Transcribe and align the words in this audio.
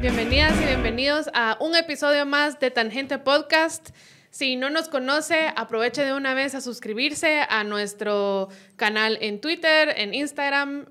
Bienvenidas 0.00 0.54
y 0.62 0.66
bienvenidos 0.66 1.28
a 1.34 1.56
un 1.58 1.74
episodio 1.74 2.26
más 2.26 2.60
de 2.60 2.70
Tangente 2.70 3.18
Podcast. 3.18 3.90
Si 4.30 4.54
no 4.54 4.70
nos 4.70 4.88
conoce, 4.88 5.52
aproveche 5.56 6.04
de 6.04 6.12
una 6.12 6.32
vez 6.34 6.54
a 6.54 6.60
suscribirse 6.60 7.40
a 7.48 7.64
nuestro 7.64 8.48
canal 8.76 9.18
en 9.20 9.40
Twitter, 9.40 9.94
en 9.96 10.14
Instagram. 10.14 10.86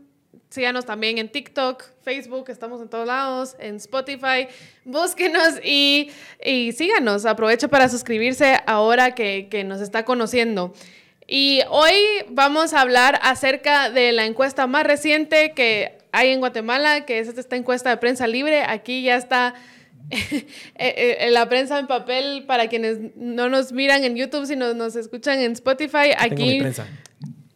Síganos 0.50 0.86
también 0.86 1.18
en 1.18 1.32
TikTok, 1.32 1.84
Facebook, 2.02 2.50
estamos 2.50 2.82
en 2.82 2.90
todos 2.90 3.08
lados, 3.08 3.56
en 3.60 3.76
Spotify. 3.76 4.48
Búsquenos 4.84 5.64
y, 5.64 6.12
síganos. 6.76 7.26
Aproveche 7.26 7.70
para 7.70 7.88
suscribirse 7.88 8.60
ahora 8.66 9.16
que 9.16 9.64
nos 9.66 9.80
está 9.80 10.04
conociendo. 10.04 10.74
Y 11.28 11.62
hoy 11.70 11.94
vamos 12.30 12.74
a 12.74 12.82
hablar 12.82 13.20
acerca 13.24 13.90
de 13.90 14.12
la 14.12 14.26
encuesta 14.26 14.68
más 14.68 14.86
reciente 14.86 15.54
que 15.54 15.98
hay 16.12 16.30
en 16.30 16.40
Guatemala, 16.40 17.06
que 17.06 17.20
es 17.20 17.28
esta 17.28 17.56
encuesta 17.56 17.90
de 17.90 17.98
prensa 17.98 18.28
libre. 18.28 18.64
Aquí 18.64 19.02
ya 19.02 19.16
está 19.16 19.56
eh, 20.12 20.46
eh, 20.76 21.30
la 21.32 21.50
prensa 21.50 21.80
en 21.80 21.88
papel 21.88 22.46
para 22.46 22.68
quienes 22.68 23.00
no 23.16 23.50
nos 23.50 23.72
miran 23.72 24.04
en 24.04 24.16
YouTube, 24.16 24.46
sino 24.46 24.74
nos 24.76 24.96
escuchan 24.96 25.40
en 25.40 25.54
Spotify. 25.54 26.12
Aquí 26.18 26.62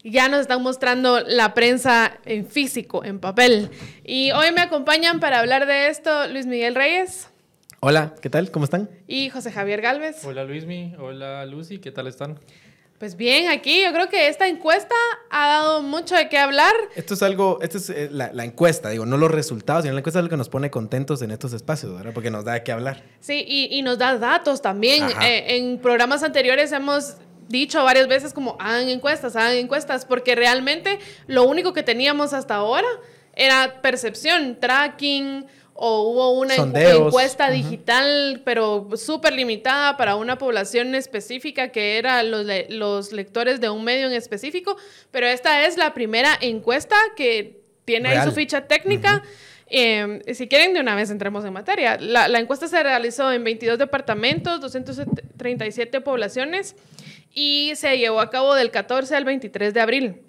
ya 0.04 0.30
nos 0.30 0.42
están 0.42 0.64
mostrando 0.64 1.20
la 1.20 1.54
prensa 1.54 2.18
en 2.26 2.48
físico, 2.48 3.04
en 3.04 3.20
papel. 3.20 3.70
Y 4.04 4.32
hoy 4.32 4.52
me 4.52 4.62
acompañan 4.62 5.20
para 5.20 5.40
hablar 5.40 5.68
de 5.68 5.90
esto 5.90 6.28
Luis 6.28 6.48
Miguel 6.48 6.74
Reyes. 6.74 7.30
Hola, 7.82 8.16
¿qué 8.22 8.30
tal? 8.30 8.50
¿Cómo 8.50 8.66
están? 8.66 8.90
Y 9.08 9.30
José 9.30 9.52
Javier 9.52 9.82
Galvez. 9.82 10.26
Hola 10.26 10.44
Luismi, 10.44 10.96
hola 11.00 11.46
Lucy, 11.46 11.78
¿qué 11.78 11.92
tal 11.92 12.08
están? 12.08 12.40
Pues 13.00 13.16
bien, 13.16 13.48
aquí 13.48 13.82
yo 13.82 13.94
creo 13.94 14.10
que 14.10 14.28
esta 14.28 14.50
encuesta 14.50 14.94
ha 15.30 15.48
dado 15.48 15.82
mucho 15.82 16.16
de 16.16 16.28
qué 16.28 16.38
hablar. 16.38 16.74
Esto 16.96 17.14
es 17.14 17.24
algo, 17.24 17.60
esto 17.62 17.78
es 17.78 17.90
eh, 17.90 18.10
la, 18.12 18.44
encuesta, 18.44 18.90
digo, 18.90 19.06
no 19.06 19.16
los 19.16 19.32
resultados, 19.32 19.84
sino 19.84 19.94
la 19.94 20.02
encuesta 20.02 20.20
es 20.20 20.24
lo 20.24 20.30
que 20.30 20.36
nos 20.36 20.50
pone 20.50 20.70
contentos 20.70 21.22
en 21.22 21.32
estos 21.32 21.54
espacios, 21.54 21.96
¿verdad? 21.96 22.12
Porque 22.14 22.30
nos 22.30 22.44
da 22.44 22.56
de 22.56 22.64
qué 22.64 22.74
hablar. 22.74 23.02
Sí, 23.22 23.46
y, 23.48 23.82
nos 23.84 24.00
da 24.00 24.18
datos 24.18 24.62
también. 24.62 25.06
Eh, 25.22 25.56
en 25.56 25.80
programas 25.80 26.24
anteriores 26.24 26.74
hemos 26.74 27.16
dicho 27.48 27.82
varias 27.86 28.10
veces 28.10 28.34
como 28.34 28.58
hagan 28.60 28.90
encuestas, 28.90 29.38
hagan 29.38 29.56
encuestas, 29.56 30.04
porque 30.04 30.36
realmente 30.36 31.00
lo 31.26 31.46
único 31.46 31.72
que 31.72 31.84
teníamos 31.84 32.34
hasta 32.34 32.56
ahora 32.56 32.88
era 33.34 33.82
percepción, 33.82 34.60
tracking, 34.60 35.48
o 35.82 36.02
hubo 36.02 36.32
una 36.32 36.56
encuesta 36.56 37.50
digital, 37.50 38.42
pero 38.44 38.90
súper 38.98 39.32
limitada 39.32 39.96
para 39.96 40.18
una 40.18 40.38
población 40.38 40.94
específica 40.94 41.70
que 41.70 41.98
era 41.98 42.22
los, 42.22 42.46
los, 42.68 43.14
lectores 43.14 43.62
de 43.62 43.70
un 43.70 43.86
medio 43.86 44.08
en 44.08 44.14
específico, 44.14 44.76
pero 45.10 45.26
esta 45.26 45.66
es 45.66 45.78
la 45.78 45.94
primera 45.94 46.38
encuesta 46.42 46.98
que 47.16 47.62
tiene 47.86 48.10
ahí 48.10 48.28
su 48.28 48.34
ficha 48.34 48.68
técnica. 48.68 49.24
Em, 49.68 50.20
si 50.34 50.50
quieren, 50.50 50.74
de 50.74 50.82
una 50.82 50.96
vez 50.96 51.12
entremos 51.12 51.46
en 51.46 51.54
materia. 51.54 51.98
La, 51.98 52.28
la, 52.28 52.40
encuesta 52.40 52.68
se 52.68 52.84
realizó 52.84 53.32
en 53.32 53.46
22 53.46 53.80
departamentos, 53.80 54.60
237 54.60 56.02
poblaciones 56.02 56.76
y 57.34 57.72
se 57.76 57.98
llevó 57.98 58.20
a 58.20 58.30
cabo 58.30 58.54
del 58.54 58.70
14 58.70 59.16
al 59.16 59.24
23 59.24 59.74
de 59.74 59.80
abril. 59.80 60.22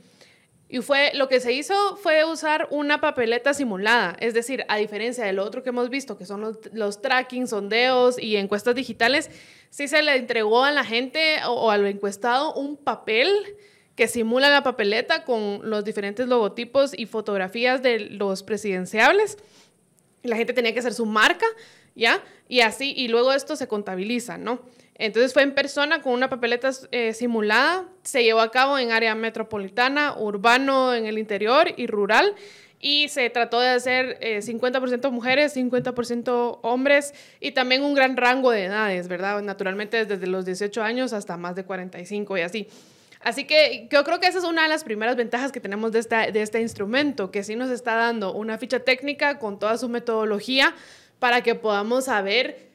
Y 0.73 0.83
fue, 0.83 1.11
lo 1.15 1.29
que 1.29 1.41
se 1.41 1.53
hizo 1.53 1.97
fue 1.97 2.25
usar 2.25 2.69
una 2.71 3.01
papeleta 3.01 3.53
simulada, 3.53 4.17
es 4.21 4.35
decir, 4.35 4.65
a 4.69 4.77
diferencia 4.77 5.25
de 5.25 5.33
lo 5.33 5.45
otro 5.45 5.65
que 5.65 5.71
hemos 5.71 5.91
visto, 5.91 6.17
que 6.17 6.25
son 6.25 6.57
los, 6.73 7.03
tracking, 7.03 7.49
sondeos 7.49 8.23
y 8.23 8.37
encuestas 8.37 8.77
digitales, 8.77 9.31
sí 9.69 9.89
se 9.89 10.01
le 10.01 10.15
entregó 10.15 10.63
a 10.63 10.71
la 10.71 10.85
gente 10.85 11.39
o, 11.45 11.73
al 11.73 11.85
encuestado 11.89 12.55
un 12.55 12.77
papel 12.77 13.29
que 13.97 14.07
simula 14.07 14.49
la 14.49 14.63
papeleta 14.63 15.25
con 15.25 15.69
los 15.69 15.85
diferentes 15.85 16.29
logotipos 16.29 16.97
y 16.97 17.07
fotografías 17.07 17.83
de 17.83 17.99
los 17.99 18.45
presidenciables. 18.45 19.39
La 20.23 20.37
gente 20.37 20.53
tenía 20.53 20.73
que 20.73 20.79
hacer 20.79 20.95
su 20.95 21.05
marca, 21.05 21.47
¿ya? 21.97 22.23
Y 22.49 22.61
así, 22.61 22.95
y 22.97 23.09
luego 23.09 23.33
esto 23.33 23.57
se 23.57 23.67
contabiliza, 23.67 24.39
¿no? 24.39 24.61
Entonces 25.01 25.33
fue 25.33 25.43
en 25.43 25.55
persona 25.55 26.03
con 26.03 26.13
una 26.13 26.29
papeleta 26.29 26.69
eh, 26.93 27.15
simulada, 27.15 27.89
se 28.03 28.23
llevó 28.23 28.43
a 28.43 28.51
cabo 28.51 28.79
en 28.79 28.93
área 28.93 29.15
metropolitana, 29.15 30.15
urbano 30.19 30.95
en 30.95 31.07
el 31.07 31.17
interior 31.17 31.69
y 31.75 31.87
rural. 31.87 32.35
Y 32.83 33.09
se 33.09 33.29
trató 33.31 33.61
de 33.61 33.69
hacer 33.69 34.19
50% 34.21 35.07
eh, 35.07 35.11
mujeres, 35.11 35.57
50% 35.57 36.61
hombres 36.63 37.15
y 37.39 37.53
también 37.53 37.83
un 37.83 37.95
gran 37.95 38.17
rango 38.17 38.51
de 38.51 38.65
edades, 38.65 39.09
¿verdad? 39.09 39.41
Naturalmente 39.43 40.05
desde 40.05 40.27
los 40.27 40.45
18 40.45 40.83
años 40.83 41.15
hasta 41.15 41.39
más 41.39 41.57
de 41.57 41.65
45 41.65 42.37
y 42.37 42.41
así. 42.43 42.69
Así 43.21 43.45
que 43.45 43.89
yo 43.91 44.05
creo 44.05 44.21
que 44.21 44.27
esa 44.27 44.39
es 44.39 44.45
una 44.45 44.63
de 44.63 44.69
las 44.69 44.85
primeras 44.85 45.17
ventajas 45.17 45.51
que 45.51 45.61
tenemos 45.61 45.93
de, 45.93 45.99
esta, 45.99 46.31
de 46.31 46.43
este 46.43 46.61
instrumento, 46.61 47.31
que 47.31 47.43
sí 47.43 47.57
nos 47.57 47.71
está 47.71 47.95
dando 47.95 48.35
una 48.35 48.59
ficha 48.59 48.81
técnica 48.81 49.39
con 49.39 49.59
toda 49.59 49.77
su 49.77 49.89
metodología 49.89 50.75
para 51.19 51.43
que 51.43 51.55
podamos 51.55 52.07
saber 52.07 52.70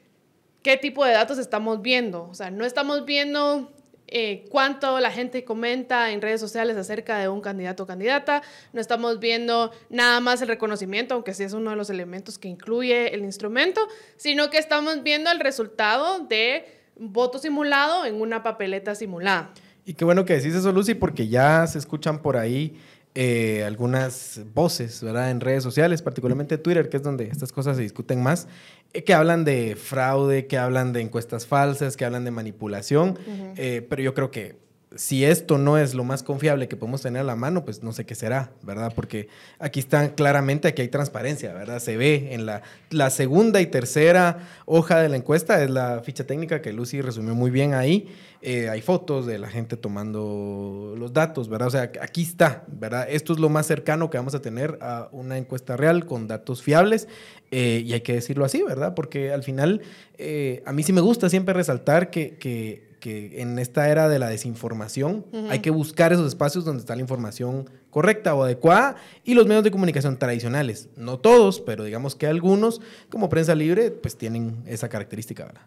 qué 0.66 0.76
tipo 0.76 1.04
de 1.04 1.12
datos 1.12 1.38
estamos 1.38 1.80
viendo. 1.80 2.24
O 2.24 2.34
sea, 2.34 2.50
no 2.50 2.64
estamos 2.64 3.04
viendo 3.04 3.70
eh, 4.08 4.46
cuánto 4.50 4.98
la 4.98 5.12
gente 5.12 5.44
comenta 5.44 6.10
en 6.10 6.20
redes 6.20 6.40
sociales 6.40 6.76
acerca 6.76 7.18
de 7.18 7.28
un 7.28 7.40
candidato 7.40 7.84
o 7.84 7.86
candidata, 7.86 8.42
no 8.72 8.80
estamos 8.80 9.20
viendo 9.20 9.70
nada 9.90 10.18
más 10.18 10.42
el 10.42 10.48
reconocimiento, 10.48 11.14
aunque 11.14 11.34
sí 11.34 11.44
es 11.44 11.52
uno 11.52 11.70
de 11.70 11.76
los 11.76 11.88
elementos 11.88 12.36
que 12.36 12.48
incluye 12.48 13.14
el 13.14 13.20
instrumento, 13.20 13.80
sino 14.16 14.50
que 14.50 14.58
estamos 14.58 15.04
viendo 15.04 15.30
el 15.30 15.38
resultado 15.38 16.26
de 16.26 16.64
voto 16.96 17.38
simulado 17.38 18.04
en 18.04 18.20
una 18.20 18.42
papeleta 18.42 18.96
simulada. 18.96 19.52
Y 19.84 19.94
qué 19.94 20.04
bueno 20.04 20.24
que 20.24 20.34
decís 20.34 20.52
eso, 20.52 20.72
Lucy, 20.72 20.94
porque 20.94 21.28
ya 21.28 21.64
se 21.68 21.78
escuchan 21.78 22.20
por 22.20 22.36
ahí 22.36 22.76
eh, 23.18 23.64
algunas 23.64 24.42
voces, 24.52 25.02
¿verdad? 25.02 25.30
En 25.30 25.40
redes 25.40 25.62
sociales, 25.62 26.02
particularmente 26.02 26.58
Twitter, 26.58 26.90
que 26.90 26.98
es 26.98 27.02
donde 27.02 27.24
estas 27.24 27.50
cosas 27.50 27.78
se 27.78 27.82
discuten 27.82 28.22
más, 28.22 28.46
eh, 28.92 29.04
que 29.04 29.14
hablan 29.14 29.42
de 29.46 29.74
fraude, 29.74 30.46
que 30.46 30.58
hablan 30.58 30.92
de 30.92 31.00
encuestas 31.00 31.46
falsas, 31.46 31.96
que 31.96 32.04
hablan 32.04 32.26
de 32.26 32.30
manipulación, 32.30 33.18
eh, 33.56 33.86
pero 33.88 34.02
yo 34.02 34.12
creo 34.12 34.30
que 34.30 34.56
si 34.96 35.24
esto 35.24 35.58
no 35.58 35.78
es 35.78 35.94
lo 35.94 36.04
más 36.04 36.22
confiable 36.22 36.68
que 36.68 36.76
podemos 36.76 37.02
tener 37.02 37.20
a 37.20 37.24
la 37.24 37.36
mano, 37.36 37.64
pues 37.64 37.82
no 37.82 37.92
sé 37.92 38.04
qué 38.04 38.14
será, 38.14 38.50
¿verdad? 38.62 38.92
Porque 38.94 39.28
aquí 39.58 39.80
está 39.80 40.14
claramente, 40.14 40.68
aquí 40.68 40.82
hay 40.82 40.88
transparencia, 40.88 41.52
¿verdad? 41.52 41.78
Se 41.78 41.96
ve 41.96 42.28
en 42.32 42.46
la, 42.46 42.62
la 42.90 43.10
segunda 43.10 43.60
y 43.60 43.66
tercera 43.66 44.48
hoja 44.64 45.00
de 45.00 45.08
la 45.08 45.16
encuesta, 45.16 45.62
es 45.62 45.70
la 45.70 46.02
ficha 46.02 46.26
técnica 46.26 46.62
que 46.62 46.72
Lucy 46.72 47.00
resumió 47.00 47.34
muy 47.34 47.50
bien 47.50 47.74
ahí. 47.74 48.08
Eh, 48.42 48.68
hay 48.68 48.80
fotos 48.80 49.26
de 49.26 49.38
la 49.38 49.48
gente 49.48 49.76
tomando 49.76 50.94
los 50.96 51.12
datos, 51.12 51.48
¿verdad? 51.48 51.68
O 51.68 51.70
sea, 51.70 51.90
aquí 52.00 52.22
está, 52.22 52.64
¿verdad? 52.68 53.06
Esto 53.10 53.32
es 53.32 53.38
lo 53.38 53.48
más 53.48 53.66
cercano 53.66 54.08
que 54.10 54.18
vamos 54.18 54.34
a 54.34 54.40
tener 54.40 54.78
a 54.80 55.08
una 55.12 55.38
encuesta 55.38 55.76
real 55.76 56.06
con 56.06 56.28
datos 56.28 56.62
fiables 56.62 57.08
eh, 57.50 57.82
y 57.84 57.92
hay 57.92 58.02
que 58.02 58.14
decirlo 58.14 58.44
así, 58.44 58.62
¿verdad? 58.62 58.94
Porque 58.94 59.32
al 59.32 59.42
final, 59.42 59.82
eh, 60.18 60.62
a 60.64 60.72
mí 60.72 60.82
sí 60.82 60.92
me 60.92 61.00
gusta 61.00 61.28
siempre 61.28 61.54
resaltar 61.54 62.10
que 62.10 62.85
que 63.00 63.40
en 63.40 63.58
esta 63.58 63.88
era 63.88 64.08
de 64.08 64.18
la 64.18 64.28
desinformación 64.28 65.24
hay 65.50 65.60
que 65.60 65.70
buscar 65.70 66.12
esos 66.12 66.26
espacios 66.26 66.64
donde 66.64 66.80
está 66.80 66.94
la 66.94 67.02
información 67.02 67.68
correcta 67.90 68.34
o 68.34 68.42
adecuada 68.42 68.96
y 69.24 69.34
los 69.34 69.46
medios 69.46 69.64
de 69.64 69.70
comunicación 69.70 70.18
tradicionales, 70.18 70.88
no 70.96 71.18
todos, 71.18 71.60
pero 71.60 71.84
digamos 71.84 72.14
que 72.14 72.26
algunos, 72.26 72.80
como 73.08 73.28
prensa 73.28 73.54
libre, 73.54 73.90
pues 73.90 74.16
tienen 74.16 74.62
esa 74.66 74.88
característica. 74.88 75.44
¿verdad? 75.44 75.62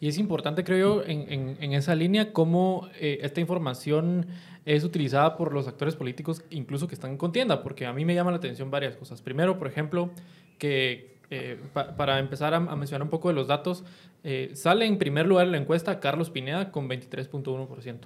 Y 0.00 0.08
es 0.08 0.18
importante, 0.18 0.64
creo 0.64 0.78
yo, 0.78 1.04
en, 1.06 1.56
en, 1.60 1.72
esa 1.74 1.94
línea, 1.94 2.32
cómo 2.32 2.88
eh, 2.98 3.20
esta 3.22 3.40
información 3.40 4.26
es 4.64 4.84
utilizada 4.84 5.36
por 5.36 5.52
los 5.52 5.68
actores 5.68 5.94
políticos, 5.94 6.42
incluso 6.50 6.88
que 6.88 6.94
están 6.94 7.12
en 7.12 7.16
contienda, 7.16 7.62
porque 7.62 7.86
a 7.86 7.92
mí 7.92 8.04
me 8.04 8.14
llama 8.14 8.32
la 8.32 8.38
atención 8.38 8.70
varias 8.70 8.96
cosas. 8.96 9.22
Primero, 9.22 9.58
por 9.58 9.68
ejemplo, 9.68 10.10
que 10.58 11.18
eh, 11.30 11.58
para 11.96 12.18
empezar 12.18 12.52
a, 12.52 12.60
mencionar 12.60 13.02
un 13.02 13.10
poco 13.10 13.28
de 13.28 13.34
los 13.34 13.46
datos, 13.46 13.84
eh, 14.24 14.50
sale 14.54 14.86
en 14.86 14.98
primer 14.98 15.26
lugar 15.26 15.46
en 15.46 15.52
la 15.52 15.58
encuesta 15.58 15.98
Carlos 15.98 16.30
Pineda 16.30 16.70
con 16.70 16.88
23.1%, 16.88 17.96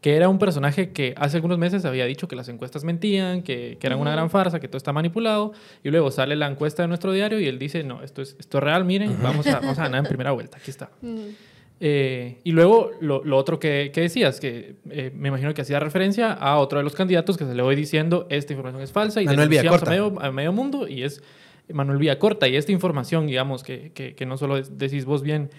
que 0.00 0.16
era 0.16 0.28
un 0.28 0.38
personaje 0.38 0.92
que 0.92 1.14
hace 1.18 1.36
algunos 1.36 1.58
meses 1.58 1.84
había 1.84 2.06
dicho 2.06 2.26
que 2.26 2.36
las 2.36 2.48
encuestas 2.48 2.84
mentían, 2.84 3.42
que, 3.42 3.76
que 3.78 3.86
eran 3.86 3.98
una 3.98 4.12
gran 4.12 4.30
farsa, 4.30 4.60
que 4.60 4.68
todo 4.68 4.78
está 4.78 4.92
manipulado, 4.92 5.52
y 5.84 5.90
luego 5.90 6.10
sale 6.10 6.36
la 6.36 6.46
encuesta 6.46 6.82
de 6.82 6.88
nuestro 6.88 7.12
diario 7.12 7.38
y 7.38 7.46
él 7.46 7.58
dice, 7.58 7.82
no, 7.82 8.02
esto 8.02 8.22
es, 8.22 8.36
esto 8.38 8.58
es 8.58 8.64
real, 8.64 8.84
miren, 8.84 9.18
vamos, 9.22 9.46
a, 9.46 9.60
vamos 9.60 9.78
a 9.78 9.82
ganar 9.82 10.00
en 10.00 10.06
primera 10.06 10.30
vuelta, 10.32 10.56
aquí 10.56 10.70
está. 10.70 10.90
Eh, 11.80 12.38
y 12.42 12.52
luego 12.52 12.90
lo, 13.00 13.22
lo 13.22 13.36
otro 13.36 13.60
que, 13.60 13.90
que, 13.92 14.00
decías, 14.00 14.40
que 14.40 14.76
me 15.14 15.28
imagino 15.28 15.52
que 15.52 15.62
hacía 15.62 15.78
referencia 15.80 16.32
a 16.32 16.56
otro 16.58 16.78
de 16.78 16.84
los 16.84 16.94
candidatos 16.94 17.36
que 17.36 17.44
se 17.44 17.54
le 17.54 17.62
voy 17.62 17.76
diciendo, 17.76 18.26
esta 18.30 18.54
información 18.54 18.82
es 18.82 18.92
falsa 18.92 19.20
y 19.20 19.26
Manuel 19.26 19.50
denunciamos 19.50 19.82
a 19.82 19.90
medio, 19.90 20.20
a 20.20 20.32
medio 20.32 20.52
mundo 20.52 20.88
y 20.88 21.02
es 21.02 21.22
Manuel 21.72 21.98
Villacorta. 21.98 22.48
Y 22.48 22.56
esta 22.56 22.72
información, 22.72 23.26
digamos, 23.26 23.62
que, 23.62 23.92
que, 23.92 24.26
no 24.26 24.36
solo 24.36 24.60
decís 24.62 25.04
vos 25.04 25.22
bien, 25.22 25.50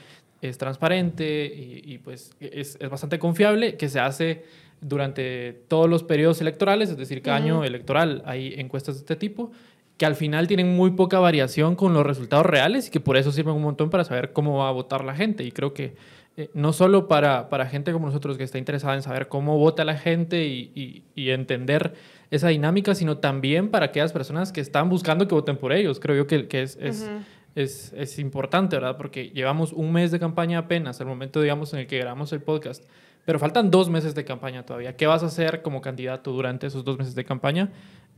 es 0.41 0.57
transparente 0.57 1.45
y, 1.53 1.97
pues 1.99 2.35
es, 2.39 2.77
es, 2.79 2.89
bastante 2.89 3.19
confiable, 3.19 3.75
que 3.75 3.89
se 3.89 3.99
hace 3.99 4.43
durante 4.81 5.53
todos 5.67 5.89
los 5.89 6.03
periodos 6.03 6.39
electorales, 6.39 6.89
es 6.89 6.97
decir, 6.97 7.21
cada 7.21 7.37
año 7.37 7.63
electoral 7.63 8.23
hay 8.25 8.53
encuestas 8.57 8.95
de 8.95 8.99
este 9.01 9.15
tipo, 9.17 9.51
que 9.97 10.05
al 10.05 10.15
final 10.15 10.47
tienen 10.47 10.77
muy 10.77 10.91
poca 10.91 11.19
variación 11.19 11.75
con 11.75 11.93
los 11.93 12.05
resultados 12.05 12.45
reales 12.45 12.87
y 12.87 12.91
que 12.91 13.01
por 13.01 13.17
eso 13.17 13.33
sirven 13.33 13.55
un 13.55 13.63
montón 13.63 13.89
para 13.89 14.05
saber 14.05 14.31
cómo 14.31 14.59
va 14.59 14.69
a 14.69 14.71
votar 14.71 15.03
la 15.03 15.13
gente. 15.13 15.43
Y 15.43 15.51
creo 15.51 15.73
que 15.73 15.95
eh, 16.39 16.49
no 16.53 16.71
solo 16.71 17.09
para, 17.09 17.49
para 17.49 17.65
gente 17.65 17.91
como 17.91 18.05
nosotros 18.05 18.37
que 18.37 18.45
está 18.45 18.57
interesada 18.57 18.95
en 18.95 19.01
saber 19.01 19.27
cómo 19.27 19.57
vota 19.57 19.83
la 19.83 19.97
gente 19.97 20.45
y, 20.47 20.71
y, 20.73 21.03
y 21.13 21.31
entender 21.31 21.95
esa 22.31 22.47
dinámica, 22.47 22.95
sino 22.95 23.17
también 23.17 23.67
para 23.67 23.87
aquellas 23.87 24.13
personas 24.13 24.53
que 24.53 24.61
están 24.61 24.87
buscando 24.87 25.27
que 25.27 25.35
voten 25.35 25.57
por 25.57 25.73
ellos. 25.73 25.99
Creo 25.99 26.15
yo 26.15 26.27
que, 26.27 26.47
que 26.47 26.61
es, 26.61 26.77
es, 26.79 27.09
es, 27.55 27.91
es, 27.91 28.19
importante, 28.19 28.77
¿verdad? 28.77 28.95
Porque 28.95 29.31
llevamos 29.31 29.73
un 29.73 29.91
mes 29.91 30.11
de 30.11 30.19
campaña 30.19 30.59
apenas, 30.59 31.01
al 31.01 31.07
momento, 31.07 31.41
digamos, 31.41 31.73
en 31.73 31.79
el 31.79 31.87
que 31.87 31.97
grabamos 31.97 32.31
el 32.31 32.41
podcast, 32.41 32.85
pero 33.25 33.37
faltan 33.37 33.69
dos 33.69 33.89
meses 33.89 34.15
de 34.15 34.23
campaña 34.23 34.65
todavía. 34.65 34.95
¿Qué 34.95 35.07
vas 35.07 35.23
a 35.23 35.25
hacer 35.25 35.61
como 35.61 35.81
candidato 35.81 36.31
durante 36.31 36.67
esos 36.67 36.85
dos 36.85 36.97
meses 36.97 37.15
de 37.15 37.25
campaña 37.25 37.69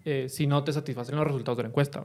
eh, 0.05 0.27
si 0.29 0.45
no 0.45 0.63
te 0.63 0.73
satisfacen 0.73 1.15
los 1.15 1.25
resultados 1.25 1.57
de 1.57 1.63
la 1.63 1.69
encuesta? 1.69 2.03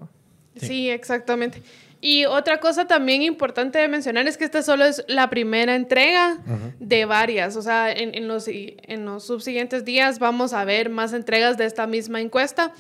Sí. 0.61 0.91
exactamente. 0.91 1.63
Y 2.01 2.27
otra 2.27 2.61
cosa 2.61 2.87
también 2.87 3.23
importante 3.23 3.79
de 3.79 3.89
mencionar 3.89 4.29
es 4.29 4.37
que 4.37 4.45
esta 4.45 4.63
solo 4.63 4.85
es 4.85 5.03
la 5.09 5.31
primera 5.31 5.75
entrega 5.75 6.39
de 6.79 7.05
varias. 7.07 7.57
O 7.57 7.63
sea, 7.63 7.91
en, 7.91 8.15
en, 8.15 8.29
los, 8.29 8.47
en 8.49 9.05
los 9.05 9.25
subsiguientes 9.25 9.85
días 9.85 10.19
vamos 10.19 10.53
a 10.53 10.65
ver 10.65 10.91
más 10.91 11.15
entregas 11.15 11.57
de 11.57 11.65
esta 11.65 11.87
misma 11.87 12.21
encuesta. 12.21 12.73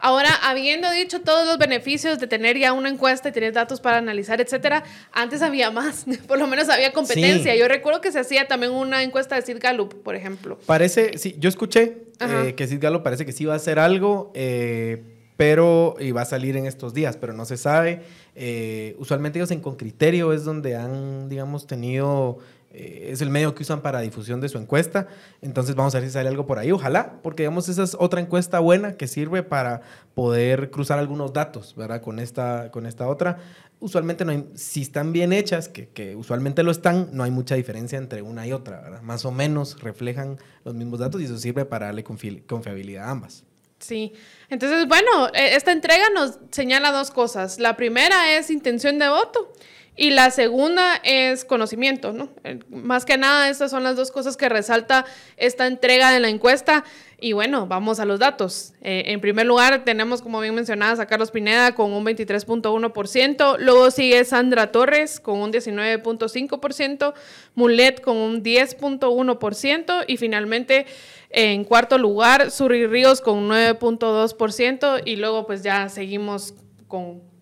Ahora, 0.00 0.28
habiendo 0.42 0.90
dicho 0.90 1.22
todos 1.22 1.46
los 1.46 1.56
beneficios 1.56 2.18
de 2.18 2.26
tener 2.26 2.58
ya 2.58 2.74
una 2.74 2.90
encuesta 2.90 3.30
y 3.30 3.32
tener 3.32 3.54
datos 3.54 3.80
para 3.80 3.98
analizar, 3.98 4.40
etcétera, 4.40 4.84
antes 5.12 5.40
había 5.40 5.70
más. 5.70 6.04
Por 6.26 6.38
lo 6.38 6.46
menos 6.46 6.68
había 6.68 6.92
competencia. 6.92 7.56
Yo 7.56 7.68
recuerdo 7.68 8.00
que 8.00 8.12
se 8.12 8.18
hacía 8.18 8.46
también 8.46 8.72
una 8.72 9.02
encuesta 9.02 9.36
de 9.36 9.42
Sid 9.42 9.58
Gallup, 9.60 9.94
por 10.02 10.14
ejemplo. 10.14 10.58
Parece, 10.66 11.16
sí, 11.16 11.36
yo 11.38 11.48
escuché 11.48 12.02
eh, 12.20 12.54
que 12.54 12.66
Sid 12.66 12.80
Gallup 12.80 13.02
parece 13.02 13.24
que 13.24 13.32
sí 13.32 13.46
va 13.46 13.54
a 13.54 13.56
hacer 13.56 13.78
algo. 13.78 14.30
Eh, 14.34 15.13
pero 15.36 15.96
y 15.98 16.12
va 16.12 16.22
a 16.22 16.26
salir 16.26 16.56
en 16.56 16.66
estos 16.66 16.94
días, 16.94 17.16
pero 17.16 17.32
no 17.32 17.44
se 17.44 17.56
sabe. 17.56 18.02
Eh, 18.34 18.96
usualmente 18.98 19.38
ellos 19.38 19.50
en 19.50 19.60
Con 19.60 19.76
Criterio 19.76 20.32
es 20.32 20.44
donde 20.44 20.76
han, 20.76 21.28
digamos, 21.28 21.66
tenido, 21.66 22.38
eh, 22.72 23.08
es 23.10 23.20
el 23.20 23.30
medio 23.30 23.54
que 23.54 23.62
usan 23.62 23.80
para 23.80 24.00
difusión 24.00 24.40
de 24.40 24.48
su 24.48 24.58
encuesta, 24.58 25.08
entonces 25.42 25.74
vamos 25.74 25.94
a 25.94 26.00
ver 26.00 26.08
si 26.08 26.12
sale 26.12 26.28
algo 26.28 26.46
por 26.46 26.58
ahí, 26.58 26.72
ojalá, 26.72 27.20
porque 27.22 27.44
digamos, 27.44 27.68
esa 27.68 27.82
es 27.82 27.96
otra 27.98 28.20
encuesta 28.20 28.58
buena 28.60 28.96
que 28.96 29.06
sirve 29.06 29.42
para 29.42 29.82
poder 30.14 30.70
cruzar 30.70 30.98
algunos 30.98 31.32
datos, 31.32 31.74
¿verdad? 31.76 32.00
Con 32.00 32.18
esta, 32.18 32.70
con 32.70 32.86
esta 32.86 33.08
otra. 33.08 33.38
Usualmente 33.80 34.24
no 34.24 34.32
hay, 34.32 34.48
si 34.54 34.82
están 34.82 35.12
bien 35.12 35.32
hechas, 35.32 35.68
que, 35.68 35.88
que 35.88 36.16
usualmente 36.16 36.62
lo 36.62 36.70
están, 36.70 37.10
no 37.12 37.24
hay 37.24 37.30
mucha 37.30 37.54
diferencia 37.56 37.98
entre 37.98 38.22
una 38.22 38.46
y 38.46 38.52
otra, 38.52 38.80
¿verdad? 38.80 39.02
Más 39.02 39.24
o 39.24 39.32
menos 39.32 39.80
reflejan 39.80 40.38
los 40.64 40.74
mismos 40.74 41.00
datos 41.00 41.20
y 41.20 41.24
eso 41.24 41.36
sirve 41.38 41.64
para 41.64 41.86
darle 41.86 42.04
confiabilidad 42.04 43.08
a 43.08 43.10
ambas. 43.10 43.44
Sí, 43.84 44.14
entonces, 44.48 44.88
bueno, 44.88 45.28
e, 45.34 45.56
esta 45.56 45.70
entrega 45.70 46.08
nos 46.14 46.38
señala 46.50 46.90
dos 46.90 47.10
cosas. 47.10 47.58
La 47.58 47.76
primera 47.76 48.34
es 48.34 48.48
intención 48.48 48.98
de 48.98 49.10
voto 49.10 49.52
y 49.96 50.10
la 50.10 50.30
segunda 50.32 50.96
es 51.04 51.44
conocimiento, 51.44 52.12
¿no? 52.12 52.30
Más 52.68 53.04
que 53.04 53.16
nada, 53.16 53.48
estas 53.48 53.70
son 53.70 53.84
las 53.84 53.94
dos 53.94 54.10
cosas 54.10 54.36
que 54.36 54.48
resalta 54.48 55.04
esta 55.36 55.68
entrega 55.68 56.10
de 56.10 56.18
la 56.18 56.28
encuesta. 56.28 56.84
Y 57.20 57.32
bueno, 57.32 57.68
vamos 57.68 58.00
a 58.00 58.04
los 58.04 58.18
datos. 58.18 58.74
Eh, 58.82 59.04
en 59.06 59.20
primer 59.20 59.46
lugar, 59.46 59.84
tenemos, 59.84 60.20
como 60.20 60.40
bien 60.40 60.54
mencionadas, 60.54 60.98
a 60.98 61.06
Carlos 61.06 61.30
Pineda 61.30 61.76
con 61.76 61.92
un 61.92 62.04
23.1%. 62.04 63.56
Luego 63.60 63.90
sigue 63.92 64.24
Sandra 64.24 64.72
Torres 64.72 65.20
con 65.20 65.38
un 65.38 65.52
19.5%. 65.52 67.14
Mulet 67.54 68.00
con 68.00 68.16
un 68.16 68.42
10.1%. 68.42 70.04
Y 70.08 70.16
finalmente, 70.16 70.86
en 71.30 71.62
cuarto 71.62 71.98
lugar, 71.98 72.50
Suri 72.50 72.86
Ríos 72.88 73.20
con 73.20 73.38
un 73.38 73.50
9.2%. 73.50 75.02
Y 75.04 75.16
luego, 75.16 75.46
pues 75.46 75.62
ya 75.62 75.88
seguimos 75.88 76.54
con 76.88 77.33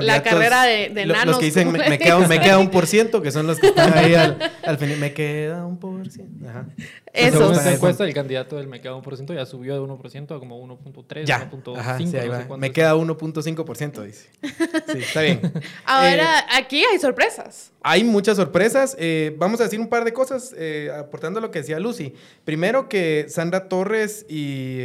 la 0.00 0.22
carrera 0.22 0.64
de, 0.64 0.90
de 0.90 1.06
nanos. 1.06 1.26
Los 1.26 1.38
que 1.38 1.46
dicen, 1.46 1.72
me, 1.72 1.98
queda, 1.98 2.18
me, 2.26 2.40
queda, 2.40 2.58
un 2.58 2.70
por 2.70 2.86
ciento, 2.86 3.22
que 3.22 3.30
son 3.30 3.46
los 3.46 3.58
que 3.58 3.68
están 3.68 3.96
ahí 3.96 4.14
al, 4.14 4.38
al 4.64 4.78
final, 4.78 4.98
me 4.98 5.12
queda 5.12 5.64
un 5.64 5.78
por 5.78 6.08
ciento. 6.10 6.48
Ajá. 6.48 6.66
Eso. 7.12 7.38
Según 7.38 7.54
esta 7.54 7.72
encuesta, 7.72 8.04
el 8.04 8.12
candidato 8.12 8.56
del 8.56 8.68
me 8.68 8.80
queda 8.80 8.94
un 8.94 9.02
por 9.02 9.16
ciento 9.16 9.32
ya 9.32 9.46
subió 9.46 9.74
de 9.74 9.80
1% 9.80 10.36
a 10.36 10.38
como 10.38 10.62
1.3, 10.66 11.26
1.5. 11.26 11.98
Sí, 11.98 12.58
me 12.58 12.72
queda 12.72 12.94
1.5%, 12.94 14.02
dice. 14.02 14.28
Sí, 14.42 14.98
está 14.98 15.22
bien. 15.22 15.40
Ahora, 15.84 16.40
eh, 16.40 16.56
aquí 16.56 16.84
hay 16.84 16.98
sorpresas. 16.98 17.72
Hay 17.88 18.02
muchas 18.02 18.36
sorpresas. 18.36 18.96
Eh, 18.98 19.36
vamos 19.38 19.60
a 19.60 19.62
decir 19.62 19.78
un 19.78 19.86
par 19.86 20.04
de 20.04 20.12
cosas 20.12 20.52
eh, 20.58 20.90
aportando 20.92 21.40
lo 21.40 21.52
que 21.52 21.60
decía 21.60 21.78
Lucy. 21.78 22.14
Primero 22.44 22.88
que 22.88 23.26
Sandra 23.28 23.68
Torres 23.68 24.26
y, 24.28 24.80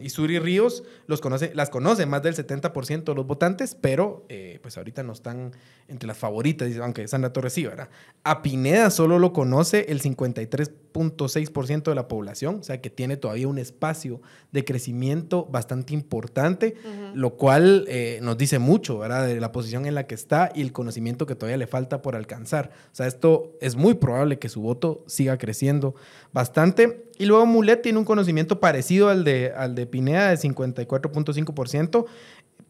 y 0.00 0.08
Suri 0.08 0.38
Ríos 0.38 0.84
los 1.06 1.20
conoce, 1.20 1.52
las 1.54 1.68
conocen 1.68 2.08
más 2.08 2.22
del 2.22 2.34
70% 2.34 3.04
de 3.04 3.14
los 3.14 3.26
votantes, 3.26 3.76
pero 3.78 4.24
pues 4.62 4.78
ahorita 4.78 5.02
no 5.02 5.12
están 5.12 5.52
entre 5.88 6.06
las 6.06 6.16
favoritas, 6.16 6.74
aunque 6.78 7.06
Sandra 7.08 7.32
Torres 7.32 7.52
sí, 7.52 7.66
¿verdad? 7.66 7.88
A 8.22 8.40
Pineda 8.42 8.90
solo 8.90 9.18
lo 9.18 9.32
conoce 9.32 9.86
el 9.88 10.00
53.6% 10.00 11.82
de 11.82 11.94
la 11.94 12.08
población, 12.08 12.60
o 12.60 12.62
sea 12.62 12.80
que 12.80 12.88
tiene 12.88 13.18
todavía 13.18 13.48
un 13.48 13.58
espacio 13.58 14.22
de 14.50 14.64
crecimiento 14.64 15.44
bastante 15.44 15.92
importante, 15.92 16.74
lo 17.14 17.36
cual 17.36 17.84
eh, 17.88 18.18
nos 18.22 18.38
dice 18.38 18.58
mucho, 18.58 18.98
¿verdad? 18.98 19.26
De 19.26 19.38
la 19.40 19.52
posición 19.52 19.84
en 19.84 19.94
la 19.94 20.06
que 20.06 20.14
está 20.14 20.50
y 20.54 20.62
el 20.62 20.72
conocimiento 20.72 21.26
que 21.26 21.34
todavía 21.34 21.58
le 21.58 21.66
falta 21.66 22.00
por 22.00 22.13
alcanzar. 22.16 22.70
O 22.92 22.94
sea, 22.94 23.06
esto 23.06 23.52
es 23.60 23.76
muy 23.76 23.94
probable 23.94 24.38
que 24.38 24.48
su 24.48 24.60
voto 24.60 25.04
siga 25.06 25.38
creciendo 25.38 25.94
bastante. 26.32 27.04
Y 27.18 27.26
luego 27.26 27.46
Mulet 27.46 27.82
tiene 27.82 27.98
un 27.98 28.04
conocimiento 28.04 28.60
parecido 28.60 29.08
al 29.08 29.24
de, 29.24 29.52
al 29.56 29.74
de 29.74 29.86
Pineda 29.86 30.30
de 30.30 30.36
54.5% 30.36 32.06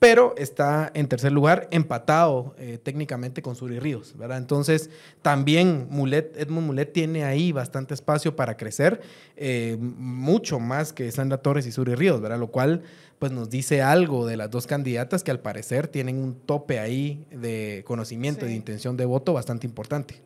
pero 0.04 0.34
está 0.36 0.90
en 0.92 1.08
tercer 1.08 1.32
lugar 1.32 1.66
empatado 1.70 2.54
eh, 2.58 2.78
técnicamente 2.82 3.40
con 3.40 3.56
Suri 3.56 3.78
Ríos, 3.78 4.14
¿verdad? 4.18 4.36
Entonces, 4.36 4.90
también 5.22 5.86
Mulet, 5.88 6.36
Edmund 6.36 6.66
Mulet 6.66 6.92
tiene 6.92 7.24
ahí 7.24 7.52
bastante 7.52 7.94
espacio 7.94 8.36
para 8.36 8.58
crecer, 8.58 9.00
eh, 9.36 9.78
mucho 9.80 10.60
más 10.60 10.92
que 10.92 11.10
Sandra 11.10 11.38
Torres 11.38 11.66
y 11.66 11.72
Suri 11.72 11.94
Ríos, 11.94 12.20
¿verdad? 12.20 12.38
Lo 12.38 12.48
cual, 12.48 12.82
pues 13.18 13.32
nos 13.32 13.50
dice 13.50 13.82
algo 13.82 14.26
de 14.26 14.36
las 14.36 14.50
dos 14.50 14.66
candidatas 14.66 15.24
que 15.24 15.30
al 15.30 15.40
parecer 15.40 15.88
tienen 15.88 16.18
un 16.18 16.34
tope 16.34 16.78
ahí 16.78 17.24
de 17.30 17.82
conocimiento 17.86 18.46
y 18.46 18.48
de 18.50 18.54
intención 18.54 18.96
de 18.96 19.04
voto 19.04 19.32
bastante 19.32 19.66
importante. 19.66 20.20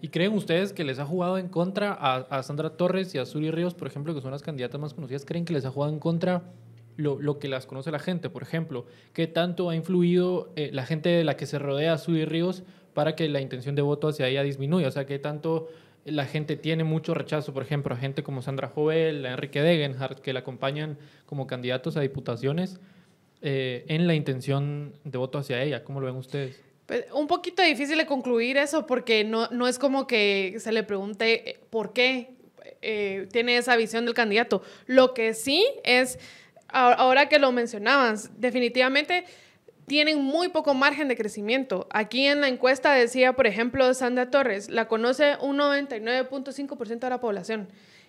¿Y 0.00 0.08
creen 0.08 0.32
ustedes 0.32 0.72
que 0.72 0.82
les 0.82 0.98
ha 0.98 1.06
jugado 1.06 1.38
en 1.38 1.48
contra 1.48 1.92
a, 1.92 2.16
a 2.16 2.42
Sandra 2.42 2.70
Torres 2.70 3.14
y 3.14 3.18
a 3.18 3.26
Suri 3.26 3.50
Ríos, 3.52 3.74
por 3.74 3.86
ejemplo, 3.86 4.14
que 4.14 4.20
son 4.20 4.32
las 4.32 4.42
candidatas 4.42 4.80
más 4.80 4.94
conocidas? 4.94 5.24
¿Creen 5.24 5.44
que 5.44 5.52
les 5.52 5.64
ha 5.64 5.70
jugado 5.70 5.92
en 5.92 6.00
contra 6.00 6.42
lo, 6.96 7.20
lo, 7.20 7.38
que 7.38 7.48
las 7.48 7.66
conoce 7.66 7.90
la 7.90 7.98
gente. 7.98 8.30
Por 8.30 8.42
ejemplo, 8.42 8.86
¿qué 9.12 9.26
tanto 9.26 9.70
ha 9.70 9.76
influido 9.76 10.52
eh, 10.56 10.70
la 10.72 10.84
gente 10.84 11.08
de 11.08 11.24
la 11.24 11.36
que 11.36 11.46
se 11.46 11.58
rodea 11.58 11.94
a 11.94 11.98
Sudi 11.98 12.24
Ríos 12.24 12.62
para 12.94 13.16
que 13.16 13.28
la 13.28 13.40
intención 13.40 13.74
de 13.74 13.82
voto 13.82 14.08
hacia 14.08 14.28
ella 14.28 14.42
disminuya? 14.42 14.88
O 14.88 14.90
sea, 14.90 15.06
¿qué 15.06 15.18
tanto 15.18 15.68
la 16.04 16.26
gente 16.26 16.56
tiene 16.56 16.84
mucho 16.84 17.14
rechazo, 17.14 17.52
por 17.52 17.62
ejemplo, 17.62 17.94
a 17.94 17.98
gente 17.98 18.22
como 18.22 18.42
Sandra 18.42 18.68
Jovel, 18.68 19.24
Enrique 19.24 19.62
Degenhardt, 19.62 20.20
que 20.20 20.32
la 20.32 20.40
acompañan 20.40 20.98
como 21.26 21.46
candidatos 21.46 21.96
a 21.96 22.00
diputaciones 22.00 22.80
eh, 23.40 23.84
en 23.88 24.06
la 24.06 24.14
intención 24.14 24.94
de 25.04 25.18
voto 25.18 25.38
hacia 25.38 25.62
ella? 25.62 25.84
¿Cómo 25.84 26.00
lo 26.00 26.06
ven 26.06 26.16
ustedes? 26.16 26.60
Pues, 26.86 27.06
un 27.12 27.26
poquito 27.26 27.62
difícil 27.62 27.98
de 27.98 28.06
concluir 28.06 28.56
eso 28.56 28.86
porque 28.86 29.24
no, 29.24 29.48
no 29.48 29.68
es 29.68 29.78
como 29.78 30.06
que 30.06 30.56
se 30.58 30.72
le 30.72 30.82
pregunte 30.82 31.50
eh, 31.50 31.60
por 31.70 31.92
qué 31.92 32.34
tiene 33.30 33.56
esa 33.56 33.76
visión 33.76 34.06
del 34.06 34.14
candidato. 34.14 34.62
Lo 34.86 35.14
que 35.14 35.34
sí 35.34 35.64
es 35.84 36.18
ahora 36.66 37.28
que 37.28 37.38
lo 37.38 37.52
mencionabas, 37.52 38.40
definitivamente 38.40 39.24
tienen 39.92 40.22
muy 40.24 40.48
poco 40.48 40.72
margen 40.72 41.06
de 41.08 41.18
crecimiento. 41.18 41.86
Aquí 41.90 42.24
en 42.24 42.40
la 42.40 42.48
encuesta 42.48 42.94
decía, 42.94 43.34
por 43.34 43.46
ejemplo, 43.46 43.92
Sandra 43.92 44.30
Torres, 44.30 44.70
la 44.70 44.88
conoce 44.88 45.36
un 45.42 45.58
99.5% 45.58 46.98
de 46.98 47.10
la 47.10 47.20
población. 47.20 47.68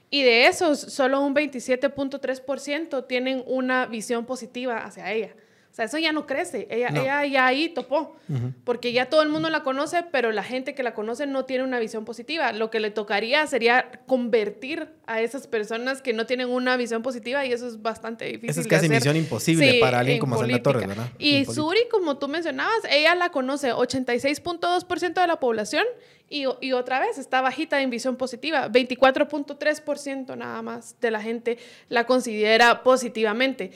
Y 0.10 0.24
de 0.24 0.48
esos, 0.48 0.80
solo 0.80 1.20
un 1.20 1.36
27.3% 1.36 3.06
tienen 3.06 3.44
una 3.48 3.86
visión 3.86 4.26
positiva 4.26 4.78
hacia 4.78 5.12
ella. 5.12 5.36
O 5.74 5.76
sea, 5.76 5.86
eso 5.86 5.98
ya 5.98 6.12
no 6.12 6.28
crece. 6.28 6.68
Ella, 6.70 6.90
ella 6.90 7.26
ya 7.26 7.48
ahí 7.48 7.68
topó. 7.68 8.16
Porque 8.64 8.94
ya 8.94 9.08
todo 9.08 9.24
el 9.24 9.30
mundo 9.30 9.50
la 9.50 9.64
conoce, 9.64 10.06
pero 10.12 10.32
la 10.32 10.44
gente 10.44 10.76
que 10.76 10.84
la 10.84 10.94
conoce 10.94 11.26
no 11.26 11.46
tiene 11.46 11.64
una 11.64 11.80
visión 11.80 12.06
positiva. 12.06 12.52
Lo 12.52 12.70
que 12.70 12.80
le 12.80 12.92
tocaría 12.92 13.48
sería 13.48 13.90
convertir 14.06 14.90
a 15.08 15.22
esas 15.22 15.48
personas 15.48 16.04
que 16.04 16.14
no 16.14 16.28
tienen 16.28 16.50
una 16.50 16.78
visión 16.78 17.02
positiva 17.02 17.44
y 17.44 17.54
eso 17.54 17.68
es 17.68 17.82
bastante 17.82 18.26
difícil. 18.26 18.52
Esa 18.52 18.62
es 18.62 18.68
casi 18.68 18.88
misión 18.88 19.18
imposible 19.18 19.80
para 19.80 20.02
alguien 20.02 20.20
como 20.20 20.38
Sandra 20.38 20.62
Torres, 20.62 20.88
¿verdad? 20.88 21.10
Y 21.18 21.44
Suri, 21.46 21.88
como 21.90 22.20
tú 22.20 22.28
mencionabas, 22.28 22.84
ella 22.92 23.16
la 23.16 23.32
conoce 23.32 23.74
86.2% 23.74 25.22
de 25.22 25.28
la 25.28 25.40
población 25.40 25.86
y, 26.30 26.46
y, 26.62 26.74
otra 26.74 27.00
vez 27.00 27.18
está 27.18 27.42
bajita 27.42 27.82
en 27.82 27.90
visión 27.90 28.16
positiva. 28.16 28.70
24.3% 28.70 30.38
nada 30.38 30.62
más 30.62 31.00
de 31.02 31.10
la 31.10 31.20
gente 31.22 31.58
la 31.90 32.06
considera 32.06 32.84
positivamente. 32.84 33.72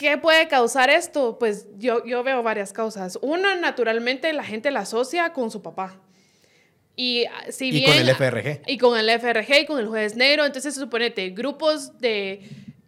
¿Qué 0.00 0.16
puede 0.16 0.48
causar 0.48 0.88
esto? 0.88 1.38
Pues 1.38 1.66
yo, 1.76 2.02
yo 2.06 2.22
veo 2.22 2.42
varias 2.42 2.72
causas. 2.72 3.18
Una, 3.20 3.56
naturalmente, 3.56 4.32
la 4.32 4.42
gente 4.42 4.70
la 4.70 4.80
asocia 4.80 5.34
con 5.34 5.50
su 5.50 5.60
papá. 5.60 6.00
Y, 6.96 7.26
ah, 7.26 7.52
si 7.52 7.84
con 7.84 7.94
el 7.94 8.08
FRG. 8.08 8.62
Y 8.66 8.78
con 8.78 8.98
el 8.98 9.10
FRG 9.20 9.60
y 9.60 9.66
con 9.66 9.78
el 9.78 9.88
juez 9.88 10.16
negro. 10.16 10.46
Entonces, 10.46 10.74
suponete, 10.74 11.28
grupos 11.28 11.98
de 11.98 12.40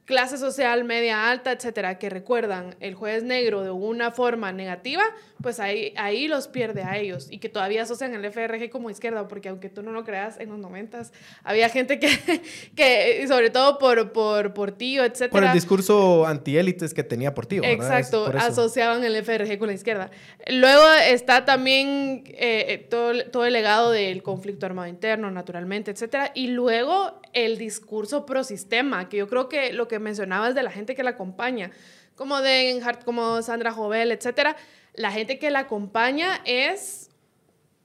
clase 0.04 0.36
social 0.36 0.82
media 0.84 1.30
alta, 1.30 1.52
etcétera, 1.52 1.98
que 1.98 2.10
recuerdan 2.10 2.74
el 2.80 2.94
jueves 2.94 3.22
negro 3.22 3.62
de 3.62 3.70
una 3.70 4.10
forma 4.10 4.52
negativa, 4.52 5.02
pues 5.40 5.60
ahí, 5.60 5.94
ahí 5.96 6.26
los 6.26 6.48
pierde 6.48 6.82
a 6.82 6.98
ellos 6.98 7.28
y 7.30 7.38
que 7.38 7.48
todavía 7.48 7.82
asocian 7.82 8.12
el 8.14 8.24
FRG 8.24 8.68
como 8.70 8.90
izquierda, 8.90 9.28
porque 9.28 9.48
aunque 9.48 9.68
tú 9.68 9.82
no 9.82 9.92
lo 9.92 10.04
creas, 10.04 10.40
en 10.40 10.48
los 10.50 10.58
noventas 10.58 11.12
había 11.44 11.68
gente 11.68 12.00
que, 12.00 12.08
que 12.76 13.24
sobre 13.28 13.50
todo 13.50 13.78
por, 13.78 14.12
por, 14.12 14.54
por 14.54 14.72
tío, 14.72 15.04
etcétera. 15.04 15.30
Por 15.30 15.44
el 15.44 15.52
discurso 15.52 16.26
antiélites 16.26 16.94
que 16.94 17.04
tenía 17.04 17.32
por 17.32 17.46
tío. 17.46 17.62
Exacto, 17.62 18.26
asociaban 18.36 19.04
el 19.04 19.16
FRG 19.22 19.58
con 19.58 19.68
la 19.68 19.74
izquierda. 19.74 20.10
Luego 20.48 20.84
está 21.06 21.44
también 21.44 22.24
eh, 22.26 22.66
eh, 22.68 22.78
todo, 22.90 23.12
todo 23.30 23.46
el 23.46 23.52
legado 23.52 23.92
del 23.92 24.22
conflicto 24.22 24.66
armado 24.66 24.88
interno, 24.88 25.30
naturalmente, 25.30 25.92
etcétera, 25.92 26.32
y 26.34 26.48
luego 26.48 27.20
el 27.32 27.56
discurso 27.56 28.26
pro 28.26 28.44
sistema, 28.44 29.08
que 29.08 29.18
yo 29.18 29.28
creo 29.28 29.48
que 29.48 29.72
lo 29.72 29.88
que 29.88 29.91
mencionabas 29.98 30.54
de 30.54 30.62
la 30.62 30.70
gente 30.70 30.94
que 30.94 31.02
la 31.02 31.10
acompaña, 31.10 31.70
como 32.14 32.40
Degenhardt, 32.40 33.04
como 33.04 33.42
Sandra 33.42 33.72
Jovel, 33.72 34.12
etcétera, 34.12 34.56
la 34.94 35.10
gente 35.10 35.38
que 35.38 35.50
la 35.50 35.60
acompaña 35.60 36.40
es 36.44 37.10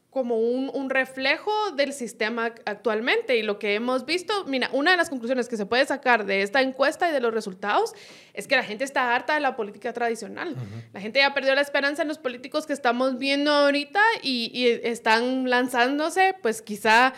como 0.10 0.40
un, 0.40 0.72
un, 0.74 0.90
reflejo 0.90 1.52
del 1.76 1.94
sistema 1.94 2.54
actualmente 2.66 3.38
y 3.38 3.44
lo 3.44 3.60
que 3.60 3.76
hemos 3.76 4.06
visto, 4.06 4.46
mira, 4.46 4.68
una 4.74 4.90
de 4.90 4.98
las 4.98 5.10
conclusiones 5.10 5.48
que 5.48 5.58
se 5.58 5.68
puede 5.68 5.86
sacar 5.86 6.26
de 6.26 6.42
esta 6.42 6.62
encuesta 6.62 7.08
y 7.08 7.12
de 7.12 7.20
los 7.20 7.32
resultados 7.32 7.94
es 8.34 8.48
que 8.48 8.56
la 8.56 8.64
gente 8.64 8.84
está 8.84 9.14
harta 9.14 9.36
de 9.36 9.42
la 9.42 9.56
política 9.56 9.94
tradicional. 9.94 10.56
La 10.92 11.02
gente 11.02 11.20
ya 11.20 11.36
perdió 11.36 11.54
la 11.54 11.62
esperanza 11.62 12.02
en 12.02 12.08
los 12.08 12.18
políticos 12.18 12.66
que 12.66 12.74
estamos 12.74 13.20
viendo 13.20 13.52
ahorita 13.52 14.02
y, 14.24 14.50
y 14.54 14.68
están 14.88 15.52
lanzándose, 15.52 16.34
pues 16.42 16.64
quizá 16.64 17.14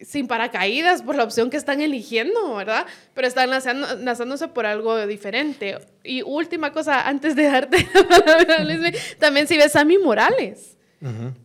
sin 0.00 0.26
paracaídas 0.26 1.02
por 1.02 1.16
la 1.16 1.24
opción 1.24 1.50
que 1.50 1.56
están 1.56 1.80
eligiendo, 1.80 2.54
¿verdad? 2.54 2.86
Pero 3.14 3.26
están 3.26 3.50
lanzándose 3.50 4.48
por 4.48 4.66
algo 4.66 5.06
diferente. 5.06 5.78
Y 6.04 6.22
última 6.22 6.72
cosa, 6.72 7.08
antes 7.08 7.34
de 7.36 7.44
darte 7.44 7.88
la 7.94 8.08
palabra, 8.08 8.66
también 9.18 9.46
si 9.46 9.56
ves 9.56 9.66
a 9.66 9.80
Sammy 9.80 9.98
Morales. 9.98 10.78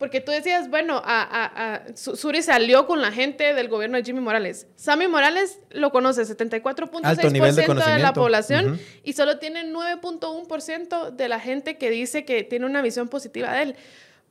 Porque 0.00 0.20
tú 0.20 0.32
decías, 0.32 0.68
bueno, 0.68 1.00
a, 1.04 1.76
a, 1.76 1.96
Suri 1.96 2.42
salió 2.42 2.88
con 2.88 3.00
la 3.00 3.12
gente 3.12 3.54
del 3.54 3.68
gobierno 3.68 3.96
de 3.96 4.02
Jimmy 4.02 4.20
Morales. 4.20 4.66
Sammy 4.74 5.06
Morales 5.06 5.60
lo 5.70 5.92
conoce 5.92 6.22
74.6% 6.22 7.52
de, 7.52 7.92
de, 7.92 7.98
la 8.00 8.12
población 8.12 8.80
y 9.04 9.12
solo 9.12 9.38
tiene 9.38 9.64
9.1% 9.72 11.10
de 11.10 11.28
la 11.28 11.38
gente 11.38 11.78
que 11.78 11.90
dice 11.90 12.24
que 12.24 12.42
tiene 12.42 12.66
una 12.66 12.82
visión 12.82 13.06
positiva 13.06 13.52
de 13.52 13.62
él. 13.62 13.76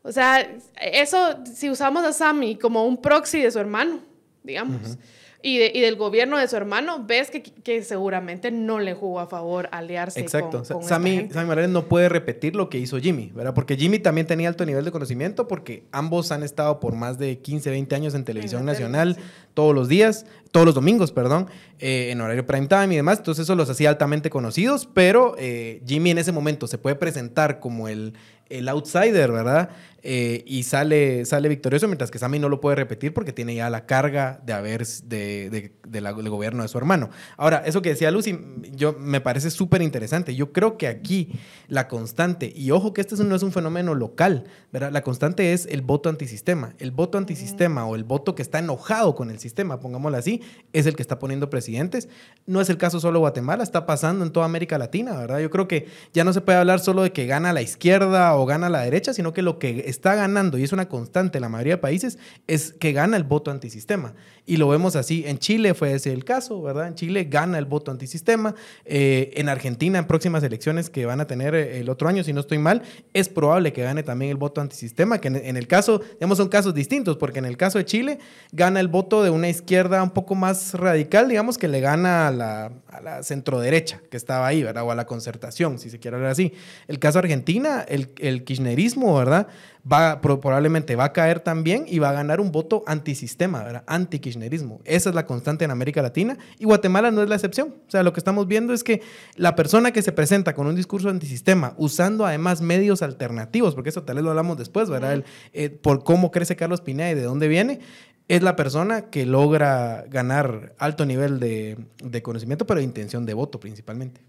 O 0.01 0.11
sea, 0.11 0.45
eso, 0.81 1.39
si 1.45 1.69
usamos 1.69 2.03
a 2.03 2.11
Sammy 2.11 2.57
como 2.57 2.85
un 2.85 3.01
proxy 3.01 3.41
de 3.41 3.51
su 3.51 3.59
hermano, 3.59 4.01
digamos. 4.43 4.97
y, 5.41 5.59
y, 5.62 5.81
del 5.81 5.95
gobierno 5.97 6.38
de 6.38 6.47
su 6.47 6.55
hermano, 6.55 7.03
ves 7.05 7.29
que, 7.29 7.43
que, 7.43 7.83
seguramente 7.83 8.50
no 8.50 8.79
le 8.79 8.93
jugó 8.93 9.19
a 9.19 9.27
favor 9.27 9.67
aliarse 9.71 10.21
Exacto. 10.21 10.63
con, 10.63 10.79
con 10.79 10.83
Sammy, 10.83 11.27
Sammy 11.31 11.47
Morales 11.47 11.69
no 11.69 11.85
puede 11.85 12.07
repetir 12.07 12.55
lo 12.55 12.69
que 12.69 12.77
hizo 12.77 12.97
Jimmy, 12.97 13.31
¿verdad? 13.35 13.53
Porque 13.53 13.75
Jimmy 13.75 14.00
también 14.00 14.25
tenía 14.25 14.47
alto 14.47 14.65
nivel 14.65 14.85
de 14.85 14.91
conocimiento 14.91 15.47
porque 15.47 15.83
ambos 15.91 16.31
han 16.31 16.43
estado 16.43 16.79
por 16.79 16.95
más 16.95 17.17
de 17.17 17.39
15, 17.39 17.69
20 17.71 17.95
años 17.95 18.15
en 18.15 18.23
televisión 18.23 18.62
en 18.62 18.67
nacional 18.67 19.17
todos 19.53 19.75
los 19.75 19.88
días, 19.88 20.25
todos 20.51 20.65
los 20.65 20.75
domingos, 20.75 21.12
perdón, 21.12 21.47
eh, 21.79 22.09
en 22.12 22.21
horario 22.21 22.45
prime 22.45 22.67
time 22.67 22.93
y 22.93 22.97
demás. 22.97 23.17
Entonces 23.19 23.43
eso 23.43 23.55
los 23.55 23.69
hacía 23.69 23.89
altamente 23.89 24.29
conocidos, 24.29 24.88
pero 24.93 25.35
eh, 25.38 25.81
Jimmy 25.85 26.12
en 26.12 26.19
ese 26.19 26.31
momento 26.31 26.67
se 26.67 26.77
puede 26.77 26.95
presentar 26.95 27.59
como 27.59 27.88
el, 27.88 28.13
el 28.50 28.69
outsider, 28.69 29.31
¿verdad? 29.31 29.69
Eh, 30.05 30.43
y 30.45 30.63
sale, 30.63 31.23
sale 31.23 31.47
victorioso, 31.47 31.88
mientras 31.88 32.12
que 32.12 32.19
Sammy 32.19 32.38
no 32.38 32.50
lo 32.50 32.59
puede 32.59 32.75
repetir 32.75 33.13
porque 33.13 33.31
tiene 33.31 33.55
ya 33.55 33.69
la 33.69 33.85
carga 33.85 34.41
de 34.45 34.51
haber 34.51 34.85
de, 34.85 35.50
de, 35.50 35.71
del 35.88 36.29
gobierno 36.29 36.62
de 36.62 36.67
su 36.67 36.77
hermano. 36.77 37.09
Ahora, 37.38 37.63
eso 37.65 37.81
que 37.81 37.89
decía 37.89 38.12
Lucy, 38.12 38.38
yo, 38.73 38.97
me 39.00 39.21
parece 39.21 39.50
súper 39.50 39.81
interesante. 39.81 40.35
Yo 40.35 40.51
creo 40.51 40.77
que 40.77 40.88
aquí 40.88 41.31
la 41.69 41.88
constante, 41.88 42.51
y 42.53 42.71
ojo 42.71 42.93
que 42.93 43.00
este 43.00 43.15
no 43.23 43.33
es 43.33 43.43
un 43.43 43.53
fenómeno 43.53 43.95
local, 43.95 44.43
¿verdad? 44.73 44.91
La 44.91 45.03
constante 45.03 45.53
es 45.53 45.67
el 45.67 45.81
voto 45.81 46.09
antisistema. 46.09 46.73
El 46.79 46.91
voto 46.91 47.17
antisistema 47.17 47.85
o 47.85 47.95
el 47.95 48.03
voto 48.03 48.35
que 48.35 48.41
está 48.41 48.59
enojado 48.59 49.15
con 49.15 49.31
el 49.31 49.39
sistema, 49.39 49.79
pongámoslo 49.79 50.17
así, 50.17 50.41
es 50.73 50.85
el 50.85 50.97
que 50.97 51.01
está 51.01 51.17
poniendo 51.17 51.50
presidentes. 51.50 52.09
No 52.45 52.59
es 52.59 52.69
el 52.69 52.77
caso 52.77 53.00
solo 53.00 53.19
de 53.19 53.21
Guatemala, 53.21 53.63
está 53.63 53.85
pasando 53.85 54.25
en 54.25 54.31
toda 54.33 54.45
América 54.47 54.77
Latina, 54.77 55.15
¿verdad? 55.15 55.39
Yo 55.39 55.50
creo 55.50 55.69
que 55.69 55.88
ya 56.12 56.25
no 56.25 56.33
se 56.33 56.41
puede 56.41 56.57
hablar 56.57 56.81
solo 56.81 57.03
de 57.03 57.13
que 57.13 57.25
gana 57.25 57.53
la 57.53 57.62
izquierda 57.62 58.35
gana 58.45 58.69
la 58.69 58.81
derecha, 58.81 59.13
sino 59.13 59.33
que 59.33 59.41
lo 59.41 59.59
que 59.59 59.85
está 59.88 60.15
ganando, 60.15 60.57
y 60.57 60.63
es 60.63 60.71
una 60.71 60.89
constante 60.89 61.38
en 61.38 61.43
la 61.43 61.50
mayoría 61.50 61.75
de 61.75 61.77
países, 61.77 62.17
es 62.47 62.73
que 62.73 62.93
gana 62.93 63.17
el 63.17 63.23
voto 63.23 63.51
antisistema. 63.51 64.13
Y 64.45 64.57
lo 64.57 64.67
vemos 64.67 64.95
así. 64.95 65.23
En 65.25 65.39
Chile 65.39 65.73
fue 65.73 65.93
ese 65.93 66.12
el 66.12 66.25
caso, 66.25 66.62
¿verdad? 66.62 66.88
En 66.88 66.95
Chile 66.95 67.25
gana 67.29 67.57
el 67.57 67.65
voto 67.65 67.91
antisistema. 67.91 68.55
Eh, 68.83 69.31
en 69.35 69.47
Argentina, 69.47 70.00
en 70.00 70.05
próximas 70.05 70.43
elecciones 70.43 70.89
que 70.89 71.05
van 71.05 71.21
a 71.21 71.27
tener 71.27 71.55
eh, 71.55 71.79
el 71.79 71.89
otro 71.89 72.09
año, 72.09 72.23
si 72.23 72.33
no 72.33 72.41
estoy 72.41 72.57
mal, 72.57 72.83
es 73.13 73.29
probable 73.29 73.71
que 73.71 73.83
gane 73.83 74.03
también 74.03 74.31
el 74.31 74.38
voto 74.38 74.59
antisistema, 74.59 75.19
que 75.19 75.29
en, 75.29 75.57
el 75.57 75.67
caso, 75.67 76.01
digamos, 76.13 76.38
son 76.38 76.50
casos 76.50 76.73
distintos, 76.73 77.17
porque 77.17 77.39
en 77.39 77.45
el 77.45 77.57
caso 77.57 77.77
de 77.77 77.85
Chile 77.85 78.19
gana 78.51 78.79
el 78.79 78.88
voto 78.88 79.23
de 79.23 79.29
una 79.29 79.50
izquierda 79.50 80.03
un 80.03 80.12
poco 80.12 80.35
más 80.35 80.73
radical, 80.73 81.29
digamos, 81.29 81.57
que 81.57 81.67
le 81.67 81.79
gana 81.79 82.27
a 82.27 82.31
la, 82.31 82.71
a 82.88 83.01
la 83.01 83.23
centroderecha 83.23 84.01
que 84.09 84.17
estaba 84.17 84.45
ahí, 84.47 84.63
¿verdad? 84.63 84.83
O 84.83 84.91
a 84.91 84.95
la 84.95 85.05
concertación, 85.05 85.79
si 85.79 85.89
se 85.89 86.00
quiere 86.00 86.17
hablar 86.17 86.31
así. 86.31 86.53
El 86.88 87.00
caso 87.00 87.19
de 87.19 87.25
Argentina, 87.25 87.85
el, 87.88 88.09
el 88.23 88.43
kirchnerismo, 88.43 89.15
¿verdad? 89.15 89.47
Va, 89.91 90.21
probablemente 90.21 90.95
va 90.95 91.05
a 91.05 91.13
caer 91.13 91.41
también 91.41 91.83
y 91.87 91.99
va 91.99 92.09
a 92.09 92.13
ganar 92.13 92.39
un 92.39 92.53
voto 92.53 92.83
antisistema, 92.87 93.63
¿verdad? 93.63 93.83
Anti-kirchnerismo. 93.85 94.79
Esa 94.85 95.09
es 95.09 95.15
la 95.15 95.25
constante 95.25 95.65
en 95.65 95.71
América 95.71 96.01
Latina 96.01 96.37
y 96.57 96.63
Guatemala 96.63 97.11
no 97.11 97.21
es 97.21 97.27
la 97.27 97.35
excepción. 97.35 97.75
O 97.85 97.91
sea, 97.91 98.01
lo 98.01 98.13
que 98.13 98.21
estamos 98.21 98.47
viendo 98.47 98.73
es 98.73 98.83
que 98.83 99.01
la 99.35 99.55
persona 99.55 99.91
que 99.91 100.01
se 100.01 100.13
presenta 100.13 100.53
con 100.53 100.67
un 100.67 100.75
discurso 100.75 101.09
antisistema, 101.09 101.73
usando 101.77 102.25
además 102.25 102.61
medios 102.61 103.01
alternativos, 103.01 103.75
porque 103.75 103.89
eso 103.89 104.03
tal 104.03 104.15
vez 104.15 104.23
lo 104.23 104.29
hablamos 104.29 104.57
después, 104.57 104.89
¿verdad? 104.89 105.13
El, 105.13 105.25
eh, 105.51 105.69
por 105.69 106.05
cómo 106.05 106.31
crece 106.31 106.55
Carlos 106.55 106.79
Pineda 106.79 107.11
y 107.11 107.15
de 107.15 107.23
dónde 107.23 107.49
viene, 107.49 107.81
es 108.29 108.41
la 108.41 108.55
persona 108.55 109.09
que 109.09 109.25
logra 109.25 110.05
ganar 110.09 110.75
alto 110.77 111.05
nivel 111.05 111.41
de, 111.41 111.77
de 112.01 112.21
conocimiento, 112.21 112.65
pero 112.65 112.79
de 112.79 112.85
intención 112.85 113.25
de 113.25 113.33
voto 113.33 113.59
principalmente. 113.59 114.21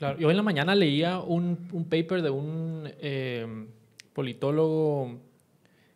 Claro, 0.00 0.18
yo 0.18 0.30
en 0.30 0.36
la 0.38 0.42
mañana 0.42 0.74
leía 0.74 1.18
un, 1.18 1.68
un 1.72 1.84
paper 1.84 2.22
de 2.22 2.30
un 2.30 2.88
eh, 3.00 3.66
politólogo 4.14 5.18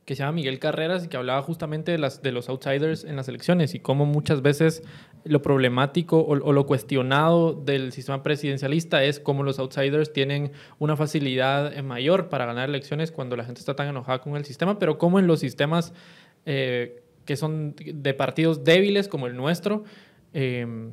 que 0.04 0.14
se 0.14 0.18
llama 0.18 0.32
Miguel 0.32 0.58
Carreras 0.58 1.06
y 1.06 1.08
que 1.08 1.16
hablaba 1.16 1.40
justamente 1.40 1.92
de, 1.92 1.96
las, 1.96 2.20
de 2.20 2.30
los 2.30 2.50
outsiders 2.50 3.04
en 3.04 3.16
las 3.16 3.28
elecciones 3.28 3.74
y 3.74 3.80
cómo 3.80 4.04
muchas 4.04 4.42
veces 4.42 4.82
lo 5.24 5.40
problemático 5.40 6.20
o, 6.20 6.52
lo 6.52 6.66
cuestionado 6.66 7.54
del 7.54 7.92
sistema 7.92 8.22
presidencialista 8.22 9.02
es 9.02 9.20
cómo 9.20 9.42
los 9.42 9.58
outsiders 9.58 10.12
tienen 10.12 10.52
una 10.78 10.96
facilidad 10.96 11.74
mayor 11.82 12.28
para 12.28 12.44
ganar 12.44 12.68
elecciones 12.68 13.10
cuando 13.10 13.36
la 13.36 13.44
gente 13.44 13.60
está 13.60 13.74
tan 13.74 13.88
enojada 13.88 14.18
con 14.18 14.36
el 14.36 14.44
sistema, 14.44 14.78
pero 14.78 14.98
como 14.98 15.18
en 15.18 15.26
los 15.26 15.40
sistemas 15.40 15.94
eh, 16.44 17.02
que 17.24 17.38
son 17.38 17.74
de 17.74 18.12
partidos 18.12 18.64
débiles 18.64 19.08
como 19.08 19.28
el 19.28 19.34
nuestro, 19.34 19.84
eh, 20.34 20.92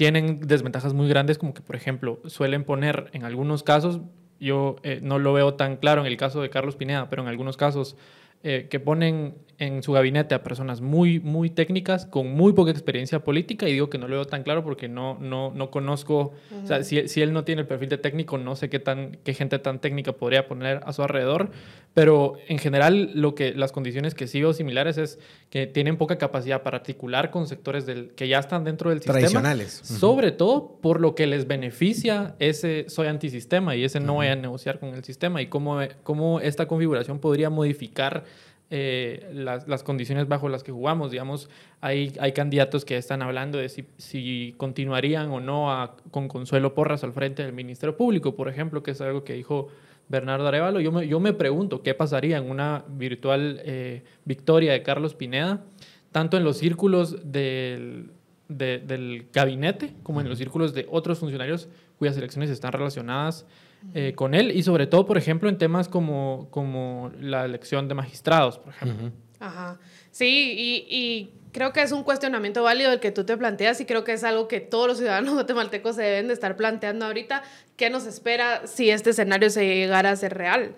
tienen 0.00 0.40
desventajas 0.40 0.94
muy 0.94 1.10
grandes 1.10 1.36
como 1.36 1.52
que, 1.52 1.60
por 1.60 1.76
ejemplo, 1.76 2.20
suelen 2.24 2.64
poner 2.64 3.10
en 3.12 3.26
algunos 3.26 3.62
casos, 3.62 4.00
yo 4.40 4.76
eh, 4.82 5.00
no 5.02 5.18
lo 5.18 5.34
veo 5.34 5.56
tan 5.56 5.76
claro 5.76 6.00
en 6.00 6.06
el 6.06 6.16
caso 6.16 6.40
de 6.40 6.48
Carlos 6.48 6.74
Pineda, 6.74 7.10
pero 7.10 7.20
en 7.20 7.28
algunos 7.28 7.58
casos 7.58 7.98
eh, 8.42 8.68
que 8.70 8.80
ponen 8.80 9.34
en 9.60 9.82
su 9.82 9.92
gabinete 9.92 10.34
a 10.34 10.42
personas 10.42 10.80
muy, 10.80 11.20
muy 11.20 11.50
técnicas, 11.50 12.06
con 12.06 12.32
muy 12.32 12.54
poca 12.54 12.70
experiencia 12.70 13.22
política, 13.22 13.68
y 13.68 13.72
digo 13.74 13.90
que 13.90 13.98
no 13.98 14.08
lo 14.08 14.16
veo 14.16 14.24
tan 14.24 14.42
claro 14.42 14.64
porque 14.64 14.88
no, 14.88 15.18
no, 15.20 15.52
no 15.54 15.70
conozco, 15.70 16.32
uh 16.50 16.54
-huh. 16.54 16.64
o 16.64 16.66
sea, 16.66 16.82
si, 16.82 17.06
si, 17.08 17.20
él 17.20 17.34
no 17.34 17.44
tiene 17.44 17.60
el 17.60 17.66
perfil 17.68 17.90
de 17.90 17.98
técnico, 17.98 18.38
no 18.38 18.56
sé 18.56 18.70
qué, 18.70 18.78
tan, 18.78 19.18
qué 19.22 19.34
gente 19.34 19.58
tan 19.58 19.78
técnica 19.78 20.12
podría 20.12 20.48
poner 20.48 20.80
a 20.86 20.94
su 20.94 21.02
alrededor, 21.02 21.50
pero 21.92 22.36
en 22.48 22.58
general 22.58 23.10
lo 23.14 23.34
que, 23.34 23.52
las 23.52 23.70
condiciones 23.70 24.14
que 24.14 24.28
sí 24.28 24.40
veo 24.40 24.54
similares 24.54 24.96
es 24.96 25.18
que 25.50 25.66
tienen 25.66 25.98
poca 25.98 26.16
capacidad 26.16 26.62
para 26.62 26.78
articular 26.78 27.30
con 27.30 27.46
sectores 27.46 27.84
del, 27.84 28.12
que 28.12 28.28
ya 28.28 28.38
están 28.38 28.64
dentro 28.64 28.88
del 28.88 29.00
sistema. 29.00 29.18
Tradicionales. 29.18 29.82
Uh 29.82 29.84
-huh. 29.84 29.98
Sobre 29.98 30.32
todo 30.32 30.78
por 30.80 31.00
lo 31.00 31.14
que 31.14 31.26
les 31.26 31.46
beneficia 31.46 32.34
ese 32.38 32.86
soy 32.88 33.08
antisistema 33.08 33.76
y 33.76 33.84
ese 33.84 34.00
no 34.00 34.12
uh 34.12 34.14
-huh. 34.14 34.16
voy 34.18 34.26
a 34.28 34.36
negociar 34.36 34.78
con 34.78 34.94
el 34.94 35.04
sistema 35.04 35.42
y 35.42 35.48
cómo, 35.48 35.80
cómo 36.02 36.40
esta 36.40 36.66
configuración 36.66 37.18
podría 37.18 37.50
modificar 37.50 38.24
eh, 38.72 39.28
las, 39.34 39.66
las, 39.66 39.82
condiciones 39.82 40.28
bajo 40.28 40.48
las 40.48 40.62
que 40.62 40.70
jugamos. 40.70 41.10
Digamos, 41.10 41.50
hay, 41.80 42.12
hay 42.20 42.32
candidatos 42.32 42.84
que 42.84 42.96
están 42.96 43.20
hablando 43.20 43.58
de 43.58 43.68
si, 43.68 43.84
si 43.98 44.54
continuarían 44.56 45.30
o 45.30 45.40
no 45.40 45.72
a, 45.72 45.96
con 46.12 46.28
Consuelo 46.28 46.72
Porras 46.72 47.02
al 47.02 47.12
frente 47.12 47.42
del 47.42 47.52
Ministerio 47.52 47.96
Público, 47.96 48.36
por 48.36 48.48
ejemplo, 48.48 48.84
que 48.84 48.92
es 48.92 49.00
algo 49.00 49.24
que 49.24 49.32
dijo 49.32 49.68
Bernardo 50.08 50.46
Arevalo. 50.46 50.80
Yo 50.80 50.92
me, 50.92 51.08
yo 51.08 51.18
me 51.18 51.32
pregunto 51.32 51.82
qué 51.82 51.94
pasaría 51.94 52.36
en 52.36 52.48
una 52.48 52.84
virtual 52.88 53.60
eh, 53.64 54.04
victoria 54.24 54.72
de 54.72 54.84
Carlos 54.84 55.14
Pineda, 55.14 55.64
tanto 56.12 56.36
en 56.36 56.44
los 56.44 56.58
círculos 56.58 57.32
del, 57.32 58.10
de, 58.48 58.78
del 58.78 59.26
gabinete 59.32 59.94
como 60.04 60.20
en 60.20 60.28
los 60.28 60.38
círculos 60.38 60.74
de 60.74 60.86
otros 60.90 61.18
funcionarios 61.18 61.68
cuyas 61.98 62.16
elecciones 62.16 62.50
están 62.50 62.70
relacionadas 62.70 63.46
eh, 63.94 64.12
con 64.14 64.34
él 64.34 64.50
y 64.52 64.62
sobre 64.62 64.86
todo, 64.86 65.06
por 65.06 65.18
ejemplo, 65.18 65.48
en 65.48 65.58
temas 65.58 65.88
como, 65.88 66.48
como 66.50 67.10
la 67.20 67.44
elección 67.44 67.88
de 67.88 67.94
magistrados, 67.94 68.58
por 68.58 68.72
ejemplo. 68.72 69.06
Uh 69.06 69.08
-huh. 69.08 69.12
Ajá. 69.40 69.78
Sí, 70.10 70.54
y, 70.56 70.86
y 70.88 71.34
creo 71.52 71.72
que 71.72 71.82
es 71.82 71.92
un 71.92 72.04
cuestionamiento 72.04 72.62
válido 72.62 72.92
el 72.92 73.00
que 73.00 73.10
tú 73.10 73.24
te 73.24 73.36
planteas 73.36 73.80
y 73.80 73.86
creo 73.86 74.04
que 74.04 74.12
es 74.12 74.24
algo 74.24 74.48
que 74.48 74.60
todos 74.60 74.86
los 74.86 74.98
ciudadanos 74.98 75.34
guatemaltecos 75.34 75.96
se 75.96 76.02
deben 76.02 76.28
de 76.28 76.34
estar 76.34 76.56
planteando 76.56 77.06
ahorita. 77.06 77.42
¿Qué 77.76 77.90
nos 77.90 78.06
espera 78.06 78.66
si 78.66 78.90
este 78.90 79.10
escenario 79.10 79.50
se 79.50 79.66
llegara 79.66 80.10
a 80.10 80.16
ser 80.16 80.34
real? 80.34 80.74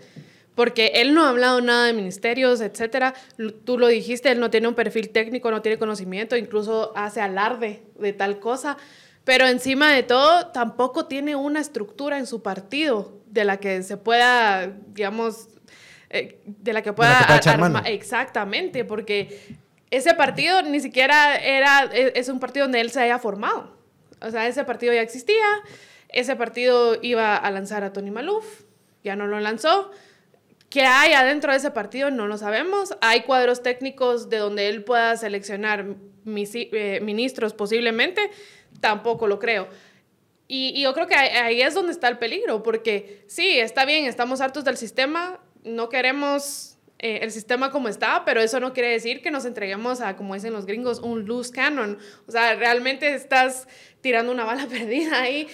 Porque 0.55 0.93
él 0.97 1.15
no 1.15 1.25
ha 1.25 1.31
hablado 1.31 1.61
nada 1.63 1.87
de 1.87 1.95
ministerios, 1.95 2.61
etcétera. 2.61 3.15
Tú 3.65 3.79
lo 3.79 3.87
dijiste, 3.89 4.31
él 4.31 4.39
no 4.39 4.51
tiene 4.51 4.69
un 4.69 4.75
perfil 4.75 5.09
técnico, 5.09 5.51
no 5.51 5.63
tiene 5.63 5.79
conocimiento, 5.79 6.37
incluso 6.37 6.93
hace 6.95 7.23
alarde 7.23 7.83
de 7.99 8.13
tal 8.13 8.39
cosa. 8.39 8.77
Pero 9.25 9.47
encima 9.47 9.93
de 9.93 10.03
todo, 10.03 10.49
tampoco 10.49 11.07
tiene 11.07 11.37
una 11.37 11.61
estructura 11.61 12.19
en 12.19 12.27
su 12.27 12.43
partido 12.43 13.21
de 13.27 13.45
la 13.45 13.59
que 13.59 13.83
se 13.83 13.97
pueda, 13.97 14.67
digamos, 14.89 15.49
eh, 16.11 16.41
de 16.45 16.73
la 16.73 16.83
que 16.83 16.93
pueda 16.93 17.19
armar. 17.19 17.87
Exactamente, 17.87 18.85
porque 18.85 19.57
ese 19.91 20.15
partido 20.15 20.63
ni 20.63 20.81
siquiera 20.81 21.37
era, 21.37 21.89
e, 21.93 22.13
es 22.17 22.29
un 22.29 22.41
partido 22.41 22.65
donde 22.65 22.81
él 22.81 22.91
se 22.91 23.01
haya 23.01 23.19
formado. 23.19 23.77
O 24.21 24.31
sea, 24.31 24.47
ese 24.47 24.65
partido 24.65 24.93
ya 24.93 25.03
existía, 25.03 25.47
ese 26.09 26.37
partido 26.37 26.99
iba 27.01 27.37
a 27.37 27.51
lanzar 27.51 27.85
a 27.85 27.93
Tony 27.93 28.11
Maluf, 28.11 28.63
ya 29.05 29.17
no 29.17 29.27
lo 29.27 29.41
lanzó. 29.41 29.91
¿Qué 30.69 30.83
hay 30.85 31.13
adentro 31.13 31.53
de 31.53 31.59
ese 31.59 31.71
partido? 31.71 32.11
No 32.11 32.27
lo 32.27 32.39
sabemos. 32.39 32.97
Hay 33.03 33.23
cuadros 33.23 33.63
técnicos 33.63 34.31
de 34.31 34.39
donde 34.39 34.69
él 34.69 34.85
pueda 34.85 35.17
seleccionar 35.19 35.85
eh, 36.25 37.01
ministros 37.03 37.53
posiblemente, 37.53 38.31
tampoco 38.83 39.27
lo 39.27 39.39
creo. 39.39 39.69
Y, 40.49 40.73
y, 40.75 40.83
yo 40.83 40.93
creo 40.93 41.07
que 41.07 41.15
ahí 41.15 41.63
es 41.63 41.73
donde 41.73 41.93
está 41.93 42.09
el 42.09 42.19
peligro, 42.19 42.63
porque 42.63 43.25
sí, 43.27 43.59
está 43.59 43.87
bien, 43.87 44.05
estamos 44.05 44.43
hartos 44.43 44.65
del 44.65 44.77
sistema, 44.77 45.41
no 45.65 45.89
queremos 45.89 46.73
eh, 46.99 47.21
el 47.23 47.33
sistema 47.33 47.71
como 47.71 47.89
está, 47.89 48.25
pero 48.25 48.41
eso 48.41 48.61
no 48.61 48.73
quiere 48.73 48.91
decir 48.91 49.23
que 49.23 49.31
nos 49.33 49.45
entreguemos 49.45 50.01
a, 50.01 50.15
como 50.15 50.35
dicen 50.35 50.53
los 50.53 50.67
gringos, 50.67 51.01
un 51.01 51.27
loose 51.27 51.51
cannon. 51.51 51.99
O 52.29 52.33
sea, 52.33 52.55
realmente 52.55 53.13
estás 53.15 53.67
tirando 54.01 54.31
una 54.31 54.45
bala 54.45 54.67
perdida 54.71 55.21
ahí. 55.21 55.49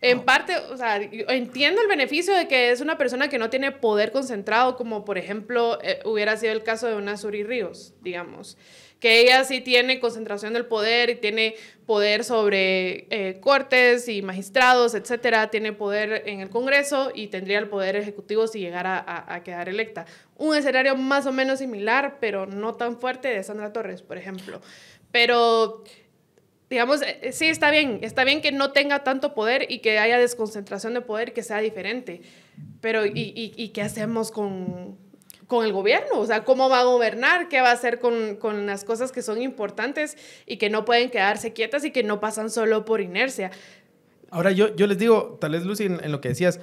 En 0.00 0.22
parte, 0.24 0.56
o 0.56 0.76
sea, 0.76 0.96
entiendo 0.96 1.82
el 1.82 1.88
beneficio 1.88 2.34
de 2.34 2.46
que 2.46 2.70
es 2.70 2.80
una 2.80 2.96
persona 2.96 3.28
que 3.28 3.38
no 3.38 3.50
tiene 3.50 3.72
poder 3.72 4.12
concentrado, 4.12 4.76
como 4.76 5.04
por 5.04 5.18
ejemplo 5.18 5.78
eh, 5.82 6.00
hubiera 6.04 6.36
sido 6.36 6.52
el 6.52 6.62
caso 6.62 6.86
de 6.86 6.96
una 6.96 7.16
Suri 7.16 7.42
Ríos, 7.42 7.94
digamos 8.00 8.56
que 9.00 9.20
ella 9.20 9.44
sí 9.44 9.62
tiene 9.62 9.98
concentración 9.98 10.52
del 10.52 10.66
poder 10.66 11.10
y 11.10 11.16
tiene 11.16 11.56
poder 11.86 12.22
sobre 12.22 13.06
eh, 13.10 13.40
cortes 13.40 14.06
y 14.08 14.20
magistrados, 14.20 14.94
etcétera, 14.94 15.50
tiene 15.50 15.72
poder 15.72 16.22
en 16.26 16.40
el 16.40 16.50
Congreso 16.50 17.10
y 17.14 17.28
tendría 17.28 17.58
el 17.58 17.68
poder 17.68 17.96
ejecutivo 17.96 18.46
si 18.46 18.60
llegara 18.60 19.02
a, 19.26 19.42
quedar 19.42 19.70
electa. 19.70 20.04
Un 20.36 20.54
escenario 20.54 20.96
más 20.96 21.26
o 21.26 21.32
menos 21.32 21.58
similar, 21.58 22.18
pero 22.20 22.46
no 22.46 22.74
tan 22.74 23.00
fuerte 23.00 23.28
de 23.28 23.42
Sandra 23.42 23.72
Torres, 23.72 24.02
por 24.02 24.18
ejemplo. 24.18 24.60
Pero 25.10 25.82
digamos, 26.68 27.00
eh, 27.02 27.32
sí, 27.32 27.46
está 27.48 27.70
bien, 27.70 28.00
está 28.02 28.24
bien 28.24 28.42
que 28.42 28.52
no 28.52 28.70
tenga 28.72 29.02
tanto 29.02 29.34
poder 29.34 29.66
y 29.70 29.78
que 29.78 29.98
haya 29.98 30.18
desconcentración 30.18 30.92
de 30.92 31.00
poder 31.00 31.32
que 31.32 31.42
sea 31.42 31.58
diferente, 31.58 32.20
pero 32.82 33.06
¿y, 33.06 33.12
y 33.34 33.68
qué 33.70 33.80
hacemos 33.80 34.30
con, 34.30 34.96
con 35.50 35.66
el 35.66 35.72
gobierno, 35.72 36.20
o 36.20 36.26
sea, 36.26 36.44
cómo 36.44 36.68
va 36.68 36.78
a 36.78 36.84
gobernar, 36.84 37.48
qué 37.48 37.60
va 37.60 37.70
a 37.70 37.72
hacer 37.72 37.98
con, 37.98 38.36
con, 38.36 38.66
las 38.66 38.84
cosas 38.84 39.10
que 39.10 39.20
son 39.20 39.42
importantes 39.42 40.16
y 40.46 40.58
que 40.58 40.70
no 40.70 40.84
pueden 40.84 41.10
quedarse 41.10 41.52
quietas 41.52 41.84
y 41.84 41.90
que 41.90 42.04
no 42.04 42.20
pasan 42.20 42.50
solo 42.50 42.84
por 42.84 43.00
inercia. 43.00 43.50
Ahora 44.30 44.52
yo, 44.52 44.76
yo 44.76 44.86
les 44.86 44.96
digo, 44.96 45.38
tal 45.40 45.50
vez 45.50 45.64
Lucy, 45.64 45.86
en 45.86 46.12
lo 46.12 46.20
que 46.20 46.28
decías, 46.28 46.60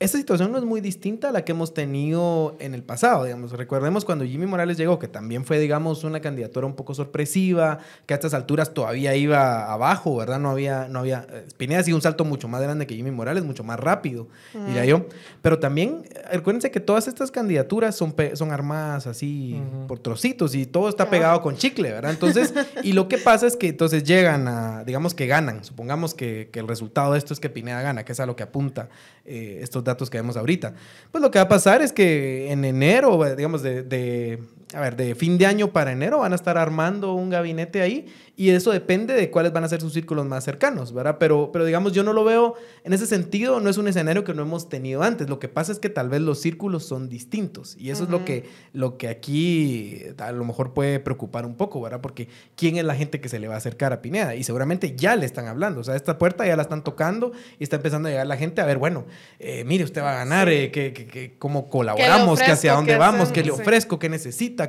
esta 0.00 0.16
situación 0.16 0.50
no 0.50 0.56
es 0.56 0.64
muy 0.64 0.80
distinta 0.80 1.28
a 1.28 1.30
la 1.30 1.44
que 1.44 1.52
hemos 1.52 1.74
tenido 1.74 2.56
en 2.58 2.72
el 2.72 2.82
pasado, 2.82 3.24
digamos. 3.24 3.52
Recordemos 3.52 4.06
cuando 4.06 4.24
Jimmy 4.24 4.46
Morales 4.46 4.78
llegó, 4.78 4.98
que 4.98 5.08
también 5.08 5.44
fue, 5.44 5.58
digamos, 5.58 6.04
una 6.04 6.20
candidatura 6.20 6.66
un 6.66 6.74
poco 6.74 6.94
sorpresiva, 6.94 7.80
que 8.06 8.14
a 8.14 8.16
estas 8.16 8.32
alturas 8.32 8.72
todavía 8.72 9.14
iba 9.14 9.70
abajo, 9.70 10.16
¿verdad? 10.16 10.40
No 10.40 10.48
había, 10.48 10.88
no 10.88 11.00
había, 11.00 11.26
Pineda 11.58 11.80
ha 11.80 11.82
sido 11.82 11.98
un 11.98 12.02
salto 12.02 12.24
mucho 12.24 12.48
más 12.48 12.62
grande 12.62 12.86
que 12.86 12.94
Jimmy 12.96 13.10
Morales, 13.10 13.44
mucho 13.44 13.62
más 13.62 13.78
rápido, 13.78 14.26
diría 14.66 14.86
yo. 14.86 15.04
Pero 15.42 15.58
también, 15.58 16.04
recuérdense 16.32 16.70
que 16.70 16.80
todas 16.80 17.06
estas 17.06 17.30
candidaturas 17.30 17.94
son, 17.94 18.14
son 18.32 18.52
armadas 18.52 19.06
así 19.06 19.60
por 19.86 19.98
trocitos 19.98 20.54
y 20.54 20.64
todo 20.64 20.88
está 20.88 21.10
pegado 21.10 21.42
con 21.42 21.56
chicle, 21.56 21.92
¿verdad? 21.92 22.12
Entonces, 22.12 22.54
y 22.82 22.94
lo 22.94 23.06
que 23.06 23.18
pasa 23.18 23.46
es 23.46 23.54
que 23.54 23.68
entonces 23.68 24.04
llegan 24.04 24.48
a, 24.48 24.82
digamos 24.84 25.12
que 25.12 25.26
ganan, 25.26 25.62
supongamos 25.62 26.14
que, 26.14 26.48
que 26.50 26.58
el 26.58 26.68
resultado 26.68 27.12
de 27.12 27.18
esto 27.18 27.34
es 27.34 27.40
que 27.40 27.50
Pineda 27.50 27.82
gana, 27.82 28.02
que 28.06 28.12
es 28.12 28.20
a 28.20 28.24
lo 28.24 28.34
que 28.34 28.44
apunta 28.44 28.88
eh, 29.26 29.58
estos 29.60 29.84
datos 29.84 29.89
que 29.96 30.18
vemos 30.18 30.36
ahorita. 30.36 30.74
Pues 31.10 31.22
lo 31.22 31.30
que 31.30 31.38
va 31.38 31.44
a 31.44 31.48
pasar 31.48 31.82
es 31.82 31.92
que 31.92 32.50
en 32.50 32.64
enero, 32.64 33.18
digamos, 33.36 33.62
de, 33.62 33.82
de, 33.82 34.38
a 34.72 34.80
ver, 34.80 34.96
de 34.96 35.14
fin 35.14 35.38
de 35.38 35.46
año 35.46 35.72
para 35.72 35.92
enero 35.92 36.18
van 36.18 36.32
a 36.32 36.36
estar 36.36 36.56
armando 36.56 37.14
un 37.14 37.30
gabinete 37.30 37.82
ahí 37.82 38.06
y 38.40 38.48
eso 38.48 38.70
depende 38.70 39.12
de 39.12 39.30
cuáles 39.30 39.52
van 39.52 39.64
a 39.64 39.68
ser 39.68 39.82
sus 39.82 39.92
círculos 39.92 40.24
más 40.24 40.44
cercanos, 40.44 40.94
¿verdad? 40.94 41.18
Pero, 41.20 41.50
pero 41.52 41.66
digamos, 41.66 41.92
yo 41.92 42.02
no 42.02 42.14
lo 42.14 42.24
veo 42.24 42.54
en 42.84 42.94
ese 42.94 43.04
sentido, 43.06 43.60
no 43.60 43.68
es 43.68 43.76
un 43.76 43.86
escenario 43.86 44.24
que 44.24 44.32
no 44.32 44.40
hemos 44.40 44.70
tenido 44.70 45.02
antes. 45.02 45.28
Lo 45.28 45.38
que 45.38 45.48
pasa 45.48 45.72
es 45.72 45.78
que 45.78 45.90
tal 45.90 46.08
vez 46.08 46.22
los 46.22 46.40
círculos 46.40 46.86
son 46.86 47.10
distintos 47.10 47.76
y 47.78 47.90
eso 47.90 48.04
es 48.04 48.08
lo 48.08 48.24
que, 48.24 48.48
lo 48.72 48.96
que 48.96 49.08
aquí 49.08 50.04
a 50.16 50.32
lo 50.32 50.46
mejor 50.46 50.72
puede 50.72 51.00
preocupar 51.00 51.44
un 51.44 51.54
poco, 51.54 51.82
¿verdad? 51.82 52.00
Porque 52.00 52.28
¿quién 52.56 52.78
es 52.78 52.84
la 52.84 52.94
gente 52.94 53.20
que 53.20 53.28
se 53.28 53.38
le 53.38 53.46
va 53.46 53.56
a 53.56 53.58
acercar 53.58 53.92
a 53.92 54.00
Pineda? 54.00 54.34
Y 54.34 54.42
seguramente 54.42 54.96
ya 54.96 55.16
le 55.16 55.26
están 55.26 55.46
hablando, 55.46 55.82
o 55.82 55.84
sea, 55.84 55.94
esta 55.94 56.16
puerta 56.16 56.46
ya 56.46 56.56
la 56.56 56.62
están 56.62 56.82
tocando 56.82 57.32
y 57.58 57.64
está 57.64 57.76
empezando 57.76 58.08
a 58.08 58.10
llegar 58.10 58.26
la 58.26 58.38
gente 58.38 58.62
a 58.62 58.64
ver, 58.64 58.78
bueno, 58.78 59.04
eh, 59.38 59.64
mire, 59.64 59.84
usted 59.84 60.00
va 60.00 60.12
a 60.12 60.16
ganar, 60.16 60.48
eh, 60.48 60.70
que, 60.70 60.94
que, 60.94 61.34
cómo 61.38 61.68
colaboramos, 61.68 62.40
que 62.40 62.52
hacia 62.52 62.72
dónde 62.72 62.96
vamos, 62.96 63.32
qué 63.32 63.44
le 63.44 63.50
ofrezco, 63.50 63.98
qué 63.98 64.08
necesita, 64.08 64.66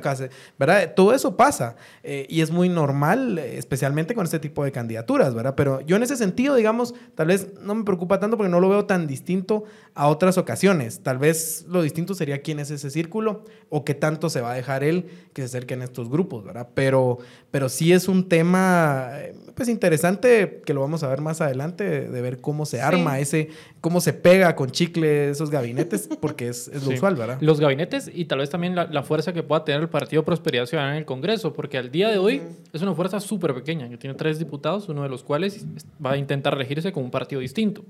¿verdad? 0.58 0.92
Todo 0.94 1.14
eso 1.14 1.38
pasa 1.38 1.76
eh, 2.02 2.26
y 2.28 2.42
es 2.42 2.50
muy 2.50 2.68
normal 2.68 3.40
especialmente 3.62 4.14
con 4.14 4.24
este 4.24 4.40
tipo 4.40 4.64
de 4.64 4.72
candidaturas, 4.72 5.34
¿verdad? 5.34 5.54
Pero 5.54 5.80
yo 5.82 5.94
en 5.94 6.02
ese 6.02 6.16
sentido, 6.16 6.56
digamos, 6.56 6.94
tal 7.14 7.28
vez 7.28 7.52
no 7.62 7.76
me 7.76 7.84
preocupa 7.84 8.18
tanto 8.18 8.36
porque 8.36 8.50
no 8.50 8.58
lo 8.58 8.68
veo 8.68 8.86
tan 8.86 9.06
distinto 9.06 9.64
a 9.94 10.08
otras 10.08 10.36
ocasiones. 10.36 11.00
Tal 11.02 11.18
vez 11.18 11.64
lo 11.68 11.80
distinto 11.82 12.14
sería 12.14 12.42
quién 12.42 12.58
es 12.58 12.70
ese 12.72 12.90
círculo 12.90 13.44
o 13.68 13.84
qué 13.84 13.94
tanto 13.94 14.30
se 14.30 14.40
va 14.40 14.52
a 14.52 14.54
dejar 14.54 14.82
él 14.82 15.06
que 15.32 15.42
se 15.42 15.46
acerque 15.46 15.74
en 15.74 15.82
estos 15.82 16.10
grupos, 16.10 16.44
¿verdad? 16.44 16.68
Pero, 16.74 17.18
pero 17.52 17.68
sí 17.68 17.92
es 17.92 18.08
un 18.08 18.28
tema, 18.28 19.10
eh, 19.14 19.34
pues 19.54 19.68
interesante 19.68 20.62
que 20.64 20.74
lo 20.74 20.80
vamos 20.80 21.02
a 21.02 21.08
ver 21.08 21.20
más 21.20 21.40
adelante, 21.40 22.08
de, 22.08 22.20
ver 22.20 22.40
cómo 22.40 22.66
se 22.66 22.80
arma 22.80 23.18
ese, 23.18 23.48
cómo 23.80 24.00
se 24.00 24.12
pega 24.12 24.56
con 24.56 24.70
chicle 24.70 25.30
esos 25.30 25.50
gabinetes, 25.50 26.08
porque 26.20 26.48
es, 26.48 26.68
es 26.68 26.84
lo 26.84 26.92
usual, 26.94 27.16
¿verdad? 27.16 27.38
Los 27.40 27.60
gabinetes 27.60 28.10
y 28.12 28.24
tal 28.26 28.38
vez 28.38 28.50
también 28.50 28.74
la, 28.74 29.02
fuerza 29.02 29.32
que 29.32 29.42
pueda 29.42 29.64
tener 29.64 29.80
el 29.80 29.88
Partido 29.88 30.24
Prosperidad 30.24 30.66
Ciudadana 30.66 30.94
en 30.94 30.98
el 30.98 31.04
Congreso, 31.04 31.52
porque 31.52 31.78
al 31.78 31.90
día 31.90 32.08
de 32.08 32.18
hoy 32.18 32.42
es 32.72 32.82
una 32.82 32.94
fuerza 32.94 33.20
súper 33.20 33.54
pequeña, 33.54 33.88
que 33.88 33.96
tiene 33.96 34.14
tres 34.14 34.38
diputados, 34.38 34.88
uno 34.88 35.02
de 35.02 35.08
los 35.08 35.24
cuales 35.24 35.64
va 36.04 36.12
a 36.12 36.16
intentar 36.16 36.54
elegirse 36.54 36.92
con 36.92 37.04
un 37.04 37.10
partido 37.10 37.40
distinto, 37.40 37.84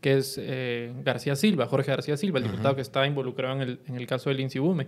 que 0.00 0.18
es 0.18 0.38
eh, 0.40 0.92
García 1.04 1.36
Silva, 1.36 1.66
Jorge 1.66 1.90
García 1.90 2.16
Silva, 2.16 2.38
el 2.38 2.44
diputado 2.44 2.74
que 2.74 2.82
está 2.82 3.06
involucrado 3.06 3.56
en 3.56 3.62
el, 3.62 3.80
en 3.86 3.96
el 3.96 4.06
caso 4.06 4.30
del 4.30 4.40
Insibume. 4.40 4.86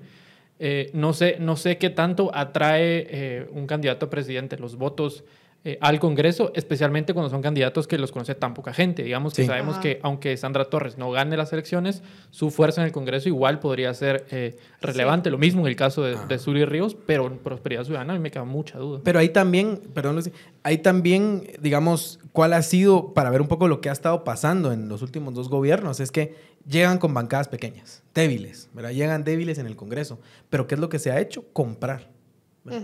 Eh, 0.63 0.91
no, 0.93 1.15
sé, 1.15 1.39
no 1.41 1.57
sé 1.57 1.79
qué 1.79 1.89
tanto 1.89 2.31
atrae 2.35 3.07
eh, 3.09 3.49
un 3.51 3.67
candidato 3.67 4.07
a 4.07 4.11
presidente, 4.11 4.59
los 4.59 4.77
votos 4.77 5.25
eh, 5.63 5.77
al 5.83 6.01
Congreso, 6.01 6.53
especialmente 6.55 7.13
cuando 7.13 7.29
son 7.29 7.43
candidatos 7.43 7.87
que 7.87 7.99
los 7.99 8.13
conoce 8.13 8.35
tan 8.35 8.55
poca 8.55 8.73
gente. 8.73 9.03
Digamos 9.03 9.35
que 9.35 9.45
sabemos 9.45 9.77
que 9.77 10.01
aunque 10.03 10.35
Sandra 10.39 10.65
Torres 10.65 10.97
no 10.97 11.11
gane 11.11 11.37
las 11.37 11.53
elecciones, 11.53 12.03
su 12.31 12.51
fuerza 12.51 12.81
en 12.81 12.87
el 12.87 12.93
Congreso 12.93 13.29
igual 13.29 13.61
podría 13.61 13.93
ser 13.93 14.25
eh, 14.31 14.57
relevante. 14.81 15.31
Lo 15.31 15.37
mismo 15.37 15.61
en 15.61 15.67
el 15.67 15.77
caso 15.77 16.03
de, 16.03 16.17
de 16.17 16.39
Suri 16.39 16.65
Ríos, 16.65 16.97
pero 17.05 17.27
en 17.27 17.37
Prosperidad 17.37 17.85
Ciudadana 17.85 18.15
a 18.15 18.17
mí 18.17 18.23
me 18.23 18.31
queda 18.31 18.45
mucha 18.45 18.79
duda. 18.79 19.01
Pero 19.05 19.19
ahí 19.19 19.29
también, 19.29 19.83
perdón, 19.93 20.23
ahí 20.63 20.79
también, 20.79 21.43
digamos, 21.61 22.21
cuál 22.33 22.55
ha 22.55 22.63
sido, 22.63 23.13
para 23.13 23.29
ver 23.29 23.43
un 23.43 23.49
poco 23.49 23.69
lo 23.69 23.83
que 23.83 23.91
ha 23.91 23.93
estado 23.93 24.25
pasando 24.25 24.73
en 24.73 24.89
los 24.89 25.03
últimos 25.03 25.35
dos 25.35 25.51
gobiernos, 25.51 26.01
es 26.01 26.11
que 26.11 26.37
llegan 26.67 26.97
con 26.97 27.13
bancadas 27.13 27.49
pequeñas, 27.49 28.03
débiles, 28.15 28.71
¿verdad? 28.73 28.93
Llegan 28.93 29.25
débiles 29.25 29.59
en 29.59 29.67
el 29.67 29.77
Congreso. 29.77 30.21
Pero 30.49 30.67
¿qué 30.67 30.77
es 30.77 30.81
lo 30.81 30.89
que 30.89 30.99
se 30.99 31.11
ha 31.11 31.21
hecho? 31.21 31.45
Comprar 31.53 32.09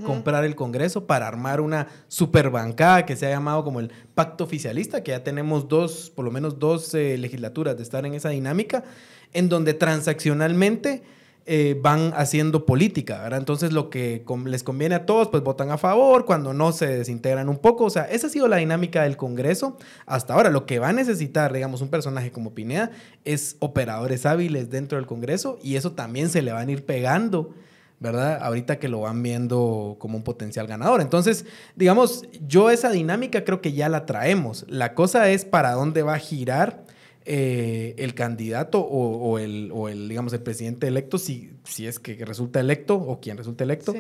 comprar 0.04 0.44
el 0.44 0.54
Congreso 0.54 1.06
para 1.06 1.28
armar 1.28 1.60
una 1.60 1.88
superbancada 2.08 3.04
que 3.04 3.16
se 3.16 3.26
ha 3.26 3.30
llamado 3.30 3.62
como 3.62 3.80
el 3.80 3.92
pacto 4.14 4.44
oficialista, 4.44 5.02
que 5.02 5.10
ya 5.12 5.22
tenemos 5.22 5.68
dos, 5.68 6.10
por 6.14 6.24
lo 6.24 6.30
menos 6.30 6.58
dos 6.58 6.94
eh, 6.94 7.18
legislaturas 7.18 7.76
de 7.76 7.82
estar 7.82 8.06
en 8.06 8.14
esa 8.14 8.30
dinámica, 8.30 8.84
en 9.32 9.48
donde 9.48 9.74
transaccionalmente 9.74 11.02
eh, 11.48 11.78
van 11.80 12.12
haciendo 12.16 12.66
política, 12.66 13.22
¿verdad? 13.22 13.38
Entonces 13.38 13.72
lo 13.72 13.88
que 13.88 14.24
les 14.46 14.64
conviene 14.64 14.96
a 14.96 15.06
todos, 15.06 15.28
pues 15.28 15.44
votan 15.44 15.70
a 15.70 15.78
favor, 15.78 16.24
cuando 16.24 16.52
no 16.52 16.72
se 16.72 16.88
desintegran 16.88 17.48
un 17.48 17.58
poco, 17.58 17.84
o 17.84 17.90
sea, 17.90 18.02
esa 18.02 18.26
ha 18.26 18.30
sido 18.30 18.48
la 18.48 18.56
dinámica 18.56 19.04
del 19.04 19.16
Congreso 19.16 19.76
hasta 20.06 20.34
ahora. 20.34 20.50
Lo 20.50 20.66
que 20.66 20.80
va 20.80 20.88
a 20.88 20.92
necesitar, 20.92 21.52
digamos, 21.52 21.82
un 21.82 21.88
personaje 21.88 22.32
como 22.32 22.52
Pineda 22.52 22.90
es 23.24 23.56
operadores 23.60 24.26
hábiles 24.26 24.70
dentro 24.70 24.98
del 24.98 25.06
Congreso 25.06 25.60
y 25.62 25.76
eso 25.76 25.92
también 25.92 26.30
se 26.30 26.42
le 26.42 26.50
van 26.50 26.68
a 26.68 26.72
ir 26.72 26.84
pegando 26.84 27.54
¿verdad? 27.98 28.38
Ahorita 28.42 28.78
que 28.78 28.88
lo 28.88 29.00
van 29.00 29.22
viendo 29.22 29.96
como 29.98 30.16
un 30.18 30.24
potencial 30.24 30.66
ganador. 30.66 31.00
Entonces, 31.00 31.46
digamos, 31.74 32.24
yo 32.46 32.70
esa 32.70 32.90
dinámica 32.90 33.44
creo 33.44 33.60
que 33.60 33.72
ya 33.72 33.88
la 33.88 34.06
traemos. 34.06 34.64
La 34.68 34.94
cosa 34.94 35.30
es 35.30 35.44
para 35.44 35.72
dónde 35.72 36.02
va 36.02 36.14
a 36.14 36.18
girar 36.18 36.84
eh, 37.28 37.96
el 37.98 38.14
candidato 38.14 38.80
o, 38.80 39.40
el, 39.40 39.72
el, 39.90 40.08
digamos, 40.08 40.32
el 40.32 40.42
presidente 40.42 40.86
electo, 40.86 41.18
si, 41.18 41.50
si 41.64 41.88
es 41.88 41.98
que 41.98 42.14
resulta 42.24 42.60
electo 42.60 42.94
o 42.94 43.18
quien 43.20 43.36
resulta 43.36 43.64
electo, 43.64 43.94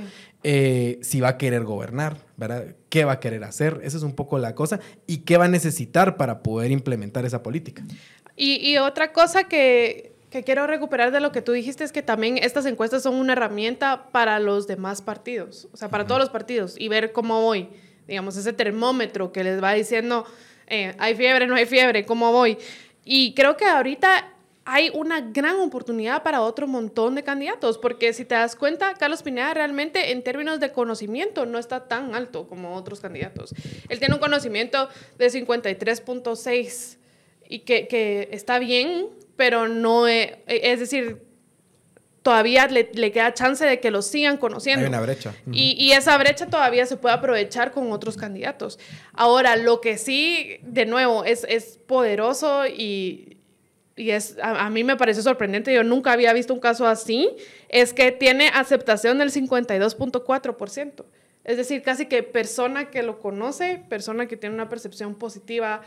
eh, 0.44 1.00
si 1.02 1.20
va 1.20 1.30
a 1.30 1.36
querer 1.36 1.64
gobernar, 1.64 2.18
¿verdad? 2.36 2.76
¿Qué 2.88 3.04
va 3.04 3.14
a 3.14 3.20
querer 3.20 3.42
hacer? 3.42 3.80
Esa 3.82 3.96
es 3.96 4.04
un 4.04 4.12
poco 4.12 4.38
la 4.38 4.54
cosa. 4.54 4.78
¿Y 5.08 5.18
qué 5.18 5.38
va 5.38 5.46
a 5.46 5.48
necesitar 5.48 6.16
para 6.16 6.44
poder 6.44 6.70
implementar 6.70 7.24
esa 7.24 7.42
política? 7.42 7.84
Y, 8.36 8.76
otra 8.76 9.12
cosa 9.12 9.44
que, 9.44 10.12
que 10.36 10.44
quiero 10.44 10.66
recuperar 10.66 11.12
de 11.12 11.20
lo 11.20 11.32
que 11.32 11.40
tú 11.40 11.52
dijiste 11.52 11.82
es 11.82 11.92
que 11.92 12.02
también 12.02 12.36
estas 12.36 12.66
encuestas 12.66 13.02
son 13.02 13.14
una 13.14 13.32
herramienta 13.32 14.08
para 14.12 14.38
los 14.38 14.66
demás 14.66 15.00
partidos, 15.00 15.66
o 15.72 15.78
sea, 15.78 15.88
para 15.88 16.06
todos 16.06 16.20
los 16.20 16.28
partidos 16.28 16.74
y 16.78 16.88
ver 16.88 17.12
cómo 17.12 17.40
voy, 17.40 17.70
digamos, 18.06 18.36
ese 18.36 18.52
termómetro 18.52 19.32
que 19.32 19.42
les 19.42 19.62
va 19.62 19.72
diciendo, 19.72 20.26
eh, 20.66 20.94
hay 20.98 21.14
fiebre, 21.14 21.46
no 21.46 21.54
hay 21.54 21.64
fiebre, 21.64 22.04
cómo 22.04 22.32
voy. 22.32 22.58
Y 23.02 23.32
creo 23.32 23.56
que 23.56 23.64
ahorita 23.64 24.30
hay 24.66 24.90
una 24.92 25.22
gran 25.22 25.56
oportunidad 25.56 26.22
para 26.22 26.42
otro 26.42 26.66
montón 26.66 27.14
de 27.14 27.22
candidatos, 27.22 27.78
porque 27.78 28.12
si 28.12 28.26
te 28.26 28.34
das 28.34 28.56
cuenta, 28.56 28.92
Carlos 28.92 29.22
Pineda 29.22 29.54
realmente 29.54 30.12
en 30.12 30.22
términos 30.22 30.60
de 30.60 30.70
conocimiento 30.70 31.46
no 31.46 31.58
está 31.58 31.88
tan 31.88 32.14
alto 32.14 32.46
como 32.46 32.74
otros 32.74 33.00
candidatos. 33.00 33.54
Él 33.88 34.00
tiene 34.00 34.14
un 34.14 34.20
conocimiento 34.20 34.90
de 35.16 35.28
53.6 35.28 36.98
y 37.48 37.60
que, 37.60 37.88
que, 37.88 38.28
está 38.32 38.58
bien, 38.58 39.08
pero 39.36 39.68
no 39.68 40.06
es, 40.06 40.32
es 40.46 40.80
decir, 40.80 41.22
todavía 42.22 42.66
le, 42.66 42.90
le, 42.92 43.12
queda 43.12 43.32
chance 43.34 43.64
de 43.64 43.78
que 43.78 43.92
lo 43.92 44.02
sigan 44.02 44.36
conociendo. 44.36 44.82
Hay 44.82 44.88
una 44.88 45.00
brecha. 45.00 45.32
y, 45.52 45.76
y, 45.78 45.92
esa 45.92 46.18
brecha 46.18 46.46
todavía 46.46 46.84
se 46.84 46.96
puede 46.96 47.14
aprovechar 47.14 47.70
con 47.70 47.92
otros 47.92 48.16
candidatos. 48.16 48.80
Ahora, 49.12 49.54
lo 49.54 49.80
que 49.80 49.96
sí, 49.96 50.56
de 50.62 50.86
nuevo, 50.86 51.24
es, 51.24 51.46
es 51.48 51.78
poderoso 51.86 52.66
y, 52.66 53.36
y 53.94 54.10
es, 54.10 54.36
a, 54.42 54.68
mí 54.70 54.82
me 54.82 54.96
parece 54.96 55.22
sorprendente, 55.22 55.72
yo 55.72 55.84
nunca 55.84 56.12
había 56.12 56.32
visto 56.32 56.52
un 56.52 56.58
caso 56.58 56.86
así, 56.86 57.30
es 57.68 57.92
que 57.94 58.10
tiene 58.12 58.48
aceptación 58.48 59.18
del 59.18 59.30
52.4%. 59.30 61.04
Es 61.44 61.56
decir, 61.56 61.82
casi 61.82 62.06
que 62.06 62.24
persona 62.24 62.90
que 62.90 63.04
lo 63.04 63.20
conoce, 63.20 63.84
persona 63.88 64.26
que 64.26 64.36
tiene 64.36 64.54
una 64.54 64.68
percepción 64.68 65.14
positiva 65.14 65.82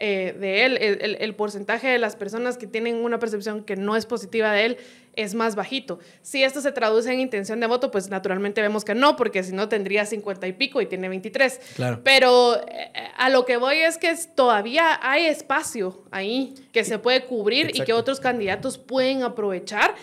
eh, 0.00 0.36
de 0.38 0.64
él, 0.64 0.78
el, 1.18 1.34
porcentaje 1.34 1.88
de 1.88 1.98
las 1.98 2.16
personas 2.16 2.56
que 2.56 2.66
tienen 2.66 2.96
una 2.96 3.18
percepción 3.18 3.64
que 3.64 3.76
no 3.76 3.96
es 3.96 4.06
positiva 4.06 4.52
de 4.52 4.64
él 4.66 4.76
es 5.16 5.34
más 5.34 5.56
bajito. 5.56 5.98
Si 6.22 6.44
esto 6.44 6.60
se 6.60 6.70
traduce 6.70 7.12
en 7.12 7.18
intención 7.18 7.58
de 7.58 7.66
voto, 7.66 7.90
pues 7.90 8.08
naturalmente 8.08 8.60
vemos 8.60 8.84
que 8.84 8.94
no, 8.94 9.16
porque 9.16 9.42
si 9.42 9.52
no 9.52 9.68
tendría 9.68 10.06
50 10.06 10.46
y 10.46 10.52
pico 10.52 10.80
y 10.80 10.86
tiene 10.86 11.08
23. 11.08 11.60
Claro. 11.74 12.00
Pero 12.04 12.56
eh, 12.68 12.90
a 13.16 13.28
lo 13.28 13.44
que 13.44 13.56
voy 13.56 13.78
es 13.78 13.98
que 13.98 14.14
todavía 14.34 15.00
hay 15.02 15.26
espacio 15.26 16.04
ahí 16.12 16.54
que 16.72 16.84
se 16.84 16.98
puede 16.98 17.24
cubrir 17.24 17.72
y 17.74 17.80
que 17.80 17.92
otros 17.92 18.20
candidatos 18.20 18.78
pueden 18.78 19.24
aprovechar 19.24 19.94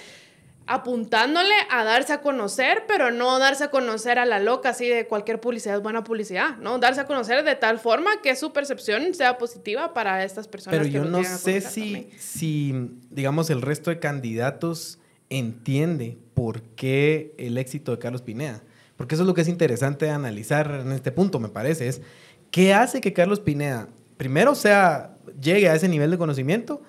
apuntándole 0.68 1.54
a 1.70 1.84
darse 1.84 2.14
a 2.14 2.22
conocer, 2.22 2.84
pero 2.88 3.12
no 3.12 3.38
darse 3.38 3.66
a 3.66 3.70
conocer 3.70 4.18
a 4.18 4.26
la 4.26 4.40
loca, 4.40 4.70
así 4.70 4.88
de 4.88 5.06
cualquier 5.06 5.40
publicidad 5.40 5.76
es 5.76 5.84
buena 5.84 6.04
publicidad, 6.04 6.58
¿no? 6.58 6.80
Darse 6.80 7.02
a 7.02 7.06
conocer 7.06 7.44
de 7.44 7.56
tal 7.56 7.80
forma 7.80 8.22
que 8.24 8.36
su 8.36 8.52
percepción 8.52 9.14
sea 9.14 9.38
positiva 9.38 9.94
para 9.94 10.24
estas 10.24 10.48
personas. 10.48 10.80
Pero 10.80 10.90
yo 10.90 11.06
no 11.06 11.24
sé 11.24 11.62
si, 11.62 12.10
si, 12.18 12.74
digamos, 13.12 13.50
el 13.50 13.62
resto 13.62 13.92
de 13.92 14.00
candidatos 14.00 14.98
entiende 15.30 16.18
por 16.34 16.62
qué 16.62 17.34
el 17.38 17.58
éxito 17.58 17.92
de 17.92 18.00
Carlos 18.00 18.22
Pineda. 18.22 18.62
Porque 18.98 19.16
eso 19.16 19.24
es 19.24 19.28
lo 19.28 19.34
que 19.34 19.42
es 19.42 19.48
interesante 19.48 20.10
analizar 20.10 20.82
en 20.82 20.92
este 20.94 21.12
punto, 21.12 21.40
me 21.40 21.50
parece, 21.50 21.88
es 21.88 22.02
qué 22.50 22.74
hace 22.74 23.02
que 23.02 23.14
Carlos 23.14 23.40
Pineda, 23.40 23.88
primero 24.18 24.56
sea, 24.56 25.18
llegue 25.42 25.70
a 25.70 25.76
ese 25.76 25.90
nivel 25.90 26.12
de 26.12 26.18
conocimiento, 26.18 26.82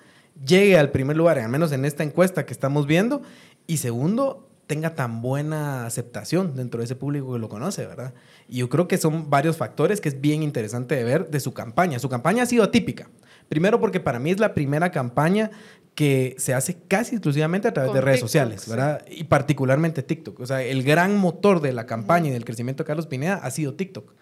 llegue 0.45 0.77
al 0.77 0.91
primer 0.91 1.17
lugar, 1.17 1.39
al 1.39 1.49
menos 1.49 1.71
en 1.71 1.85
esta 1.85 2.03
encuesta 2.03 2.45
que 2.45 2.53
estamos 2.53 2.87
viendo, 2.87 3.21
y 3.65 3.77
segundo, 3.77 4.47
tenga 4.67 4.95
tan 4.95 5.21
buena 5.21 5.85
aceptación 5.85 6.55
dentro 6.55 6.79
de 6.79 6.85
ese 6.85 6.95
público 6.95 7.33
que 7.33 7.39
lo 7.39 7.49
conoce, 7.49 7.85
¿verdad? 7.85 8.13
Y 8.49 8.57
yo 8.57 8.69
creo 8.69 8.87
que 8.87 8.97
son 8.97 9.29
varios 9.29 9.55
factores 9.57 10.01
que 10.01 10.09
es 10.09 10.21
bien 10.21 10.43
interesante 10.43 10.95
de 10.95 11.03
ver 11.05 11.29
de 11.29 11.39
su 11.39 11.53
campaña. 11.53 11.99
Su 11.99 12.09
campaña 12.09 12.43
ha 12.43 12.45
sido 12.45 12.65
atípica. 12.65 13.09
Primero 13.47 13.79
porque 13.79 14.01
para 14.01 14.19
mí 14.19 14.31
es 14.31 14.39
la 14.39 14.53
primera 14.53 14.91
campaña 14.91 15.51
que 15.95 16.35
se 16.37 16.53
hace 16.53 16.77
casi 16.87 17.15
exclusivamente 17.15 17.69
a 17.69 17.73
través 17.73 17.93
de 17.93 18.01
redes 18.01 18.19
sociales, 18.19 18.67
¿verdad? 18.67 19.03
Y 19.09 19.23
particularmente 19.23 20.03
TikTok. 20.03 20.39
O 20.41 20.45
sea, 20.45 20.61
el 20.61 20.83
gran 20.83 21.17
motor 21.17 21.61
de 21.61 21.73
la 21.73 21.85
campaña 21.85 22.27
y 22.27 22.31
del 22.31 22.45
crecimiento 22.45 22.83
de 22.83 22.87
Carlos 22.87 23.07
Pineda 23.07 23.35
ha 23.35 23.49
sido 23.49 23.73
TikTok, 23.73 24.13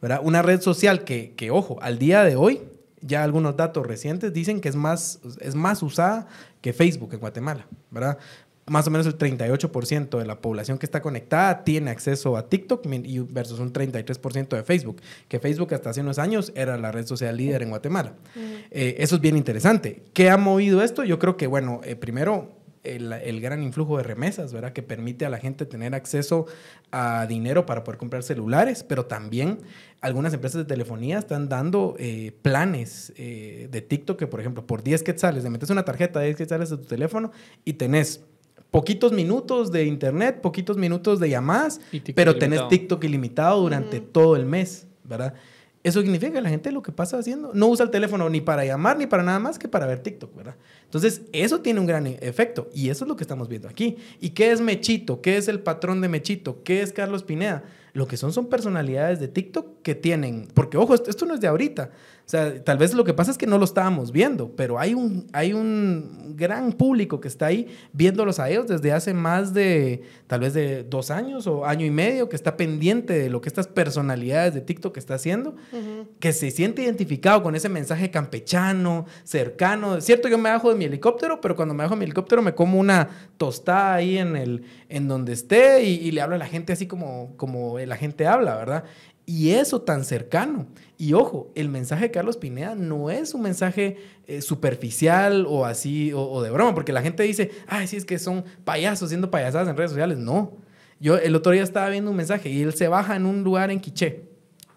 ¿verdad? 0.00 0.20
Una 0.24 0.42
red 0.42 0.60
social 0.60 1.04
que, 1.04 1.34
que, 1.36 1.50
ojo, 1.50 1.78
al 1.80 1.98
día 1.98 2.24
de 2.24 2.34
hoy, 2.34 2.62
ya 3.02 3.22
algunos 3.22 3.56
datos 3.56 3.86
recientes 3.86 4.32
dicen 4.32 4.60
que 4.60 4.68
es 4.68 4.76
más, 4.76 5.20
es 5.40 5.54
más 5.54 5.82
usada 5.82 6.26
que 6.60 6.72
Facebook 6.72 7.12
en 7.12 7.20
Guatemala, 7.20 7.66
¿verdad? 7.90 8.18
más 8.66 8.86
o 8.86 8.90
menos 8.90 9.06
el 9.06 9.18
38% 9.18 10.18
de 10.18 10.24
la 10.24 10.40
población 10.40 10.78
que 10.78 10.86
está 10.86 11.02
conectada 11.02 11.64
tiene 11.64 11.90
acceso 11.90 12.36
a 12.36 12.48
TikTok 12.48 12.86
versus 13.30 13.58
un 13.58 13.72
33% 13.72 14.48
de 14.48 14.62
Facebook, 14.62 15.00
que 15.28 15.40
Facebook 15.40 15.74
hasta 15.74 15.90
hace 15.90 16.00
unos 16.00 16.18
años 16.18 16.52
era 16.54 16.78
la 16.78 16.92
red 16.92 17.06
social 17.06 17.36
líder 17.36 17.62
en 17.62 17.70
Guatemala. 17.70 18.14
Eh, 18.70 18.96
eso 18.98 19.16
es 19.16 19.20
bien 19.20 19.36
interesante. 19.36 20.02
¿Qué 20.12 20.30
ha 20.30 20.36
movido 20.36 20.82
esto? 20.82 21.04
Yo 21.04 21.18
creo 21.18 21.36
que, 21.36 21.46
bueno, 21.46 21.80
eh, 21.84 21.96
primero 21.96 22.52
el, 22.84 23.40
gran 23.40 23.62
influjo 23.62 23.96
de 23.96 24.02
remesas, 24.02 24.52
¿verdad? 24.52 24.72
Que 24.72 24.82
permite 24.82 25.24
a 25.24 25.30
la 25.30 25.38
gente 25.38 25.66
tener 25.66 25.94
acceso 25.94 26.46
a 26.90 27.26
dinero 27.26 27.66
para 27.66 27.84
poder 27.84 27.98
comprar 27.98 28.22
celulares, 28.22 28.84
pero 28.84 29.06
también 29.06 29.58
algunas 30.00 30.34
empresas 30.34 30.58
de 30.58 30.64
telefonía 30.64 31.18
están 31.18 31.48
dando 31.48 31.94
eh, 31.98 32.32
planes 32.42 33.12
de 33.16 33.86
TikTok 33.88 34.18
que, 34.18 34.26
por 34.26 34.40
ejemplo, 34.40 34.66
por 34.66 34.82
10 34.82 35.02
quetzales, 35.02 35.44
le 35.44 35.50
metes 35.50 35.70
una 35.70 35.84
tarjeta 35.84 36.20
de 36.20 36.26
10 36.26 36.36
quetzales 36.38 36.72
a 36.72 36.76
tu 36.76 36.84
teléfono 36.84 37.30
y 37.64 37.74
tenés 37.74 38.20
poquitos 38.72 39.12
minutos 39.12 39.70
de 39.70 39.84
internet, 39.84 40.40
poquitos 40.40 40.78
minutos 40.78 41.20
de 41.20 41.28
llamadas, 41.28 41.80
pero 42.14 42.36
tenés 42.36 42.66
TikTok 42.68 43.04
ilimitado 43.04 43.60
durante 43.60 44.00
todo 44.00 44.34
el 44.34 44.46
mes, 44.46 44.86
¿verdad? 45.04 45.34
Eso 45.84 46.00
significa 46.00 46.32
que 46.32 46.40
la 46.40 46.48
gente 46.48 46.70
lo 46.70 46.80
que 46.80 46.92
pasa 46.92 47.18
haciendo 47.18 47.50
no 47.54 47.66
usa 47.66 47.84
el 47.84 47.90
teléfono 47.90 48.30
ni 48.30 48.40
para 48.40 48.64
llamar 48.64 48.96
ni 48.96 49.06
para 49.06 49.24
nada 49.24 49.40
más 49.40 49.58
que 49.58 49.66
para 49.66 49.86
ver 49.86 49.98
TikTok, 49.98 50.34
¿verdad? 50.36 50.54
Entonces, 50.84 51.22
eso 51.32 51.60
tiene 51.60 51.80
un 51.80 51.86
gran 51.86 52.06
efecto 52.06 52.68
y 52.72 52.90
eso 52.90 53.04
es 53.04 53.08
lo 53.08 53.16
que 53.16 53.24
estamos 53.24 53.48
viendo 53.48 53.68
aquí. 53.68 53.96
¿Y 54.20 54.30
qué 54.30 54.52
es 54.52 54.60
Mechito? 54.60 55.20
¿Qué 55.20 55.36
es 55.36 55.48
el 55.48 55.60
patrón 55.60 56.00
de 56.00 56.08
Mechito? 56.08 56.62
¿Qué 56.62 56.82
es 56.82 56.92
Carlos 56.92 57.24
Pineda? 57.24 57.64
Lo 57.94 58.06
que 58.06 58.16
son 58.16 58.32
son 58.32 58.46
personalidades 58.46 59.18
de 59.18 59.28
TikTok 59.28 59.82
que 59.82 59.94
tienen, 59.94 60.48
porque 60.54 60.76
ojo, 60.76 60.94
esto 60.94 61.26
no 61.26 61.34
es 61.34 61.40
de 61.40 61.48
ahorita. 61.48 61.90
O 62.24 62.30
sea, 62.32 62.62
tal 62.62 62.78
vez 62.78 62.94
lo 62.94 63.04
que 63.04 63.12
pasa 63.14 63.30
es 63.30 63.38
que 63.38 63.46
no 63.46 63.58
lo 63.58 63.64
estábamos 63.64 64.12
viendo, 64.12 64.54
pero 64.56 64.78
hay 64.78 64.94
un, 64.94 65.26
hay 65.32 65.52
un 65.52 66.34
gran 66.36 66.72
público 66.72 67.20
que 67.20 67.28
está 67.28 67.46
ahí 67.46 67.68
viéndolos 67.92 68.38
a 68.38 68.48
ellos 68.48 68.68
desde 68.68 68.92
hace 68.92 69.12
más 69.12 69.52
de, 69.52 70.02
tal 70.28 70.40
vez 70.40 70.54
de 70.54 70.84
dos 70.84 71.10
años 71.10 71.46
o 71.46 71.66
año 71.66 71.84
y 71.84 71.90
medio, 71.90 72.28
que 72.28 72.36
está 72.36 72.56
pendiente 72.56 73.12
de 73.12 73.28
lo 73.28 73.40
que 73.40 73.48
estas 73.48 73.66
personalidades 73.66 74.54
de 74.54 74.60
TikTok 74.60 74.96
está 74.96 75.14
haciendo, 75.14 75.56
que 76.20 76.32
se 76.32 76.50
siente 76.50 76.82
identificado 76.82 77.42
con 77.42 77.54
ese 77.54 77.68
mensaje 77.68 78.10
campechano, 78.10 79.06
cercano. 79.24 80.00
Cierto, 80.00 80.28
yo 80.28 80.38
me 80.38 80.50
bajo 80.50 80.70
de 80.70 80.76
mi 80.76 80.84
helicóptero, 80.84 81.40
pero 81.40 81.56
cuando 81.56 81.74
me 81.74 81.82
bajo 81.82 81.94
de 81.94 81.98
mi 81.98 82.04
helicóptero 82.04 82.40
me 82.40 82.54
como 82.54 82.78
una 82.78 83.08
tostada 83.36 83.94
ahí 83.94 84.18
en, 84.18 84.36
el, 84.36 84.62
en 84.88 85.08
donde 85.08 85.32
esté 85.32 85.82
y, 85.82 85.94
y 85.94 86.12
le 86.12 86.20
hablo 86.20 86.36
a 86.36 86.38
la 86.38 86.46
gente 86.46 86.72
así 86.72 86.86
como, 86.86 87.36
como 87.36 87.78
la 87.78 87.96
gente 87.96 88.26
habla, 88.26 88.56
¿verdad? 88.56 88.84
Y 89.24 89.50
eso 89.50 89.82
tan 89.82 90.04
cercano. 90.04 90.66
Y 90.98 91.12
ojo, 91.14 91.50
el 91.54 91.68
mensaje 91.68 92.04
de 92.04 92.10
Carlos 92.10 92.36
Pineda 92.36 92.74
no 92.74 93.10
es 93.10 93.34
un 93.34 93.42
mensaje 93.42 93.96
eh, 94.26 94.42
superficial 94.42 95.46
o 95.48 95.64
así, 95.64 96.12
o, 96.14 96.42
de 96.42 96.50
broma, 96.50 96.74
porque 96.74 96.92
la 96.92 97.02
gente 97.02 97.22
dice, 97.22 97.50
ay, 97.66 97.86
sí, 97.86 97.96
es 97.96 98.04
que 98.04 98.18
son 98.18 98.44
payasos 98.64 99.06
haciendo 99.06 99.30
payasadas 99.30 99.68
en 99.68 99.76
redes 99.76 99.90
sociales. 99.90 100.18
No. 100.18 100.52
Yo 101.00 101.16
el 101.16 101.34
otro 101.34 101.52
día 101.52 101.62
estaba 101.62 101.88
viendo 101.88 102.10
un 102.10 102.16
mensaje 102.16 102.48
y 102.48 102.62
él 102.62 102.74
se 102.74 102.88
baja 102.88 103.16
en 103.16 103.26
un 103.26 103.42
lugar 103.42 103.70
en 103.70 103.80
Quiché. 103.80 104.24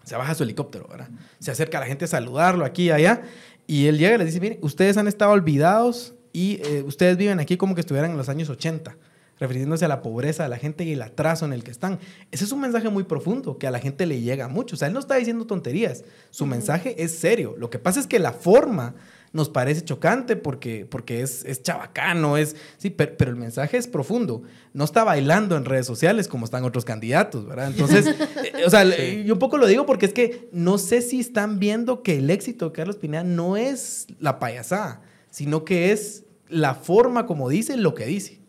Se 0.04 0.16
baja 0.16 0.34
su 0.34 0.44
helicóptero, 0.44 0.86
¿verdad? 0.88 1.08
Se 1.40 1.50
acerca 1.50 1.78
a 1.78 1.80
la 1.80 1.86
gente 1.86 2.04
a 2.04 2.08
saludarlo 2.08 2.64
aquí 2.64 2.84
y 2.84 2.90
allá. 2.90 3.22
Y 3.66 3.86
él 3.86 3.98
llega 3.98 4.14
y 4.14 4.18
les 4.18 4.26
dice, 4.28 4.40
miren, 4.40 4.58
ustedes 4.62 4.96
han 4.96 5.08
estado 5.08 5.32
olvidados 5.32 6.14
y 6.32 6.60
eh, 6.64 6.82
ustedes 6.86 7.16
viven 7.16 7.40
aquí 7.40 7.56
como 7.56 7.74
que 7.74 7.80
estuvieran 7.80 8.12
en 8.12 8.16
los 8.16 8.28
años 8.28 8.48
80 8.48 8.96
refiriéndose 9.38 9.84
a 9.84 9.88
la 9.88 10.02
pobreza 10.02 10.42
de 10.42 10.48
la 10.48 10.58
gente 10.58 10.84
y 10.84 10.92
el 10.92 11.02
atraso 11.02 11.44
en 11.44 11.52
el 11.52 11.64
que 11.64 11.70
están. 11.70 11.98
Ese 12.30 12.44
es 12.44 12.52
un 12.52 12.60
mensaje 12.60 12.88
muy 12.88 13.04
profundo 13.04 13.58
que 13.58 13.66
a 13.66 13.70
la 13.70 13.78
gente 13.78 14.06
le 14.06 14.20
llega 14.20 14.48
mucho. 14.48 14.74
O 14.74 14.78
sea, 14.78 14.88
él 14.88 14.94
no 14.94 15.00
está 15.00 15.16
diciendo 15.16 15.46
tonterías. 15.46 16.04
Su 16.30 16.46
mensaje 16.46 17.02
es 17.02 17.18
serio. 17.18 17.54
Lo 17.58 17.70
que 17.70 17.78
pasa 17.78 18.00
es 18.00 18.06
que 18.06 18.18
la 18.18 18.32
forma 18.32 18.94
nos 19.36 19.48
parece 19.50 19.84
chocante 19.84 20.34
porque, 20.34 20.86
porque 20.86 21.20
es, 21.20 21.44
es 21.44 21.62
chabacano, 21.62 22.36
es, 22.36 22.56
sí, 22.78 22.90
pero, 22.90 23.30
el 23.30 23.36
mensaje 23.36 23.76
es 23.76 23.86
profundo. 23.86 24.42
No 24.72 24.84
está 24.84 25.04
bailando 25.04 25.56
en 25.56 25.64
redes 25.64 25.86
sociales 25.86 26.26
como 26.26 26.44
están 26.44 26.64
otros 26.64 26.84
candidatos, 26.84 27.46
¿verdad? 27.46 27.68
Entonces, 27.68 28.06
eh, 28.44 28.64
o 28.64 28.70
sea, 28.70 28.84
yo 28.84 29.34
un 29.34 29.38
poco 29.38 29.58
lo 29.58 29.66
digo 29.66 29.86
porque 29.86 30.06
es 30.06 30.12
que 30.12 30.48
no 30.52 30.78
sé 30.78 31.02
si 31.02 31.20
están 31.20 31.58
viendo 31.58 32.02
que 32.02 32.18
el 32.18 32.30
éxito 32.30 32.66
de 32.66 32.72
Carlos 32.72 32.96
Pineda 32.96 33.24
no 33.24 33.56
es 33.56 34.06
la 34.18 34.38
payasada, 34.38 35.02
sino 35.30 35.64
que 35.64 35.92
es 35.92 36.24
la 36.48 36.74
forma 36.74 37.26
como 37.26 37.48
dice 37.48 37.76
lo 37.76 37.94
que 37.94 38.06
dice. 38.06 38.40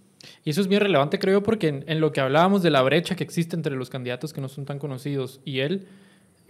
Y 0.43 0.51
eso 0.51 0.61
es 0.61 0.67
bien 0.67 0.81
relevante, 0.81 1.19
creo, 1.19 1.43
porque 1.43 1.83
en, 1.85 1.99
lo 1.99 2.11
que 2.11 2.21
hablábamos 2.21 2.63
de 2.63 2.69
la 2.69 2.81
brecha 2.81 3.15
que 3.15 3.23
existe 3.23 3.55
entre 3.55 3.75
los 3.75 3.89
candidatos 3.89 4.33
que 4.33 4.41
no 4.41 4.49
son 4.49 4.65
tan 4.65 4.79
conocidos 4.79 5.41
y 5.45 5.59
él, 5.59 5.87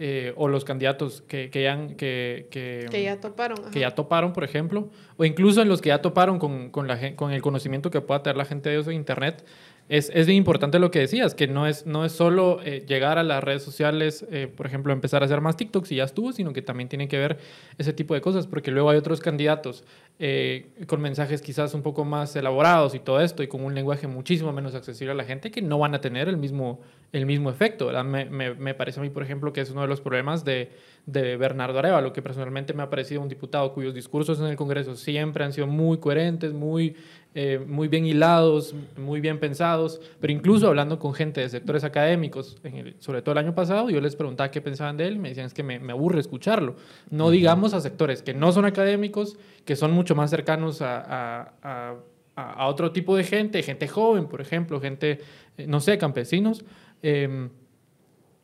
eh, 0.00 0.32
o 0.36 0.46
los 0.46 0.64
candidatos 0.64 1.22
que, 1.26 1.50
que, 1.50 1.64
ya, 1.64 1.88
que, 1.96 2.46
que, 2.50 3.02
ya 3.02 3.20
toparon. 3.20 3.70
Que 3.72 3.80
ya 3.80 3.94
toparon, 3.94 4.32
por 4.32 4.44
ejemplo, 4.44 4.88
o 5.16 5.24
incluso 5.24 5.60
en 5.60 5.68
los 5.68 5.80
que 5.80 5.88
ya 5.88 6.00
toparon 6.00 6.38
con, 6.38 6.70
con, 6.70 6.86
la, 6.86 7.16
con 7.16 7.32
el 7.32 7.42
conocimiento 7.42 7.90
que 7.90 8.00
pueda 8.00 8.22
tener 8.22 8.36
la 8.36 8.44
gente 8.44 8.68
de 8.68 8.76
ellos 8.76 8.86
en 8.86 8.94
Internet, 8.94 9.44
es, 9.88 10.10
es, 10.14 10.26
bien 10.26 10.36
importante 10.36 10.78
lo 10.78 10.90
que 10.90 10.98
decías, 10.98 11.34
que 11.34 11.48
no 11.48 11.66
es, 11.66 11.86
no 11.86 12.04
es 12.04 12.12
solo 12.12 12.60
eh, 12.62 12.84
llegar 12.86 13.16
a 13.16 13.22
las 13.22 13.42
redes 13.42 13.62
sociales, 13.62 14.26
eh, 14.30 14.46
por 14.46 14.66
ejemplo, 14.66 14.92
empezar 14.92 15.22
a 15.22 15.24
hacer 15.24 15.40
más 15.40 15.56
TikToks 15.56 15.90
y 15.92 15.96
ya 15.96 16.04
estuvo, 16.04 16.32
sino 16.32 16.52
que 16.52 16.60
también 16.60 16.90
tiene 16.90 17.08
que 17.08 17.16
ver 17.16 17.38
ese 17.78 17.94
tipo 17.94 18.12
de 18.12 18.20
cosas, 18.20 18.46
porque 18.46 18.70
luego 18.70 18.90
hay 18.90 18.98
otros 18.98 19.20
candidatos 19.20 19.84
eh, 20.20 20.72
con 20.86 21.00
mensajes 21.00 21.40
quizás 21.40 21.74
un 21.74 21.82
poco 21.82 22.04
más 22.04 22.34
elaborados 22.34 22.94
y 22.94 22.98
todo 22.98 23.20
esto, 23.20 23.42
y 23.42 23.48
con 23.48 23.62
un 23.62 23.74
lenguaje 23.74 24.06
muchísimo 24.06 24.52
menos 24.52 24.74
accesible 24.74 25.12
a 25.12 25.14
la 25.14 25.24
gente, 25.24 25.50
que 25.50 25.62
no 25.62 25.78
van 25.78 25.94
a 25.94 26.00
tener 26.00 26.28
el 26.28 26.36
mismo, 26.36 26.80
el 27.12 27.24
mismo 27.24 27.50
efecto. 27.50 27.90
Me, 28.04 28.24
me, 28.24 28.54
me, 28.54 28.74
parece 28.74 28.98
a 28.98 29.02
mí, 29.02 29.10
por 29.10 29.22
ejemplo, 29.22 29.52
que 29.52 29.60
es 29.60 29.70
uno 29.70 29.82
de 29.82 29.86
los 29.88 30.00
problemas 30.00 30.44
de, 30.44 30.70
de 31.06 31.36
Bernardo 31.36 31.78
Arevalo, 31.78 32.12
que 32.12 32.20
personalmente 32.20 32.74
me 32.74 32.82
ha 32.82 32.90
parecido 32.90 33.22
un 33.22 33.28
diputado 33.28 33.72
cuyos 33.72 33.94
discursos 33.94 34.40
en 34.40 34.46
el 34.46 34.56
Congreso 34.56 34.96
siempre 34.96 35.44
han 35.44 35.52
sido 35.52 35.66
muy 35.66 35.98
coherentes, 35.98 36.52
muy 36.52 36.96
eh, 37.34 37.62
muy 37.64 37.88
bien 37.88 38.06
hilados, 38.06 38.74
muy 38.96 39.20
bien 39.20 39.38
pensados, 39.38 40.00
pero 40.18 40.32
incluso 40.32 40.66
hablando 40.66 40.98
con 40.98 41.12
gente 41.12 41.42
de 41.42 41.48
sectores 41.48 41.84
académicos, 41.84 42.56
sobre 43.00 43.20
todo 43.20 43.32
el 43.32 43.38
año 43.38 43.54
pasado, 43.54 43.90
yo 43.90 44.00
les 44.00 44.16
preguntaba 44.16 44.50
qué 44.50 44.62
pensaban 44.62 44.96
de 44.96 45.06
él 45.06 45.18
me 45.18 45.28
decían 45.28 45.46
es 45.46 45.54
que 45.54 45.62
me, 45.62 45.76
aburre 45.92 46.20
escucharlo. 46.20 46.76
No 47.10 47.30
digamos 47.30 47.74
a 47.74 47.80
sectores 47.80 48.22
que 48.22 48.32
no 48.32 48.50
son 48.50 48.64
académicos, 48.64 49.36
que 49.66 49.76
son 49.76 49.92
mucho 49.92 50.07
más 50.14 50.30
cercanos 50.30 50.82
a, 50.82 51.54
a, 51.62 51.94
a, 52.36 52.66
otro 52.66 52.92
tipo 52.92 53.16
de 53.16 53.24
gente, 53.24 53.62
gente 53.62 53.88
joven, 53.88 54.26
por 54.26 54.40
ejemplo, 54.40 54.80
gente, 54.80 55.20
eh, 55.56 55.66
no 55.66 55.80
sé, 55.80 55.98
campesinos. 55.98 56.64
Em, 57.02 57.50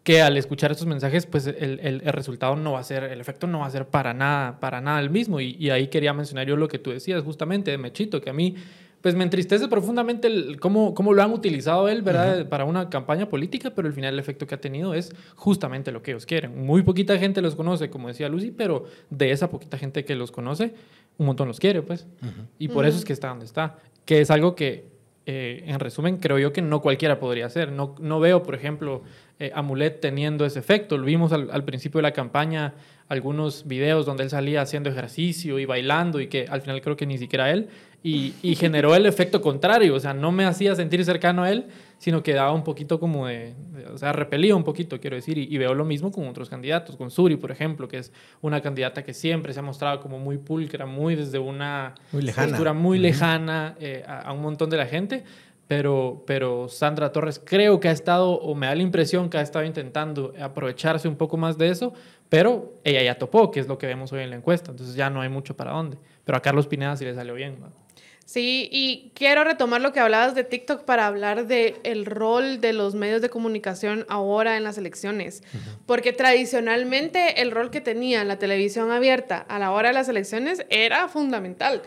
que 0.02 0.20
al 0.20 0.36
escuchar 0.36 0.70
estos 0.70 0.86
mensajes, 0.86 1.24
pues 1.24 1.46
el, 1.46 1.80
el, 1.80 2.00
resultado 2.12 2.54
no 2.56 2.72
va 2.72 2.80
a 2.80 2.84
ser, 2.84 3.04
el 3.04 3.22
efecto 3.22 3.46
no 3.46 3.60
va 3.60 3.66
a 3.66 3.70
ser 3.70 3.86
para 3.88 4.12
nada, 4.12 4.60
para 4.60 4.82
nada 4.82 5.00
el 5.00 5.08
mismo. 5.08 5.40
Y, 5.40 5.56
y, 5.58 5.70
ahí 5.70 5.88
quería 5.88 6.12
mencionar 6.12 6.46
yo 6.46 6.56
lo 6.56 6.68
que 6.68 6.78
tú 6.78 6.90
decías 6.90 7.22
justamente 7.22 7.70
de 7.70 7.78
Mechito, 7.78 8.20
que 8.20 8.28
a 8.28 8.34
mí 8.34 8.54
pues 9.04 9.14
me 9.14 9.22
entristece 9.22 9.68
profundamente 9.68 10.28
el, 10.28 10.58
cómo, 10.58 10.94
cómo 10.94 11.12
lo 11.12 11.22
han 11.22 11.30
utilizado 11.30 11.90
él, 11.90 12.00
¿verdad? 12.00 12.48
Para 12.48 12.64
una 12.64 12.88
campaña 12.88 13.28
política, 13.28 13.68
pero 13.74 13.86
al 13.86 13.92
final 13.92 14.14
el 14.14 14.18
efecto 14.18 14.46
que 14.46 14.54
ha 14.54 14.60
tenido 14.62 14.94
es 14.94 15.14
justamente 15.36 15.92
lo 15.92 16.02
que 16.02 16.12
ellos 16.12 16.24
quieren. 16.24 16.64
Muy 16.64 16.80
poquita 16.80 17.18
gente 17.18 17.42
los 17.42 17.54
conoce, 17.54 17.90
como 17.90 18.08
decía 18.08 18.30
Lucy, 18.30 18.50
pero 18.50 18.86
de 19.10 19.30
esa 19.30 19.50
poquita 19.50 19.76
gente 19.76 20.06
que 20.06 20.14
los 20.14 20.32
conoce, 20.32 20.72
un 21.18 21.26
montón 21.26 21.48
los 21.48 21.60
quiere, 21.60 21.82
pues. 21.82 22.06
Y 22.58 22.68
por 22.68 22.86
eso 22.86 22.96
es 22.96 23.04
que 23.04 23.12
está 23.12 23.28
donde 23.28 23.44
está. 23.44 23.76
Que 24.06 24.22
es 24.22 24.30
algo 24.30 24.54
que, 24.54 24.86
eh, 25.26 25.64
en 25.66 25.80
resumen, 25.80 26.16
creo 26.16 26.38
yo 26.38 26.54
que 26.54 26.62
no 26.62 26.80
cualquiera 26.80 27.20
podría 27.20 27.44
hacer. 27.44 27.72
No, 27.72 27.96
no 28.00 28.20
veo, 28.20 28.42
por 28.42 28.54
ejemplo, 28.54 29.02
eh, 29.38 29.52
Amulet 29.54 30.00
teniendo 30.00 30.46
ese 30.46 30.60
efecto. 30.60 30.96
Lo 30.96 31.04
vimos 31.04 31.30
al, 31.34 31.50
al 31.50 31.64
principio 31.64 31.98
de 31.98 32.04
la 32.04 32.12
campaña 32.12 32.72
algunos 33.08 33.66
videos 33.66 34.06
donde 34.06 34.22
él 34.22 34.30
salía 34.30 34.62
haciendo 34.62 34.88
ejercicio 34.88 35.58
y 35.58 35.66
bailando 35.66 36.20
y 36.20 36.28
que 36.28 36.46
al 36.48 36.62
final 36.62 36.80
creo 36.80 36.96
que 36.96 37.04
ni 37.04 37.18
siquiera 37.18 37.50
él 37.50 37.68
y, 38.06 38.34
y, 38.42 38.54
generó 38.54 38.94
el 38.94 39.06
efecto 39.06 39.40
contrario, 39.40 39.94
o 39.94 39.98
sea, 39.98 40.12
no 40.12 40.30
me 40.30 40.44
hacía 40.44 40.74
sentir 40.74 41.02
cercano 41.06 41.42
a 41.42 41.50
él, 41.50 41.68
sino 41.96 42.22
que 42.22 42.34
daba 42.34 42.52
un 42.52 42.62
poquito 42.62 43.00
como 43.00 43.28
de, 43.28 43.54
o 43.90 43.96
sea, 43.96 44.12
repelía 44.12 44.54
un 44.54 44.62
poquito, 44.62 45.00
quiero 45.00 45.16
decir, 45.16 45.38
y, 45.38 45.56
veo 45.56 45.72
lo 45.72 45.86
mismo 45.86 46.12
con 46.12 46.28
otros 46.28 46.50
candidatos, 46.50 46.98
con 46.98 47.10
Suri, 47.10 47.36
por 47.36 47.50
ejemplo, 47.50 47.88
que 47.88 47.96
es 47.96 48.12
una 48.42 48.60
candidata 48.60 49.02
que 49.02 49.14
siempre 49.14 49.54
se 49.54 49.60
ha 49.60 49.62
mostrado 49.62 50.00
como 50.00 50.18
muy 50.18 50.36
pulcra, 50.36 50.84
muy 50.84 51.14
desde 51.14 51.38
una 51.38 51.94
muy 52.12 52.20
lejana. 52.20 52.48
postura 52.48 52.74
muy 52.74 52.98
lejana 52.98 53.74
eh, 53.80 54.04
a, 54.06 54.20
a, 54.20 54.32
un 54.34 54.42
montón 54.42 54.68
de 54.68 54.76
la 54.76 54.84
gente, 54.84 55.24
pero, 55.66 56.24
pero 56.26 56.68
Sandra 56.68 57.10
Torres 57.10 57.40
creo 57.42 57.80
que 57.80 57.88
ha 57.88 57.92
estado, 57.92 58.32
o 58.32 58.54
me 58.54 58.66
da 58.66 58.74
la 58.74 58.82
impresión 58.82 59.30
que 59.30 59.38
ha 59.38 59.40
estado 59.40 59.64
intentando 59.64 60.34
aprovecharse 60.38 61.08
un 61.08 61.16
poco 61.16 61.38
más 61.38 61.56
de 61.56 61.70
eso, 61.70 61.94
pero 62.28 62.74
ella 62.84 63.02
ya 63.02 63.14
topó, 63.14 63.50
que 63.50 63.60
es 63.60 63.66
lo 63.66 63.78
que 63.78 63.86
vemos 63.86 64.12
hoy 64.12 64.24
en 64.24 64.28
la 64.28 64.36
encuesta, 64.36 64.72
entonces 64.72 64.94
ya 64.94 65.08
no 65.08 65.22
hay 65.22 65.30
mucho 65.30 65.56
para 65.56 65.72
dónde. 65.72 65.96
Pero 66.24 66.36
a 66.36 66.42
Carlos 66.42 66.66
Pineda 66.66 66.96
sí 66.98 67.06
le 67.06 67.14
salió 67.14 67.32
bien. 67.32 67.56
¿no? 67.60 67.84
Sí, 68.24 68.70
y 68.72 69.12
quiero 69.14 69.44
retomar 69.44 69.82
lo 69.82 69.92
que 69.92 70.00
hablabas 70.00 70.34
de 70.34 70.44
TikTok 70.44 70.84
para 70.84 71.06
hablar 71.06 71.46
del 71.46 71.74
el 71.84 72.06
rol 72.06 72.58
de 72.58 72.72
los 72.72 72.94
medios 72.94 73.20
de 73.20 73.28
comunicación 73.28 74.06
ahora 74.08 74.56
en 74.56 74.64
las 74.64 74.78
elecciones. 74.78 75.42
Porque 75.86 76.12
tradicionalmente 76.12 77.42
el 77.42 77.50
rol 77.50 77.70
que 77.70 77.82
tenía 77.82 78.24
la 78.24 78.38
televisión 78.38 78.90
abierta 78.90 79.38
a 79.38 79.58
la 79.58 79.72
hora 79.72 79.88
de 79.88 79.94
las 79.94 80.08
elecciones 80.08 80.64
era 80.70 81.08
fundamental. 81.08 81.82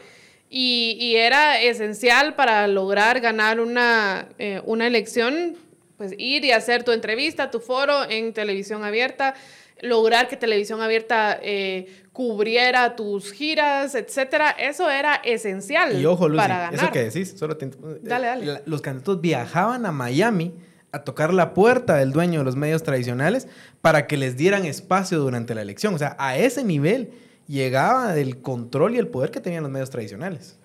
Y, 0.50 0.96
y 1.00 1.16
era 1.16 1.60
esencial 1.60 2.36
para 2.36 2.68
lograr 2.68 3.20
ganar 3.20 3.60
una, 3.60 4.30
eh, 4.38 4.62
una 4.64 4.86
elección, 4.86 5.58
pues 5.98 6.14
ir 6.20 6.46
y 6.46 6.52
hacer 6.52 6.84
tu 6.84 6.92
entrevista, 6.92 7.50
tu 7.50 7.60
foro 7.60 8.10
en 8.10 8.32
televisión 8.32 8.84
abierta, 8.84 9.34
lograr 9.82 10.28
que 10.28 10.38
televisión 10.38 10.82
abierta 10.82 11.40
eh, 11.42 11.88
cubriera 12.18 12.96
tus 12.96 13.32
giras, 13.32 13.94
etcétera, 13.94 14.50
eso 14.50 14.90
era 14.90 15.22
esencial 15.24 16.02
y 16.02 16.04
ojo, 16.04 16.28
Lucy, 16.28 16.40
para 16.40 16.58
ganar. 16.58 16.74
Eso 16.74 16.92
que 16.92 17.04
decís, 17.04 17.36
solo 17.38 17.58
te, 17.58 17.70
dale, 18.02 18.26
dale. 18.26 18.62
Los 18.66 18.82
candidatos 18.82 19.22
viajaban 19.22 19.86
a 19.86 19.92
Miami 19.92 20.56
a 20.92 21.04
tocar 21.04 21.32
la 21.32 21.54
puerta 21.54 21.98
del 21.98 22.12
dueño 22.12 22.40
de 22.40 22.46
los 22.46 22.56
medios 22.56 22.82
tradicionales 22.82 23.48
para 23.82 24.08
que 24.08 24.18
les 24.18 24.36
dieran 24.36 24.66
espacio 24.66 25.20
durante 25.20 25.54
la 25.54 25.62
elección. 25.62 25.94
O 25.94 26.00
sea, 26.00 26.16
a 26.18 26.36
ese 26.38 26.64
nivel 26.64 27.12
llegaba 27.48 28.18
el 28.18 28.42
control 28.42 28.96
y 28.96 28.98
el 28.98 29.10
poder 29.10 29.30
que 29.30 29.40
tenían 29.40 29.62
los 29.62 29.72
medios 29.72 29.92
tradicionales. 29.92 30.58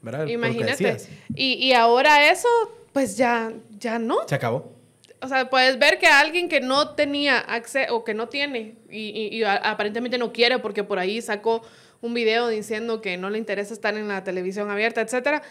¿verdad? 0.00 0.28
Imagínate. 0.28 0.98
Y, 1.34 1.54
y 1.54 1.72
ahora 1.72 2.30
eso, 2.30 2.46
pues 2.92 3.16
ya, 3.16 3.52
ya 3.80 3.98
no. 3.98 4.28
Se 4.28 4.36
acabó 4.36 4.78
o 5.20 5.28
sea, 5.28 5.50
puedes 5.50 5.78
ver 5.78 5.98
que 5.98 6.06
alguien 6.06 6.48
que 6.48 6.60
no 6.60 6.90
tenía 6.90 7.38
acceso 7.38 7.96
o 7.96 8.04
que 8.04 8.14
no 8.14 8.28
tiene 8.28 8.76
y, 8.90 9.36
y, 9.36 9.44
aparentemente 9.44 10.18
no 10.18 10.32
quiere 10.32 10.58
porque 10.58 10.84
por 10.84 10.98
ahí 10.98 11.20
sacó 11.22 11.62
un 12.00 12.14
video 12.14 12.48
diciendo 12.48 13.00
que 13.00 13.16
no 13.16 13.30
le 13.30 13.38
interesa 13.38 13.74
estar 13.74 13.96
en 13.96 14.08
la 14.08 14.24
televisión 14.24 14.70
abierta, 14.70 15.00
etcétera, 15.00 15.42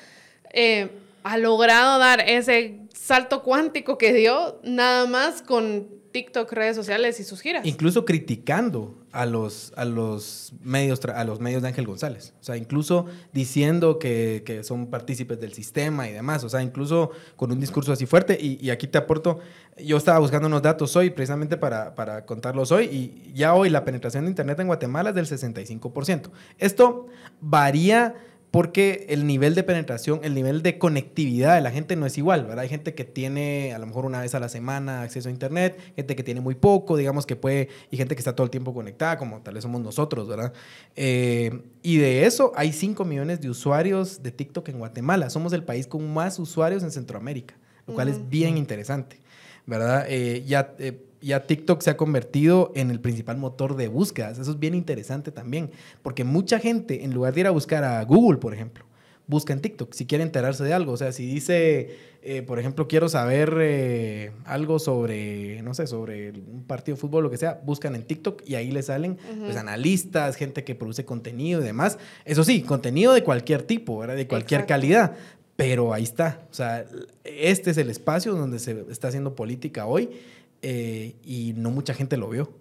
eh, 0.53 0.89
ha 1.27 1.37
logrado 1.37 1.99
dar 1.99 2.21
ese 2.21 2.79
salto 2.93 3.43
cuántico 3.43 3.97
que 3.97 4.13
dio 4.13 4.61
nada 4.63 5.05
más 5.07 5.41
con 5.41 5.89
TikTok, 6.13 6.51
redes 6.53 6.75
sociales 6.75 7.19
y 7.19 7.25
sus 7.25 7.41
giras. 7.41 7.65
Incluso 7.65 8.05
criticando 8.05 9.05
a 9.11 9.25
los, 9.25 9.73
a 9.75 9.83
los, 9.83 10.53
medios, 10.61 11.03
a 11.03 11.23
los 11.25 11.41
medios 11.41 11.61
de 11.61 11.67
Ángel 11.67 11.85
González. 11.85 12.33
O 12.39 12.43
sea, 12.43 12.55
incluso 12.55 13.07
diciendo 13.33 13.99
que, 13.99 14.41
que, 14.45 14.63
son 14.63 14.87
partícipes 14.87 15.39
del 15.39 15.53
sistema 15.53 16.07
y 16.07 16.13
demás. 16.13 16.45
O 16.45 16.49
sea, 16.49 16.61
incluso 16.61 17.11
con 17.35 17.51
un 17.51 17.59
discurso 17.59 17.91
así 17.91 18.05
fuerte. 18.05 18.37
Y, 18.39 18.57
y, 18.65 18.69
aquí 18.69 18.87
te 18.87 18.97
aporto, 18.97 19.39
yo 19.77 19.97
estaba 19.97 20.19
buscando 20.19 20.47
unos 20.47 20.61
datos 20.61 20.95
hoy 20.95 21.09
precisamente 21.09 21.57
para, 21.57 21.93
para 21.93 22.25
contarlos 22.25 22.71
hoy. 22.71 22.85
Y 22.85 23.33
ya 23.33 23.53
hoy 23.53 23.69
la 23.69 23.83
penetración 23.83 24.23
de 24.23 24.29
Internet 24.29 24.59
en 24.61 24.67
Guatemala 24.67 25.09
es 25.09 25.15
del 25.15 25.25
65%. 25.27 26.31
Esto 26.57 27.07
varía 27.41 28.15
porque 28.51 29.05
el 29.09 29.27
nivel 29.27 29.55
de 29.55 29.63
penetración, 29.63 30.21
el 30.23 30.33
nivel 30.33 30.63
de 30.63 30.77
conectividad 30.77 31.55
de 31.55 31.61
la 31.61 31.71
gente 31.71 31.95
no 31.95 32.05
es 32.05 32.17
igual, 32.17 32.43
¿verdad? 32.43 32.59
Hay 32.59 32.69
gente 32.69 32.93
que 32.93 33.03
tiene 33.03 33.73
a 33.73 33.79
lo 33.79 33.85
mejor 33.85 34.05
una 34.05 34.21
vez 34.21 34.35
a 34.35 34.39
la 34.39 34.47
semana 34.47 35.01
acceso 35.01 35.27
a 35.27 35.31
internet, 35.31 35.77
gente 35.95 36.15
que 36.15 36.23
tiene 36.23 36.39
muy 36.39 36.55
poco, 36.55 36.95
digamos 36.95 37.25
que 37.25 37.35
puede, 37.35 37.67
y 37.91 37.97
gente 37.97 38.15
que 38.15 38.19
está 38.19 38.35
todo 38.35 38.45
el 38.45 38.51
tiempo 38.51 38.73
conectada, 38.73 39.17
como 39.17 39.41
tal 39.41 39.55
vez 39.55 39.63
somos 39.63 39.81
nosotros, 39.81 40.27
¿verdad? 40.27 40.53
Eh, 40.95 41.61
y 41.83 41.97
de 41.97 42.25
eso 42.25 42.53
hay 42.55 42.71
5 42.71 43.03
millones 43.03 43.41
de 43.41 43.49
usuarios 43.49 44.23
de 44.23 44.31
TikTok 44.31 44.69
en 44.69 44.79
Guatemala. 44.79 45.29
Somos 45.29 45.51
el 45.51 45.63
país 45.63 45.85
con 45.85 46.11
más 46.13 46.39
usuarios 46.39 46.83
en 46.83 46.91
Centroamérica, 46.91 47.55
lo 47.85 47.95
cual 47.95 48.07
es 48.07 48.29
bien 48.29 48.57
interesante, 48.57 49.19
¿verdad? 49.65 50.05
Eh, 50.07 50.43
ya... 50.45 50.73
Eh, 50.79 51.03
ya 51.21 51.45
TikTok 51.45 51.81
se 51.81 51.89
ha 51.89 51.97
convertido 51.97 52.71
en 52.75 52.91
el 52.91 52.99
principal 52.99 53.37
motor 53.37 53.75
de 53.75 53.87
búsquedas. 53.87 54.39
Eso 54.39 54.51
es 54.51 54.59
bien 54.59 54.75
interesante 54.75 55.31
también, 55.31 55.71
porque 56.03 56.23
mucha 56.23 56.59
gente, 56.59 57.03
en 57.03 57.13
lugar 57.13 57.33
de 57.33 57.41
ir 57.41 57.47
a 57.47 57.51
buscar 57.51 57.83
a 57.83 58.03
Google, 58.03 58.37
por 58.37 58.53
ejemplo, 58.53 58.85
busca 59.27 59.53
en 59.53 59.59
TikTok 59.59 59.93
si 59.93 60.05
quiere 60.05 60.23
enterarse 60.23 60.63
de 60.63 60.73
algo. 60.73 60.93
O 60.93 60.97
sea, 60.97 61.11
si 61.11 61.25
dice, 61.25 61.95
eh, 62.23 62.41
por 62.41 62.59
ejemplo, 62.59 62.87
quiero 62.87 63.09
saber 63.09 63.55
eh, 63.59 64.31
algo 64.45 64.79
sobre, 64.79 65.61
no 65.61 65.73
sé, 65.73 65.85
sobre 65.85 66.31
un 66.31 66.63
partido 66.65 66.95
de 66.95 67.01
fútbol, 67.01 67.23
lo 67.23 67.29
que 67.29 67.37
sea, 67.37 67.61
buscan 67.63 67.95
en 67.95 68.03
TikTok 68.03 68.41
y 68.45 68.55
ahí 68.55 68.71
le 68.71 68.81
salen 68.81 69.17
pues, 69.39 69.57
analistas, 69.57 70.35
gente 70.35 70.63
que 70.63 70.75
produce 70.75 71.05
contenido 71.05 71.61
y 71.61 71.65
demás. 71.65 71.97
Eso 72.25 72.43
sí, 72.43 72.61
contenido 72.61 73.13
de 73.13 73.23
cualquier 73.23 73.63
tipo, 73.63 73.99
¿verdad? 73.99 74.15
de 74.15 74.27
cualquier 74.27 74.65
calidad. 74.65 75.15
Pero 75.55 75.91
ahí 75.91 76.03
está. 76.03 76.45
O 76.51 76.53
sea, 76.53 76.85
este 77.23 77.71
es 77.71 77.77
el 77.77 77.89
espacio 77.89 78.35
donde 78.35 78.59
se 78.59 78.85
está 78.91 79.07
haciendo 79.07 79.35
política 79.35 79.87
hoy 79.87 80.11
eh, 80.61 81.15
y 81.23 81.53
no 81.55 81.71
mucha 81.71 81.93
gente 81.93 82.17
lo 82.17 82.29
vio. 82.29 82.51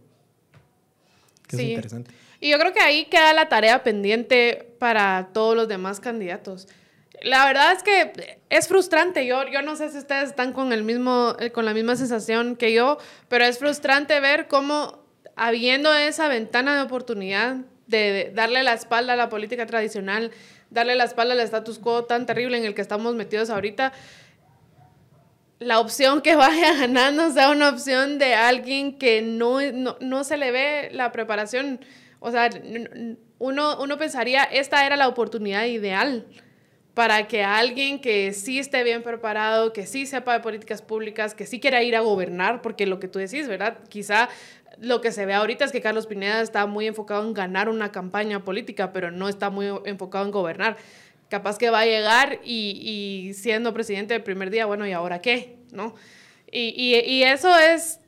Que 1.49 1.57
sí. 1.57 1.63
es 1.63 1.69
interesante. 1.71 2.11
Y 2.41 2.51
yo 2.51 2.59
creo 2.59 2.73
que 2.73 2.81
ahí 2.81 3.07
queda 3.07 3.33
la 3.33 3.49
tarea 3.49 3.83
pendiente 3.83 4.75
para 4.79 5.31
todos 5.33 5.57
los 5.57 5.69
demás 5.69 6.01
candidatos. 6.01 6.69
La 7.23 7.47
verdad 7.47 7.73
es 7.73 7.83
que 7.83 8.39
es 8.51 8.69
frustrante. 8.69 9.27
Yo, 9.27 9.49
yo 9.49 9.63
no 9.63 9.77
sé 9.77 9.91
si 9.91 9.99
ustedes 9.99 10.31
están 10.31 10.53
con, 10.53 10.73
el 10.73 10.83
mismo, 10.83 11.35
eh, 11.41 11.51
con 11.51 11.65
la 11.65 11.73
misma 11.73 11.97
sensación 11.97 12.57
que 12.57 12.73
yo, 12.73 12.99
pero 13.29 13.45
es 13.45 13.59
frustrante 13.59 14.21
ver 14.21 14.49
cómo, 14.49 15.05
habiendo 15.35 15.95
esa 15.95 16.29
ventana 16.29 16.77
de 16.77 16.83
oportunidad 16.83 17.57
de, 17.87 18.33
darle 18.35 18.63
la 18.63 18.75
espalda 18.75 19.15
a 19.15 19.17
la 19.17 19.29
política 19.29 19.67
tradicional, 19.67 20.31
darle 20.71 20.95
la 20.95 21.05
espalda 21.05 21.35
al 21.35 21.41
status 21.41 21.79
quo 21.79 22.05
tan 22.05 22.27
terrible 22.27 22.59
en 22.59 22.65
el 22.65 22.75
que 22.75 22.83
estamos 22.83 23.15
metidos 23.15 23.49
ahorita, 23.49 23.93
la 25.59 25.81
opción 25.81 26.21
que 26.21 26.37
vaya 26.37 26.75
ganando 26.75 27.31
sea 27.31 27.51
una 27.51 27.69
opción 27.69 28.19
de 28.19 28.35
alguien 28.35 28.99
que 28.99 29.23
no, 29.23 29.59
no, 30.01 30.25
se 30.25 30.37
le 30.37 30.51
ve 30.51 30.91
la 30.93 31.13
preparación. 31.13 31.81
O 32.21 32.31
sea, 32.31 32.51
uno, 33.39 33.81
uno 33.81 33.99
pensaría, 33.99 34.45
esta 34.45 34.87
era 34.87 34.97
la 34.97 35.09
oportunidad 35.09 35.65
ideal 35.65 36.27
para 36.95 37.29
que 37.29 37.45
alguien 37.45 38.01
que 38.01 38.33
sí 38.33 38.59
esté 38.59 38.83
bien 38.83 39.03
preparado, 39.03 39.75
que 39.75 39.87
sí 39.87 40.07
sepa 40.07 40.33
de 40.33 40.41
políticas 40.41 40.81
públicas, 40.81 41.35
que 41.35 41.45
sí 41.45 41.61
quiera 41.61 41.83
ir 41.83 41.95
a 41.95 42.01
gobernar, 42.01 42.63
porque 42.63 42.87
lo 42.87 42.99
que 42.99 43.07
tú 43.07 43.19
decís, 43.19 43.49
¿verdad? 43.49 43.77
Quizá 43.91 44.31
lo 44.81 45.03
que 45.03 45.13
se 45.13 45.27
ve 45.27 45.35
ahorita 45.35 45.67
es 45.67 45.73
que 45.73 45.83
Carlos 45.83 46.07
Pineda 46.07 46.41
está 46.41 46.65
muy 46.65 46.87
enfocado 46.87 47.23
en 47.27 47.35
ganar 47.35 47.69
una 47.69 47.93
campaña 47.93 48.45
política, 48.45 48.95
pero 48.95 49.11
no 49.11 49.29
está 49.29 49.51
muy 49.51 49.67
enfocado 49.85 50.25
en 50.25 50.31
gobernar. 50.31 50.79
Capaz 51.29 51.59
que 51.59 51.71
va 51.71 51.81
a 51.81 51.87
llegar 51.87 52.41
y, 52.45 53.33
siendo 53.35 53.75
presidente 53.75 54.15
el 54.15 54.23
primer 54.23 54.51
día, 54.51 54.67
bueno, 54.67 54.87
¿y 54.87 54.93
ahora 54.93 55.21
qué? 55.21 55.57
¿No? 55.73 55.95
Y, 56.51 56.95
y 57.05 57.23
eso 57.25 57.59
es 57.59 58.01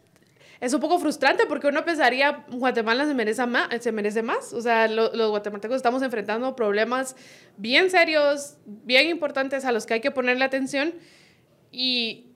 es 0.61 0.75
un 0.75 0.81
poco 0.81 0.99
frustrante 0.99 1.47
porque 1.47 1.69
uno 1.69 1.85
pensaría 1.85 2.45
Guatemala 2.51 3.07
se 3.07 3.15
merece 3.15 3.47
más, 3.47 3.69
se 3.81 3.93
merece 3.93 4.23
más. 4.23 4.53
O 4.53 4.61
sea, 4.61 4.89
los 4.89 5.31
guatemaltecos 5.31 5.77
estamos 5.77 6.03
enfrentando 6.03 6.57
problemas 6.57 7.15
bien 7.57 7.91
serios, 7.91 8.57
bien 8.67 9.09
importantes 9.09 9.65
a 9.65 9.73
los 9.73 9.87
que 9.87 9.95
hay 9.95 10.01
que 10.01 10.11
ponerle 10.11 10.45
atención 10.45 10.95
y 11.71 12.28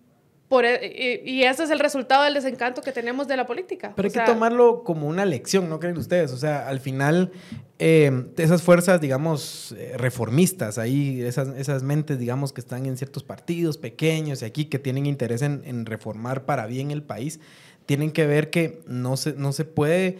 por, 0.52 0.66
e, 0.66 1.22
y, 1.24 1.44
ese 1.44 1.64
es 1.64 1.70
el 1.70 1.78
resultado 1.78 2.24
del 2.24 2.34
desencanto 2.34 2.82
que 2.82 2.92
tenemos 2.92 3.26
de 3.26 3.38
la 3.38 3.46
política. 3.46 3.94
Pero 3.96 4.06
hay 4.08 4.12
que 4.12 4.20
tomarlo 4.20 4.84
como 4.84 5.06
una 5.06 5.24
lección, 5.24 5.70
¿no 5.70 5.80
creen 5.80 5.96
ustedes? 5.96 6.30
O 6.30 6.36
sea, 6.36 6.68
al 6.68 6.78
final, 6.78 7.32
eh, 7.78 8.26
esas 8.36 8.60
fuerzas, 8.60 9.00
digamos, 9.00 9.74
eh, 9.78 9.94
reformistas, 9.96 10.76
ahí, 10.76 11.22
esas, 11.22 11.56
esas 11.56 11.82
mentes, 11.82 12.18
digamos, 12.18 12.52
que 12.52 12.60
están 12.60 12.84
en 12.84 12.98
ciertos 12.98 13.24
partidos 13.24 13.78
pequeños 13.78 14.42
y 14.42 14.44
aquí 14.44 14.66
que 14.66 14.78
tienen 14.78 15.06
interés 15.06 15.40
en, 15.40 15.62
en 15.64 15.86
reformar 15.86 16.44
para 16.44 16.66
bien 16.66 16.90
el 16.90 17.02
país, 17.02 17.40
tienen 17.86 18.10
que 18.10 18.26
ver 18.26 18.50
que 18.50 18.82
no 18.86 19.16
se, 19.16 19.32
no 19.32 19.52
se 19.52 19.64
puede 19.64 20.18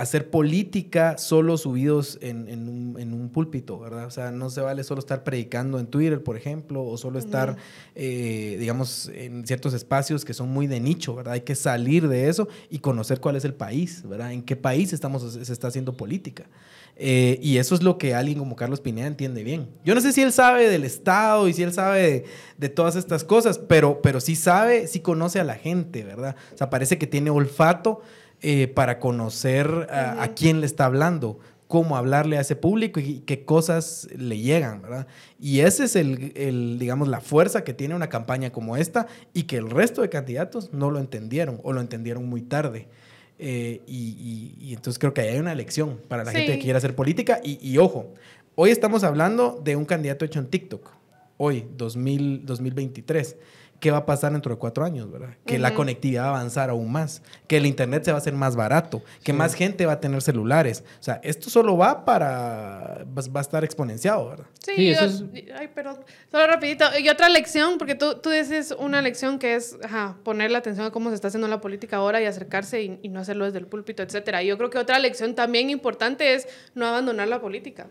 hacer 0.00 0.30
política 0.30 1.18
solo 1.18 1.58
subidos 1.58 2.18
en, 2.22 2.48
un, 2.48 3.28
púlpito, 3.28 3.78
¿verdad? 3.78 4.06
O 4.06 4.10
sea, 4.10 4.30
no 4.30 4.48
se 4.48 4.62
vale 4.62 4.82
solo 4.82 4.98
estar 4.98 5.22
predicando 5.24 5.78
en 5.78 5.86
Twitter, 5.86 6.22
por 6.22 6.38
ejemplo, 6.38 6.82
o 6.82 6.96
solo 6.96 7.18
estar, 7.18 7.56
eh, 7.94 8.56
digamos, 8.58 9.10
en 9.14 9.46
ciertos 9.46 9.74
espacios 9.74 10.24
que 10.24 10.32
son 10.32 10.48
muy 10.48 10.66
de 10.66 10.80
nicho, 10.80 11.14
¿verdad? 11.14 11.34
Hay 11.34 11.42
que 11.42 11.54
salir 11.54 12.08
de 12.08 12.30
eso 12.30 12.48
y 12.70 12.78
conocer 12.78 13.20
cuál 13.20 13.36
es 13.36 13.44
el 13.44 13.52
país, 13.52 14.02
¿verdad? 14.08 14.32
En 14.32 14.42
qué 14.42 14.56
país 14.56 14.94
estamos, 14.94 15.34
se 15.34 15.52
está 15.52 15.68
haciendo 15.68 15.94
política. 15.94 16.46
Eh, 16.96 17.38
y 17.42 17.58
eso 17.58 17.74
es 17.74 17.82
lo 17.82 17.98
que 17.98 18.14
alguien 18.14 18.38
como 18.38 18.56
Carlos 18.56 18.80
Pineda 18.80 19.06
entiende 19.06 19.44
bien. 19.44 19.68
Yo 19.84 19.94
no 19.94 20.00
sé 20.00 20.12
si 20.12 20.22
él 20.22 20.32
sabe 20.32 20.68
del 20.68 20.84
Estado 20.84 21.46
y 21.46 21.52
si 21.52 21.62
él 21.62 21.72
sabe 21.72 22.24
de, 22.58 22.68
todas 22.68 22.96
estas 22.96 23.22
cosas, 23.24 23.58
pero, 23.58 24.00
pero 24.02 24.20
sí 24.20 24.34
sabe, 24.34 24.86
sí 24.86 25.00
conoce 25.00 25.40
a 25.40 25.44
la 25.44 25.54
gente, 25.54 26.04
¿verdad? 26.04 26.36
O 26.54 26.58
sea, 26.58 26.70
parece 26.70 26.98
que 26.98 27.06
tiene 27.06 27.30
olfato 27.30 28.00
eh, 28.42 28.68
para 28.68 28.98
conocer 28.98 29.88
a, 29.90 30.28
quién 30.34 30.60
le 30.60 30.66
está 30.66 30.86
hablando, 30.86 31.38
cómo 31.68 31.96
hablarle 31.96 32.38
a 32.38 32.40
ese 32.40 32.56
público 32.56 33.00
y 33.00 33.20
qué 33.20 33.44
cosas 33.44 34.08
le 34.16 34.38
llegan, 34.38 34.82
¿verdad? 34.82 35.06
Y 35.38 35.60
ese 35.60 35.84
es 35.84 35.96
el, 35.96 36.32
el, 36.34 36.78
digamos, 36.78 37.08
la 37.08 37.20
fuerza 37.20 37.64
que 37.64 37.74
tiene 37.74 37.94
una 37.94 38.08
campaña 38.08 38.50
como 38.50 38.76
esta 38.76 39.06
y 39.34 39.44
que 39.44 39.56
el 39.56 39.70
resto 39.70 40.02
de 40.02 40.08
candidatos 40.08 40.72
no 40.72 40.90
lo 40.90 40.98
entendieron 40.98 41.60
o 41.62 41.72
lo 41.72 41.80
entendieron 41.80 42.26
muy 42.26 42.42
tarde. 42.42 42.88
Eh, 43.42 43.80
y, 43.86 44.74
entonces 44.74 44.98
creo 44.98 45.14
que 45.14 45.22
hay 45.22 45.38
una 45.38 45.54
lección 45.54 45.98
para 46.08 46.24
la 46.24 46.30
gente 46.30 46.52
que 46.52 46.58
quiere 46.58 46.76
hacer 46.76 46.94
política. 46.94 47.40
Y, 47.42 47.78
ojo, 47.78 48.12
hoy 48.54 48.70
estamos 48.70 49.02
hablando 49.02 49.58
de 49.64 49.76
un 49.76 49.86
candidato 49.86 50.26
hecho 50.26 50.38
en 50.38 50.46
TikTok, 50.46 50.90
hoy, 51.38 51.66
2000, 51.76 52.44
2023 52.44 53.36
qué 53.80 53.90
va 53.90 53.98
a 53.98 54.06
pasar 54.06 54.32
dentro 54.32 54.54
de 54.54 54.58
cuatro 54.58 54.84
años, 54.84 55.10
¿verdad? 55.10 55.30
Que 55.46 55.58
la 55.58 55.74
conectividad 55.74 56.24
va 56.24 56.26
a 56.26 56.30
avanzar 56.30 56.70
aún 56.70 56.92
más, 56.92 57.22
que 57.48 57.56
el 57.56 57.66
Internet 57.66 58.04
se 58.04 58.12
va 58.12 58.18
a 58.18 58.20
hacer 58.20 58.34
más 58.34 58.54
barato, 58.54 59.02
que 59.24 59.32
más 59.32 59.54
gente 59.54 59.86
va 59.86 59.92
a 59.92 60.00
tener 60.00 60.20
celulares. 60.20 60.84
O 61.00 61.02
sea, 61.02 61.20
esto 61.24 61.48
solo 61.48 61.76
va 61.76 62.04
para... 62.04 63.04
va, 63.06 63.40
a 63.40 63.40
estar 63.40 63.64
exponenciado, 63.64 64.28
¿verdad? 64.28 64.46
Sí, 64.64 64.90
eso 64.90 65.06
es... 65.06 65.24
ay, 65.56 65.68
perdón, 65.68 65.98
solo 66.30 66.46
rapidito. 66.46 66.84
Y 66.98 67.08
otra 67.08 67.30
lección, 67.30 67.78
porque 67.78 67.94
tú, 67.94 68.16
tú 68.16 68.30
dices 68.30 68.74
una 68.78 69.00
lección 69.00 69.38
que 69.38 69.54
es 69.54 69.76
ajá, 69.82 70.18
poner 70.22 70.50
la 70.50 70.58
atención 70.58 70.86
a 70.86 70.90
cómo 70.90 71.08
se 71.08 71.14
está 71.14 71.28
haciendo 71.28 71.48
la 71.48 71.60
política 71.60 71.96
ahora 71.96 72.20
y 72.20 72.26
acercarse 72.26 72.82
y, 72.82 72.98
y 73.02 73.08
no 73.08 73.20
hacerlo 73.20 73.46
desde 73.46 73.58
el 73.58 73.66
púlpito, 73.66 74.02
etcétera. 74.02 74.42
Yo 74.42 74.58
creo 74.58 74.68
que 74.68 74.78
otra 74.78 74.98
lección 74.98 75.34
también 75.34 75.70
importante 75.70 76.34
es 76.34 76.46
no 76.74 76.86
abandonar 76.86 77.28
la 77.28 77.40
política. 77.40 77.88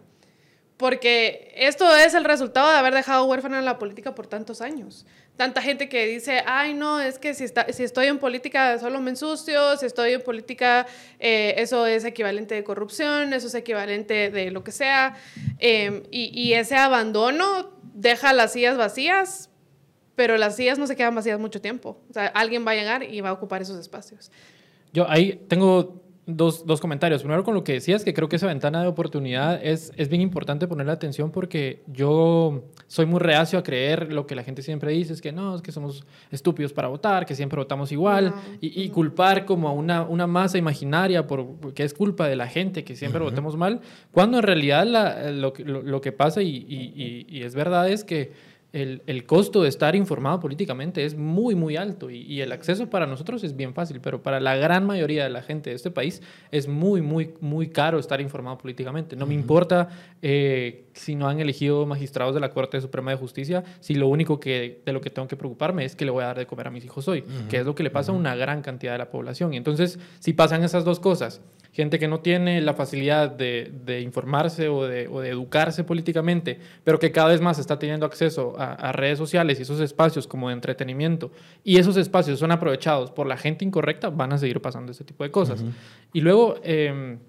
Porque 0.77 1.51
esto 1.57 1.93
es 1.93 2.13
el 2.13 2.23
resultado 2.23 2.71
de 2.71 2.77
haber 2.77 2.93
dejado 2.93 3.25
huérfana 3.25 3.61
la 3.61 3.77
política 3.77 4.15
por 4.15 4.27
tantos 4.27 4.61
años 4.61 5.05
tanta 5.39 5.61
gente 5.61 5.87
que 5.87 6.05
dice, 6.05 6.43
ay, 6.45 6.73
no, 6.73 6.99
es 6.99 7.17
que 7.17 7.33
si, 7.33 7.45
está, 7.45 7.71
si 7.71 7.85
estoy 7.85 8.07
en 8.07 8.19
política 8.19 8.77
solo 8.77 8.99
me 8.99 9.11
ensucio, 9.11 9.77
si 9.77 9.85
estoy 9.85 10.11
en 10.11 10.21
política 10.21 10.85
eh, 11.17 11.53
eso 11.55 11.85
es 11.85 12.03
equivalente 12.03 12.55
de 12.55 12.65
corrupción, 12.65 13.31
eso 13.31 13.47
es 13.47 13.55
equivalente 13.55 14.31
de 14.31 14.51
lo 14.51 14.65
que 14.65 14.73
sea. 14.73 15.15
Em, 15.59 16.03
y, 16.11 16.29
y, 16.37 16.55
ese 16.55 16.75
abandono 16.75 17.71
deja 17.93 18.33
las 18.33 18.51
sillas 18.51 18.75
vacías, 18.75 19.49
pero 20.17 20.35
las 20.35 20.57
sillas 20.57 20.77
no 20.77 20.87
se 20.87 20.97
quedan 20.97 21.15
vacías 21.15 21.39
mucho 21.39 21.61
tiempo. 21.61 22.01
O 22.09 22.13
sea, 22.13 22.25
alguien 22.27 22.67
va 22.67 22.71
a 22.71 22.75
llegar 22.75 23.03
y 23.03 23.21
va 23.21 23.29
a 23.29 23.33
ocupar 23.33 23.61
esos 23.61 23.79
espacios. 23.79 24.33
Yo 24.91 25.09
ahí 25.09 25.41
tengo 25.47 26.03
dos, 26.35 26.65
dos, 26.65 26.79
comentarios. 26.79 27.21
Primero, 27.21 27.43
con 27.43 27.53
lo 27.53 27.63
que 27.63 27.73
decías, 27.73 28.03
que 28.03 28.13
creo 28.13 28.29
que 28.29 28.35
esa 28.35 28.47
ventana 28.47 28.81
de 28.81 28.87
oportunidad 28.87 29.59
es, 29.63 29.91
es 29.97 30.09
bien 30.09 30.21
importante 30.21 30.67
ponerle 30.67 30.91
atención 30.91 31.31
porque 31.31 31.83
yo 31.87 32.65
soy 32.87 33.05
muy 33.05 33.19
reacio 33.19 33.59
a 33.59 33.63
creer 33.63 34.11
lo 34.11 34.25
que 34.27 34.35
la 34.35 34.43
gente 34.43 34.61
siempre 34.61 34.91
dice, 34.91 35.13
es 35.13 35.21
que 35.21 35.31
no, 35.31 35.55
es 35.55 35.61
que 35.61 35.71
somos 35.71 36.05
estúpidos 36.31 36.73
para 36.73 36.87
votar, 36.87 37.25
que 37.25 37.35
siempre 37.35 37.57
votamos 37.57 37.91
igual, 37.91 38.33
y, 38.61 38.81
y, 38.81 38.89
culpar 38.89 39.45
como 39.45 39.67
a 39.67 39.71
una, 39.71 40.03
una 40.03 40.27
masa 40.27 40.57
imaginaria 40.57 41.27
por 41.27 41.73
que 41.73 41.83
es 41.83 41.93
culpa 41.93 42.27
de 42.27 42.35
la 42.35 42.47
gente 42.47 42.83
que 42.83 42.95
siempre 42.95 43.21
votemos 43.21 43.57
mal, 43.57 43.81
cuando 44.11 44.37
en 44.37 44.43
realidad 44.43 44.85
la, 44.85 45.31
lo, 45.31 45.53
lo, 45.57 45.81
lo, 45.81 46.01
que 46.01 46.11
pasa 46.11 46.41
y, 46.41 46.65
y, 46.67 47.25
y 47.27 47.43
es 47.43 47.55
verdad 47.55 47.89
es 47.89 48.03
que 48.03 48.31
el, 48.71 49.01
el, 49.07 49.25
costo 49.25 49.63
de 49.63 49.69
estar 49.69 49.95
informado 49.95 50.39
políticamente 50.39 51.03
es 51.03 51.15
muy, 51.15 51.55
muy 51.55 51.75
alto 51.75 52.09
y, 52.11 52.21
y, 52.21 52.41
el 52.41 52.51
acceso 52.51 52.87
para 52.87 53.07
nosotros 53.07 53.43
es 53.43 53.55
bien 53.55 53.73
fácil, 53.73 53.99
pero 53.99 54.21
para 54.21 54.39
la 54.39 54.55
gran 54.55 54.85
mayoría 54.85 55.23
de 55.23 55.31
la 55.31 55.41
gente 55.41 55.71
de 55.71 55.75
este 55.75 55.89
país 55.89 56.21
es 56.51 56.67
muy, 56.67 57.01
muy, 57.01 57.33
muy 57.41 57.69
caro 57.69 57.97
estar 57.97 58.21
informado 58.21 58.59
políticamente. 58.59 59.15
No 59.15 59.25
me 59.25 59.33
importa 59.33 59.89
eh, 60.21 60.85
si 60.93 61.15
no 61.15 61.27
han 61.27 61.39
elegido 61.39 61.85
magistrados 61.87 62.35
de 62.35 62.41
la 62.41 62.51
Corte 62.51 62.79
Suprema 62.79 63.11
de 63.11 63.17
Justicia, 63.17 63.63
si 63.79 63.95
lo 63.95 64.07
único 64.07 64.39
que, 64.39 64.81
de 64.85 64.93
lo 64.93 65.01
que 65.01 65.09
tengo 65.09 65.27
que 65.27 65.35
preocuparme 65.35 65.85
es 65.85 65.95
que 65.95 66.05
le 66.05 66.11
voy 66.11 66.23
a 66.23 66.27
dar 66.27 66.37
de 66.37 66.45
comer 66.45 66.67
a 66.67 66.71
mis 66.71 66.85
hijos 66.85 67.07
hoy, 67.07 67.23
que 67.49 67.57
es 67.57 67.65
lo 67.65 67.73
que 67.73 67.83
le 67.83 67.89
pasa 67.89 68.11
a 68.11 68.15
una 68.15 68.35
gran 68.35 68.61
cantidad 68.61 68.91
de 68.91 68.99
la 68.99 69.09
población. 69.09 69.53
Y 69.53 69.57
entonces, 69.57 69.97
si 70.19 70.33
pasan 70.33 70.63
esas 70.63 70.85
dos 70.85 70.99
cosas, 70.99 71.41
gente 71.71 71.99
que 71.99 72.07
no 72.07 72.19
tiene 72.19 72.61
la 72.61 72.73
facilidad 72.73 73.29
de, 73.29 73.71
de 73.85 74.01
informarse 74.01 74.69
o 74.69 74.85
de, 74.85 75.07
o 75.07 75.21
de, 75.21 75.29
educarse 75.29 75.83
políticamente, 75.83 76.59
pero 76.83 76.99
que 76.99 77.11
cada 77.11 77.29
vez 77.29 77.41
más 77.41 77.59
está 77.59 77.77
teniendo 77.77 78.05
acceso 78.05 78.55
a, 78.57 78.91
redes 78.91 79.17
sociales 79.17 79.59
y 79.59 79.61
esos 79.61 79.79
espacios 79.79 80.27
como 80.27 80.49
de 80.49 80.55
entretenimiento, 80.55 81.31
y 81.63 81.77
esos 81.77 81.97
espacios 81.97 82.39
son 82.39 82.51
aprovechados 82.51 83.11
por 83.11 83.27
la 83.27 83.37
gente 83.37 83.63
incorrecta, 83.63 84.09
van 84.09 84.33
a 84.33 84.37
seguir 84.37 84.61
pasando 84.61 84.91
ese 84.91 85.03
tipo 85.03 85.23
de 85.23 85.31
cosas. 85.31 85.63
Y 86.13 86.21
luego... 86.21 86.55
Em, 86.63 87.19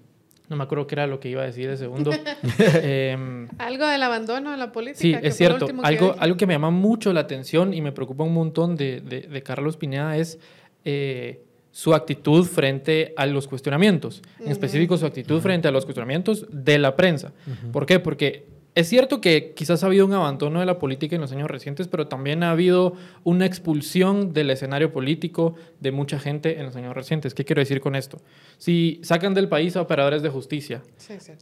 no 0.49 0.57
me 0.57 0.65
acuerdo 0.65 0.85
qué 0.85 0.95
era 0.95 1.07
lo 1.07 1.21
que 1.21 1.29
iba 1.29 1.41
a 1.43 1.45
decir 1.45 1.69
de 1.69 1.77
segundo. 1.77 2.11
Em, 2.59 3.47
algo 3.57 3.87
del 3.87 4.03
abandono 4.03 4.51
de 4.51 4.57
la 4.57 4.73
política. 4.73 4.99
Sí, 4.99 5.15
es 5.21 5.37
cierto. 5.37 5.65
Algo, 5.81 6.13
que 6.13 6.19
algo 6.19 6.35
que 6.35 6.45
me 6.45 6.53
llama 6.53 6.71
mucho 6.71 7.13
la 7.13 7.21
atención 7.21 7.73
y 7.73 7.79
me 7.79 7.93
preocupa 7.93 8.25
un 8.25 8.33
montón 8.33 8.75
de, 8.75 8.99
de, 8.99 9.21
de 9.21 9.43
Carlos 9.43 9.77
Pineda 9.77 10.17
es 10.17 10.39
eh, 10.83 11.45
su 11.71 11.93
actitud 11.93 12.45
frente 12.45 13.13
a 13.15 13.25
los 13.25 13.47
cuestionamientos, 13.47 14.21
en 14.39 14.51
específico 14.51 14.97
su 14.97 15.05
actitud 15.05 15.39
frente 15.41 15.67
a 15.67 15.71
los 15.71 15.85
cuestionamientos 15.85 16.45
de 16.51 16.77
la 16.77 16.95
prensa. 16.95 17.31
¿Por 17.71 17.85
qué? 17.85 17.99
Porque 17.99 18.45
es 18.73 18.87
cierto 18.87 19.19
que 19.19 19.53
quizás 19.53 19.83
ha 19.83 19.87
habido 19.87 20.05
un 20.05 20.13
abandono 20.13 20.61
de 20.61 20.65
la 20.65 20.79
política 20.79 21.15
en 21.15 21.21
los 21.21 21.33
años 21.33 21.49
recientes, 21.49 21.89
pero 21.89 22.07
también 22.07 22.41
ha 22.43 22.51
habido 22.51 22.93
una 23.23 23.45
expulsión 23.45 24.31
del 24.31 24.49
escenario 24.49 24.93
político 24.93 25.55
de 25.81 25.91
mucha 25.91 26.19
gente 26.19 26.57
en 26.57 26.65
los 26.65 26.75
años 26.77 26.95
recientes. 26.95 27.33
¿Qué 27.33 27.43
quiero 27.43 27.59
decir 27.59 27.81
con 27.81 27.95
esto? 27.95 28.21
Si 28.57 29.01
sacan 29.03 29.33
del 29.33 29.49
país 29.49 29.75
a 29.75 29.81
operadores 29.81 30.21
de 30.21 30.29
justicia, 30.29 30.83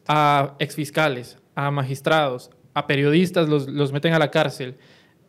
a 0.07 0.55
exfiscales, 0.57 1.37
a 1.53 1.69
magistrados, 1.69 2.49
a 2.73 2.87
periodistas, 2.87 3.47
los, 3.47 3.67
los 3.67 3.91
meten 3.91 4.13
a 4.13 4.19
la 4.19 4.31
cárcel, 4.31 4.75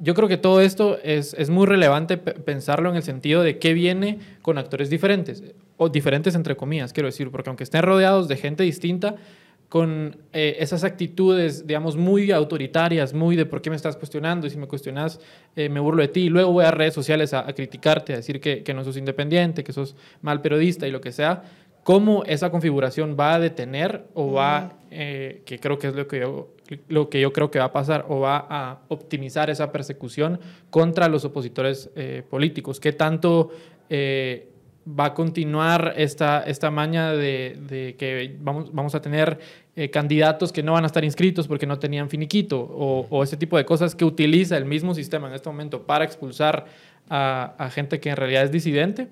yo 0.01 0.15
creo 0.15 0.29
que 0.29 0.39
todo 0.39 0.61
esto 0.61 0.99
es, 1.03 1.35
es, 1.35 1.51
muy 1.51 1.67
relevante 1.67 2.17
pensarlo 2.17 2.91
en 2.91 2.97
el 2.97 3.03
sentido 3.03 3.43
de 3.43 3.59
qué 3.59 3.75
viene 3.75 4.19
con 4.43 4.59
actores 4.59 4.91
diferentes, 4.91 5.45
o 5.77 5.89
diferentes 5.89 6.35
entre 6.35 6.57
comillas, 6.57 6.93
quiero 6.93 7.07
decir, 7.07 7.31
porque 7.31 7.51
aunque 7.51 7.65
estén 7.65 7.83
rodeados 7.83 8.27
de 8.27 8.37
gente 8.37 8.63
distinta, 8.65 9.17
con 9.69 10.17
eh, 10.33 10.57
esas 10.59 10.83
actitudes, 10.83 11.65
digamos, 11.65 11.97
muy 11.97 12.33
autoritarias, 12.33 13.15
muy 13.15 13.37
de 13.37 13.47
por 13.47 13.63
qué 13.63 13.71
me 13.71 13.77
estás 13.77 13.97
cuestionando 13.97 14.49
y 14.49 14.51
si 14.51 14.59
me 14.59 14.67
cuestionas 14.67 15.21
eh, 15.55 15.69
me 15.69 15.79
burlo 15.79 16.03
de 16.03 16.09
ti 16.09 16.23
y 16.23 16.29
luego 16.29 16.51
voy 16.51 16.65
a 16.65 16.73
redes 16.73 16.93
sociales 16.93 17.33
a, 17.35 17.49
a 17.49 17.53
criticarte, 17.53 18.13
a 18.13 18.17
decir 18.17 18.41
que, 18.41 18.65
que, 18.65 18.75
no 18.75 18.83
sos 18.83 18.97
independiente, 18.97 19.63
que 19.63 19.73
sos 19.73 19.95
mal 20.23 20.43
periodista 20.43 20.89
y 20.89 20.91
lo 20.91 21.01
que 21.01 21.13
sea, 21.13 21.45
cómo 21.85 22.25
esa 22.25 22.51
configuración 22.51 23.17
va 23.19 23.35
a 23.35 23.41
detener 23.41 24.05
o 24.15 24.33
va, 24.33 24.79
eh, 24.91 25.43
que 25.47 25.59
creo 25.59 25.79
que 25.79 25.89
es 25.89 25.95
lo 25.95 26.07
que, 26.07 26.21
yo, 26.21 26.55
lo 26.89 27.09
que 27.09 27.21
yo 27.21 27.33
creo 27.33 27.51
que 27.51 27.59
va 27.59 27.67
a 27.67 27.73
pasar, 27.73 28.07
o 28.09 28.21
va 28.21 28.47
a 28.49 28.81
optimizar 28.89 29.51
esa 29.51 29.73
persecución 29.73 30.41
contra 30.71 31.09
los 31.09 31.25
opositores 31.25 31.91
eh, 31.97 32.23
políticos. 32.29 32.81
¿Qué 32.81 32.93
tanto 32.93 33.51
eh, 33.89 34.49
va 34.87 35.07
a 35.07 35.15
continuar 35.15 35.95
esta, 35.97 36.43
esta 36.43 36.71
maña 36.71 37.13
de, 37.13 37.95
que 37.99 38.37
vamos, 38.41 38.73
vamos 38.73 38.95
a 38.95 39.01
tener 39.01 39.39
candidatos 39.93 40.53
que 40.53 40.63
no 40.63 40.73
van 40.73 40.85
a 40.85 40.89
estar 40.89 41.05
inscritos 41.05 41.49
porque 41.49 41.67
no 41.67 41.79
tenían 41.79 42.11
finiquito 42.11 42.61
o, 42.61 43.23
ese 43.23 43.39
tipo 43.39 43.57
de 43.57 43.65
cosas 43.65 43.95
que 43.95 44.05
utiliza 44.05 44.59
el 44.59 44.67
mismo 44.67 44.95
sistema 44.95 45.29
en 45.29 45.35
este 45.35 45.49
momento 45.49 45.87
para 45.87 46.05
expulsar 46.05 46.67
a, 47.09 47.71
gente 47.73 47.99
que 47.99 48.11
en 48.11 48.17
realidad 48.17 48.45
es 48.45 48.53
disidente? 48.53 49.09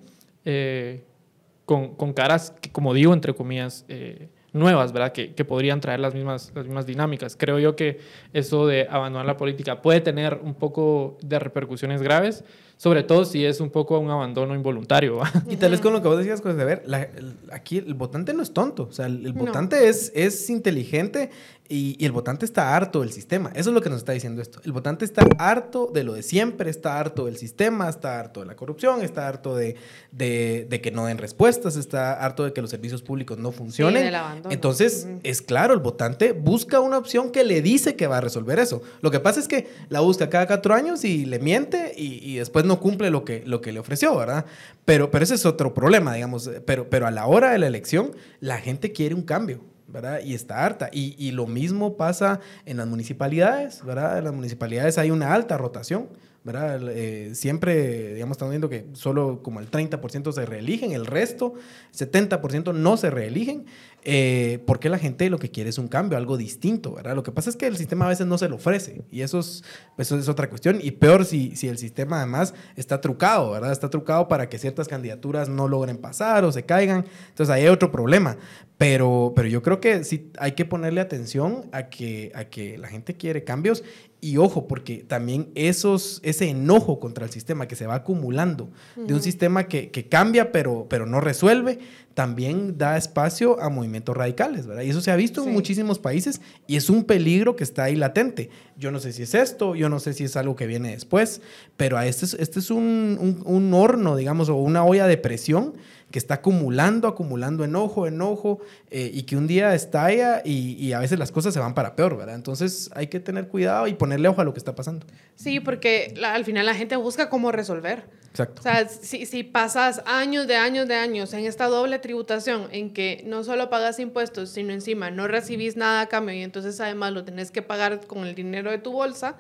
con, 1.69 1.95
con 1.97 2.15
caras, 2.15 2.55
que, 2.63 2.73
como 2.73 2.95
digo, 2.95 3.13
entre 3.13 3.35
comillas, 3.35 3.85
eh, 3.91 4.31
nuevas, 4.53 4.93
¿verdad? 4.93 5.13
Que, 5.13 5.35
que, 5.35 5.45
podrían 5.45 5.81
traer 5.81 6.01
las 6.01 6.15
mismas, 6.15 6.53
las 6.55 6.65
mismas 6.65 6.87
dinámicas. 6.87 7.37
Creo 7.37 7.59
yo 7.59 7.77
que 7.77 8.01
eso 8.33 8.67
de 8.67 8.87
abandonar 8.89 9.27
la 9.27 9.37
política 9.37 9.83
puede 9.83 10.01
tener 10.01 10.41
un 10.43 10.55
poco 10.55 11.19
de 11.23 11.39
repercusiones 11.39 12.03
graves, 12.03 12.45
sobre 12.77 13.03
todo 13.03 13.25
si 13.25 13.45
es 13.45 13.61
un 13.61 13.71
poco 13.71 13.99
un 13.99 14.11
abandono 14.11 14.55
involuntario. 14.55 15.21
Y 15.51 15.57
tal 15.57 15.73
vez 15.73 15.81
con 15.81 15.93
lo 15.93 16.01
que 16.01 16.09
vos 16.09 16.19
decías, 16.19 16.41
pues, 16.41 16.57
de 16.57 16.65
ver, 16.65 16.83
la, 16.87 17.03
el, 17.03 17.37
aquí 17.53 17.79
el 17.79 17.95
votante 17.95 18.33
no 18.33 18.43
es 18.43 18.53
tonto, 18.53 18.85
o 18.85 18.93
sea, 18.93 19.07
el, 19.07 19.27
el 19.27 19.33
votante 19.33 19.77
no. 19.77 19.83
es, 19.83 20.13
es 20.15 20.49
inteligente 20.49 21.31
y, 21.69 21.97
y, 21.99 22.07
el 22.07 22.13
votante 22.13 22.45
está 22.45 22.75
harto 22.75 23.01
del 23.01 23.13
sistema. 23.13 23.51
Eso 23.55 23.71
es 23.71 23.75
lo 23.75 23.83
que 23.83 23.91
nos 23.91 23.99
está 23.99 24.13
diciendo 24.13 24.41
esto. 24.41 24.61
El 24.65 24.73
votante 24.73 25.05
está 25.05 25.27
harto 25.39 25.91
de 25.93 26.03
lo 26.03 26.15
de 26.15 26.23
siempre, 26.23 26.71
está 26.71 26.99
harto 26.99 27.27
del 27.27 27.37
sistema, 27.37 27.89
está 27.89 28.19
harto 28.19 28.41
de 28.41 28.47
la 28.47 28.57
corrupción, 28.57 29.03
está 29.03 29.29
harto 29.29 29.55
de, 29.55 29.77
de, 30.11 30.67
de 30.69 30.81
que 30.81 30.91
no 30.91 31.07
den 31.07 31.19
respuestas, 31.19 31.77
está 31.77 32.25
harto 32.25 32.45
de 32.45 32.53
que 32.53 32.63
los 32.63 32.71
servicios 32.71 33.03
públicos 33.03 33.39
no 33.39 33.53
funcionen. 33.53 34.11
Sí, 34.11 34.49
Entonces, 34.51 35.07
uh 35.07 35.13
-huh. 35.13 35.21
es 35.25 35.43
claro, 35.43 35.75
el 35.75 35.81
votante 35.81 36.33
busca 36.33 36.81
una 36.81 36.97
opción 36.99 37.31
que 37.31 37.45
le 37.45 37.61
dice 37.61 37.97
que 37.97 38.07
va 38.07 38.19
a 38.19 38.21
resolver 38.21 38.59
eso. 38.59 38.83
Lo 39.03 39.11
que 39.11 39.21
pasa 39.21 39.39
es 39.39 39.49
que 39.49 39.69
la 39.91 40.01
busca 40.01 40.31
cada 40.31 40.47
cuatro 40.47 40.75
años 40.75 41.05
y 41.05 41.27
le 41.27 41.39
miente 41.39 41.93
y, 41.97 42.21
y 42.23 42.37
después 42.37 42.65
no 42.65 42.81
cumple 42.81 43.11
lo 43.11 43.25
que, 43.25 43.43
lo 43.45 43.61
que 43.61 43.73
le 43.73 43.81
ofreció, 43.81 44.17
¿verdad? 44.17 44.47
Pero, 44.85 45.11
pero 45.11 45.23
ese 45.25 45.35
es 45.35 45.45
otro 45.45 45.75
problema, 45.75 46.15
digamos. 46.15 46.51
Pero, 46.65 46.89
pero 46.89 47.07
a 47.07 47.11
la 47.11 47.27
hora 47.27 47.51
de 47.51 47.59
la 47.59 47.67
elección, 47.67 48.13
la 48.41 48.59
gente 48.59 48.93
quiere 48.93 49.15
un 49.15 49.23
cambio. 49.23 49.61
¿Verdad? 49.89 50.21
Y 50.25 50.35
está 50.35 50.65
harta. 50.65 50.91
Y, 50.93 51.15
y, 51.19 51.33
lo 51.33 51.47
mismo 51.47 51.97
pasa 51.97 52.41
en 52.67 52.77
las 52.77 52.87
municipalidades, 52.87 53.85
¿verdad? 53.85 54.19
En 54.19 54.25
las 54.25 54.35
municipalidades 54.35 54.99
hay 54.99 55.11
una 55.11 55.33
alta 55.33 55.57
rotación, 55.57 56.09
¿verdad? 56.45 56.81
Eh, 56.91 57.35
siempre, 57.35 58.15
digamos, 58.15 58.37
estamos 58.37 58.53
viendo 58.53 58.69
que 58.69 58.87
solo 58.93 59.43
como 59.43 59.61
el 59.61 59.71
30% 59.71 60.33
se 60.33 60.47
reeligen, 60.47 60.93
el 60.93 61.07
resto, 61.07 61.55
70% 61.97 62.75
no 62.75 62.97
se 62.97 63.11
reeligen, 63.11 63.67
eh, 64.11 64.65
porque 64.67 64.89
la 64.89 64.99
gente 64.99 65.29
lo 65.29 65.39
que 65.39 65.51
quiere 65.51 65.69
es 65.69 65.77
un 65.77 65.87
cambio, 65.87 66.17
algo 66.17 66.39
distinto, 66.39 66.95
¿verdad? 66.95 67.15
Lo 67.15 67.23
que 67.23 67.31
pasa 67.31 67.51
es 67.51 67.57
que 67.57 67.67
el 67.67 67.77
sistema 67.77 68.07
a 68.07 68.09
veces 68.09 68.27
no 68.27 68.39
se 68.39 68.49
lo 68.49 68.57
ofrece, 68.57 69.03
y 69.11 69.21
eso 69.21 69.41
es, 69.41 69.63
eso 69.99 70.19
es 70.19 70.31
otra 70.31 70.49
cuestión, 70.49 70.79
y 70.83 70.93
peor 70.93 71.27
si, 71.27 71.55
si 71.57 71.69
el 71.69 71.77
sistema 71.77 72.17
además 72.17 72.55
está 72.75 73.03
trucado, 73.03 73.51
¿verdad? 73.51 73.71
Está 73.71 73.91
trucado 73.91 74.27
para 74.27 74.49
que 74.49 74.59
ciertas 74.59 74.89
candidaturas 74.89 75.51
no 75.51 75.69
logren 75.69 75.99
pasar 75.99 76.43
o 76.47 76.53
se 76.53 76.65
caigan, 76.65 77.05
entonces 77.29 77.55
ahí 77.55 77.65
hay 77.65 77.69
otro 77.69 77.93
problema. 77.93 78.39
Pero, 78.79 79.33
pero 79.35 79.49
yo 79.49 79.61
creo 79.61 79.81
que 79.81 80.05
sí 80.05 80.31
hay 80.39 80.53
que 80.53 80.65
ponerle 80.65 81.01
atención 81.01 81.69
a 81.73 81.89
que, 81.89 82.31
a 82.35 82.45
que 82.45 82.79
la 82.79 82.87
gente 82.87 83.15
quiere 83.15 83.43
cambios 83.43 83.83
y 84.21 84.37
ojo, 84.37 84.67
porque 84.67 85.05
también 85.07 85.49
esos, 85.55 86.21
ese 86.25 86.49
enojo 86.49 86.99
contra 86.99 87.25
el 87.25 87.31
sistema 87.31 87.69
que 87.69 87.77
se 87.77 87.87
va 87.87 87.97
acumulando 87.97 88.65
uh 88.65 89.03
-huh. 89.03 89.07
de 89.07 89.15
un 89.15 89.23
sistema 89.23 89.69
que, 89.69 89.91
que, 89.91 90.09
cambia 90.09 90.51
pero, 90.51 90.87
pero 90.89 91.07
no 91.07 91.21
resuelve, 91.21 91.79
también 92.15 92.77
da 92.79 92.97
espacio 92.97 93.61
a 93.61 93.69
movimientos 93.69 94.17
radicales, 94.17 94.67
¿verdad? 94.67 94.83
Y 94.83 94.91
eso 94.91 95.01
se 95.01 95.13
ha 95.13 95.17
visto 95.17 95.43
sí. 95.43 95.49
en 95.49 95.55
muchísimos 95.55 96.01
países 96.01 96.41
y 96.67 96.75
es 96.75 96.91
un 96.91 97.05
peligro 97.05 97.55
que 97.55 97.63
está 97.63 97.85
ahí 97.85 97.95
latente. 97.95 98.51
Yo 98.77 98.91
no 98.91 98.99
sé 98.99 99.13
si 99.13 99.23
es 99.23 99.35
esto, 99.35 99.77
yo 99.77 99.89
no 99.89 100.01
sé 100.01 100.13
si 100.13 100.25
es 100.25 100.37
algo 100.37 100.57
que 100.57 100.67
viene 100.67 100.91
después, 100.91 101.41
pero 101.77 102.01
este 102.01 102.25
es, 102.25 102.35
este 102.35 102.59
es 102.59 102.73
un, 102.73 103.19
un, 103.21 103.43
un 103.45 103.73
horno, 103.73 104.17
digamos, 104.17 104.49
o 104.49 104.57
una 104.57 104.85
olla 104.85 105.07
de 105.07 105.17
presión 105.17 105.75
que 106.11 106.19
está 106.19 106.35
acumulando, 106.35 107.07
acumulando 107.07 107.65
enojo, 107.65 108.07
enojo, 108.07 108.61
eh, 108.91 109.11
y 109.13 109.25
que 109.25 109.37
un 109.37 109.47
día 109.47 109.75
estalla 109.75 110.41
y, 110.45 110.73
y, 110.83 110.93
a 110.95 111.01
veces 111.01 111.19
las 111.19 111.33
cosas 111.33 111.53
se 111.53 111.61
van 111.61 111.75
para 111.75 111.97
peor, 111.97 112.17
¿verdad? 112.17 112.35
Entonces 112.35 112.91
hay 112.95 113.09
que 113.09 113.21
tener 113.21 113.49
cuidado 113.49 113.87
y 113.87 113.95
ponerle 113.95 114.29
ojo 114.29 114.41
a 114.41 114.45
lo 114.45 114.55
que 114.55 114.59
está 114.59 114.75
pasando. 114.75 115.07
Sí, 115.37 115.61
porque 115.61 116.15
la, 116.17 116.35
al 116.35 116.45
final 116.45 116.65
la 116.65 116.75
gente 116.75 116.97
busca 116.97 117.29
cómo 117.29 117.53
resolver. 117.53 118.05
Exacto. 118.31 118.61
O 118.61 118.63
sea, 118.63 118.89
si, 118.89 119.27
si, 119.27 119.43
pasas 119.43 120.03
años 120.07 120.47
de 120.47 120.57
años 120.57 120.89
de 120.89 120.95
años 120.95 121.33
en 121.35 121.45
esta 121.45 121.67
doble 121.67 121.99
tributación, 121.99 122.69
en 122.73 122.93
que 122.93 123.23
no 123.27 123.45
solo 123.45 123.69
pagas 123.69 123.99
impuestos, 123.99 124.51
sino 124.51 124.73
encima 124.73 125.11
no 125.11 125.29
recibís 125.29 125.77
nada 125.77 126.03
a 126.03 126.07
cambio 126.07 126.35
y 126.35 126.43
entonces 126.43 126.81
además 126.81 127.13
lo 127.13 127.25
tenés 127.25 127.51
que 127.51 127.63
pagar 127.63 128.07
con 128.07 128.27
el 128.27 128.35
dinero 128.35 128.71
de 128.71 128.79
tu 128.79 128.93
bolsa, 128.93 129.37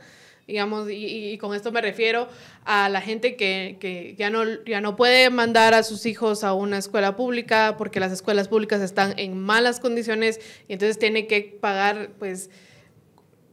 digamos, 0.48 0.90
y, 0.90 1.32
y, 1.32 1.38
con 1.38 1.54
esto 1.54 1.70
me 1.70 1.82
refiero 1.82 2.26
a 2.64 2.88
la 2.88 3.02
gente 3.02 3.36
que, 3.36 3.76
que, 3.78 4.14
ya, 4.16 4.30
no, 4.30 4.44
ya 4.64 4.80
no 4.80 4.96
puede 4.96 5.28
mandar 5.28 5.74
a 5.74 5.82
sus 5.82 6.06
hijos 6.06 6.42
a 6.42 6.54
una 6.54 6.78
escuela 6.78 7.16
pública 7.16 7.76
porque 7.76 8.00
las 8.00 8.12
escuelas 8.12 8.48
públicas 8.48 8.80
están 8.80 9.12
en 9.18 9.38
malas 9.38 9.78
condiciones 9.78 10.40
y 10.66 10.72
entonces 10.72 10.98
tiene 10.98 11.26
que 11.26 11.58
pagar, 11.60 12.12
pues, 12.18 12.48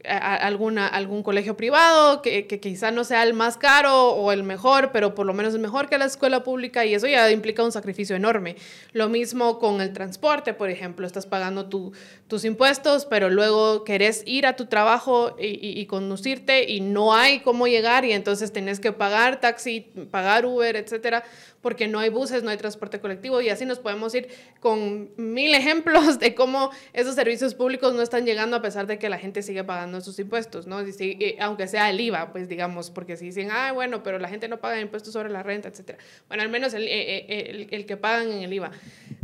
alguna, 0.07 0.87
algún 0.87 1.23
colegio 1.23 1.57
privado 1.57 2.21
que, 2.21 2.47
que, 2.47 2.59
quizá 2.59 2.91
no 2.91 3.03
sea 3.03 3.23
el 3.23 3.33
más 3.33 3.57
caro 3.57 4.09
o 4.09 4.31
el 4.31 4.43
mejor, 4.43 4.91
pero 4.91 5.15
por 5.15 5.25
lo 5.25 5.33
menos 5.33 5.53
es 5.53 5.59
mejor 5.59 5.89
que 5.89 5.97
la 5.97 6.05
escuela 6.05 6.43
pública 6.43 6.85
y 6.85 6.93
eso 6.93 7.07
ya 7.07 7.29
implica 7.31 7.63
un 7.63 7.71
sacrificio 7.71 8.15
enorme. 8.15 8.55
Lo 8.93 9.09
mismo 9.09 9.59
con 9.59 9.81
el 9.81 9.93
transporte, 9.93 10.53
por 10.53 10.69
ejemplo, 10.69 11.05
estás 11.05 11.25
pagando 11.25 11.67
tu, 11.67 11.93
tus 12.27 12.45
impuestos, 12.45 13.05
pero 13.05 13.29
luego 13.29 13.83
querés 13.83 14.23
ir 14.25 14.45
a 14.45 14.55
tu 14.55 14.65
trabajo 14.65 15.35
y, 15.39 15.45
y, 15.47 15.79
y, 15.79 15.85
conducirte 15.85 16.69
y 16.69 16.81
no 16.81 17.13
hay 17.13 17.39
cómo 17.39 17.67
llegar 17.67 18.05
y 18.05 18.11
entonces 18.11 18.51
tenés 18.51 18.79
que 18.79 18.91
pagar 18.91 19.39
taxi, 19.39 19.81
pagar 20.11 20.45
Uber, 20.45 20.75
etcétera, 20.75 21.23
porque 21.65 21.87
no 21.87 21.97
hay 21.97 22.09
buses, 22.09 22.43
no 22.43 22.51
hay 22.51 22.57
transporte 22.57 22.99
colectivo 22.99 23.41
y 23.41 23.49
así 23.49 23.65
nos 23.65 23.79
podemos 23.79 24.13
ir 24.13 24.27
con 24.59 25.09
mil 25.17 25.51
ejemplos 25.55 26.19
de 26.19 26.35
cómo 26.35 26.69
esos 26.93 27.15
servicios 27.15 27.55
públicos 27.55 27.91
no 27.95 28.03
están 28.03 28.23
llegando 28.23 28.55
a 28.55 28.61
pesar 28.61 28.85
de 28.85 28.99
que 28.99 29.09
la 29.09 29.17
gente 29.17 29.41
sigue 29.41 29.63
pagando 29.63 29.99
sus 29.99 30.19
impuestos, 30.19 30.67
¿no? 30.67 30.87
Y 30.87 30.93
si, 30.93 31.17
y, 31.19 31.37
aunque 31.39 31.67
sea 31.67 31.89
el 31.89 31.99
IVA, 31.99 32.31
pues 32.31 32.47
digamos, 32.47 32.91
porque 32.91 33.17
si 33.17 33.25
dicen, 33.25 33.49
ah, 33.49 33.71
bueno, 33.71 34.03
pero 34.03 34.19
la 34.19 34.29
gente 34.29 34.47
no 34.47 34.59
paga 34.59 34.79
impuestos 34.79 35.11
sobre 35.11 35.31
la 35.31 35.41
renta, 35.41 35.67
etcétera. 35.67 35.97
Bueno, 36.27 36.43
al 36.43 36.49
menos 36.49 36.75
el, 36.75 36.83
eh, 36.83 37.25
eh, 37.27 37.45
el, 37.49 37.67
el 37.71 37.85
que 37.87 37.97
pagan 37.97 38.31
en 38.31 38.43
el 38.43 38.53
IVA. 38.53 38.69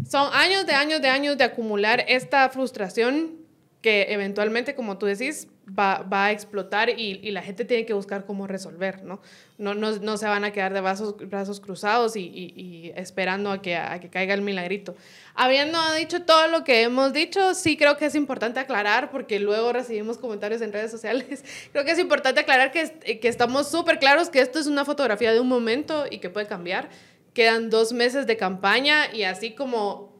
Son 0.10 0.28
años 0.34 0.66
de 0.66 0.74
años 0.74 1.00
de 1.00 1.10
años 1.10 1.38
de 1.38 1.44
acumular 1.44 2.04
esta 2.08 2.50
frustración 2.50 3.38
que 3.84 4.08
eventualmente, 4.10 4.74
como 4.74 4.98
tú 4.98 5.06
decís, 5.06 5.48
va, 5.78 6.26
a 6.26 6.32
explotar 6.32 6.90
y, 6.90 7.32
la 7.32 7.42
gente 7.42 7.66
tiene 7.66 7.86
que 7.86 7.94
buscar 7.94 8.26
cómo 8.26 8.48
resolver, 8.48 9.04
¿no? 9.04 9.22
No, 9.58 10.18
se 10.18 10.26
van 10.26 10.44
a 10.44 10.52
quedar 10.52 10.74
de 10.74 10.82
brazos, 10.82 11.60
cruzados 11.60 12.16
y, 12.16 12.92
esperando 12.96 13.52
a 13.52 13.62
que, 13.62 13.76
a 13.76 14.00
que 14.00 14.10
caiga 14.10 14.34
el 14.34 14.42
milagrito. 14.42 14.96
Habiendo 15.36 15.80
dicho 15.94 16.24
todo 16.24 16.48
lo 16.48 16.64
que 16.64 16.84
hemos 16.84 17.14
dicho, 17.14 17.54
sí 17.54 17.78
creo 17.78 17.98
que 17.98 18.06
es 18.06 18.16
importante 18.16 18.60
aclarar, 18.60 19.12
porque 19.12 19.40
luego 19.40 19.72
recibimos 19.72 20.18
comentarios 20.18 20.62
en 20.62 20.74
redes 20.74 20.92
sociales, 20.92 21.44
creo 21.72 21.86
que 21.86 21.92
es 21.92 22.00
importante 22.00 22.42
aclarar 22.42 22.72
que, 22.72 23.20
que 23.20 23.28
estamos 23.28 23.70
súper 23.70 24.00
claros 24.00 24.30
que 24.30 24.42
esto 24.42 24.60
es 24.60 24.68
una 24.68 24.86
fotografía 24.86 25.32
de 25.32 25.40
un 25.40 25.48
momento 25.48 26.06
y 26.10 26.20
que 26.20 26.30
puede 26.30 26.48
cambiar. 26.48 26.90
Quedan 27.34 27.70
dos 27.70 27.94
meses 27.94 28.28
de 28.28 28.36
campaña 28.36 29.14
y 29.14 29.24
así 29.24 29.52
como 29.52 30.11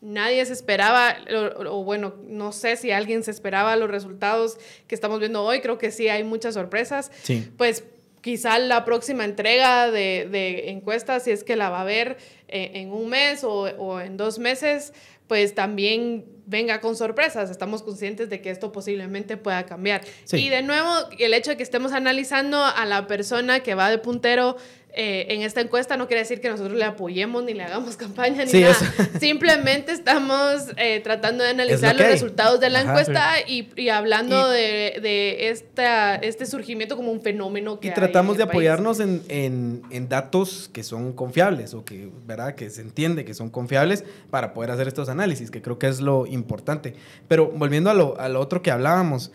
nadie 0.00 0.44
se 0.46 0.52
esperaba, 0.52 1.16
o, 1.30 1.68
o, 1.70 1.84
bueno, 1.84 2.14
no 2.26 2.52
sé 2.52 2.76
si 2.76 2.90
alguien 2.90 3.22
se 3.22 3.30
esperaba 3.30 3.76
los 3.76 3.90
resultados 3.90 4.58
que 4.86 4.94
estamos 4.94 5.20
viendo 5.20 5.42
hoy, 5.42 5.60
creo 5.60 5.78
que 5.78 5.90
sí 5.90 6.08
hay 6.08 6.24
muchas 6.24 6.54
sorpresas. 6.54 7.10
Sí. 7.22 7.48
Pues 7.56 7.84
quizá 8.20 8.58
la 8.58 8.84
próxima 8.84 9.24
entrega 9.24 9.90
de, 9.90 10.28
de, 10.30 10.70
encuestas, 10.70 11.24
si 11.24 11.30
es 11.30 11.44
que 11.44 11.56
la 11.56 11.70
va 11.70 11.82
a 11.82 11.84
ver 11.84 12.18
eh, 12.48 12.72
en 12.74 12.92
un 12.92 13.08
mes 13.08 13.44
o, 13.44 13.62
o 13.62 14.00
en 14.00 14.16
dos 14.16 14.38
meses, 14.38 14.92
pues 15.26 15.54
también 15.54 16.24
venga 16.46 16.80
con 16.80 16.96
sorpresas. 16.96 17.50
Estamos 17.50 17.82
conscientes 17.82 18.28
de 18.28 18.40
que 18.40 18.50
esto 18.50 18.72
posiblemente 18.72 19.36
pueda 19.36 19.64
cambiar. 19.64 20.02
Sí. 20.24 20.38
Y 20.38 20.48
de 20.48 20.62
nuevo, 20.62 20.90
el 21.18 21.32
hecho 21.34 21.52
de 21.52 21.56
que 21.56 21.62
estemos 21.62 21.92
analizando 21.92 22.64
a 22.64 22.84
la 22.84 23.06
persona 23.06 23.60
que 23.60 23.76
va 23.76 23.88
de 23.90 23.98
puntero 23.98 24.56
eh, 24.92 25.26
en 25.30 25.42
esta 25.42 25.60
encuesta 25.60 25.96
no 25.96 26.08
quiere 26.08 26.22
decir 26.22 26.40
que 26.40 26.48
nosotros 26.48 26.76
le 26.76 26.84
apoyemos 26.84 27.44
ni 27.44 27.54
le 27.54 27.62
hagamos 27.62 27.96
campaña 27.96 28.44
ni 28.44 28.50
sí, 28.50 28.60
nada. 28.62 28.74
Simplemente 29.20 29.92
estamos 29.92 30.66
eh, 30.76 31.00
tratando 31.00 31.44
de 31.44 31.50
analizar 31.50 31.94
los 31.94 32.06
resultados 32.06 32.60
de 32.60 32.70
la 32.70 32.80
Ajá, 32.80 32.90
encuesta 32.90 33.34
sí. 33.46 33.68
y, 33.76 33.82
y, 33.82 33.88
hablando 33.88 34.50
y, 34.52 34.56
de, 34.56 35.00
de 35.00 35.48
esta, 35.50 36.16
este 36.16 36.46
surgimiento 36.46 36.96
como 36.96 37.12
un 37.12 37.20
fenómeno 37.20 37.78
que 37.78 37.88
Y 37.88 37.90
tratamos 37.92 38.36
de 38.36 38.44
apoyarnos 38.44 39.00
en, 39.00 39.22
en, 39.28 39.82
en, 39.90 40.08
datos 40.08 40.68
que 40.72 40.82
son 40.82 41.12
confiables 41.12 41.74
o 41.74 41.84
que, 41.84 42.10
¿verdad? 42.26 42.54
que 42.56 42.68
se 42.70 42.80
entiende 42.80 43.24
que 43.24 43.34
son 43.34 43.50
confiables 43.50 44.04
para 44.30 44.52
poder 44.52 44.72
hacer 44.72 44.88
estos 44.88 45.08
análisis, 45.08 45.50
que 45.50 45.62
creo 45.62 45.78
que 45.78 45.86
es 45.86 46.00
lo 46.00 46.26
importante. 46.26 46.94
Pero 47.28 47.48
volviendo 47.48 47.90
a 47.90 47.94
lo, 47.94 48.18
a 48.18 48.28
lo 48.28 48.40
otro 48.40 48.60
que 48.62 48.70
hablábamos, 48.70 49.30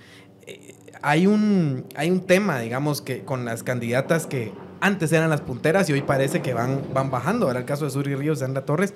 eh, 0.47 0.75
hay, 1.01 1.27
un, 1.27 1.85
hay 1.95 2.11
un 2.11 2.21
tema, 2.21 2.59
digamos, 2.59 3.01
que 3.01 3.23
con 3.23 3.45
las 3.45 3.63
candidatas 3.63 4.27
que 4.27 4.51
antes 4.85 5.11
eran 5.11 5.31
las 5.31 5.41
punteras 5.41 5.89
y 5.89 5.93
hoy 5.93 6.03
parece 6.03 6.43
que 6.43 6.53
van, 6.53 6.83
van 6.93 7.09
bajando. 7.09 7.49
Era 7.49 7.59
el 7.59 7.65
caso 7.65 7.85
de 7.85 7.91
Suri 7.91 8.13
Ríos, 8.13 8.39
Sandra 8.39 8.65
Torres. 8.65 8.93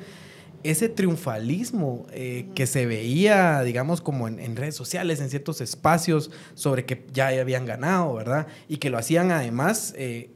ese 0.62 0.88
triunfalismo 0.88 2.06
eh, 2.12 2.48
que 2.54 2.68
se 2.68 2.86
veía, 2.86 3.62
digamos, 3.64 4.00
como 4.00 4.28
en, 4.28 4.56
redes 4.56 4.76
sociales, 4.76 5.20
en 5.20 5.30
ciertos 5.30 5.62
espacios, 5.62 6.30
sobre 6.54 6.86
que 6.86 7.08
ya 7.12 7.30
habían 7.30 7.66
ganado, 7.66 8.14
¿verdad? 8.14 8.46
Y 8.68 8.78
que 8.78 8.92
lo 8.92 9.00
hacían 9.00 9.32
además 9.32 9.96
eh, 9.98 10.30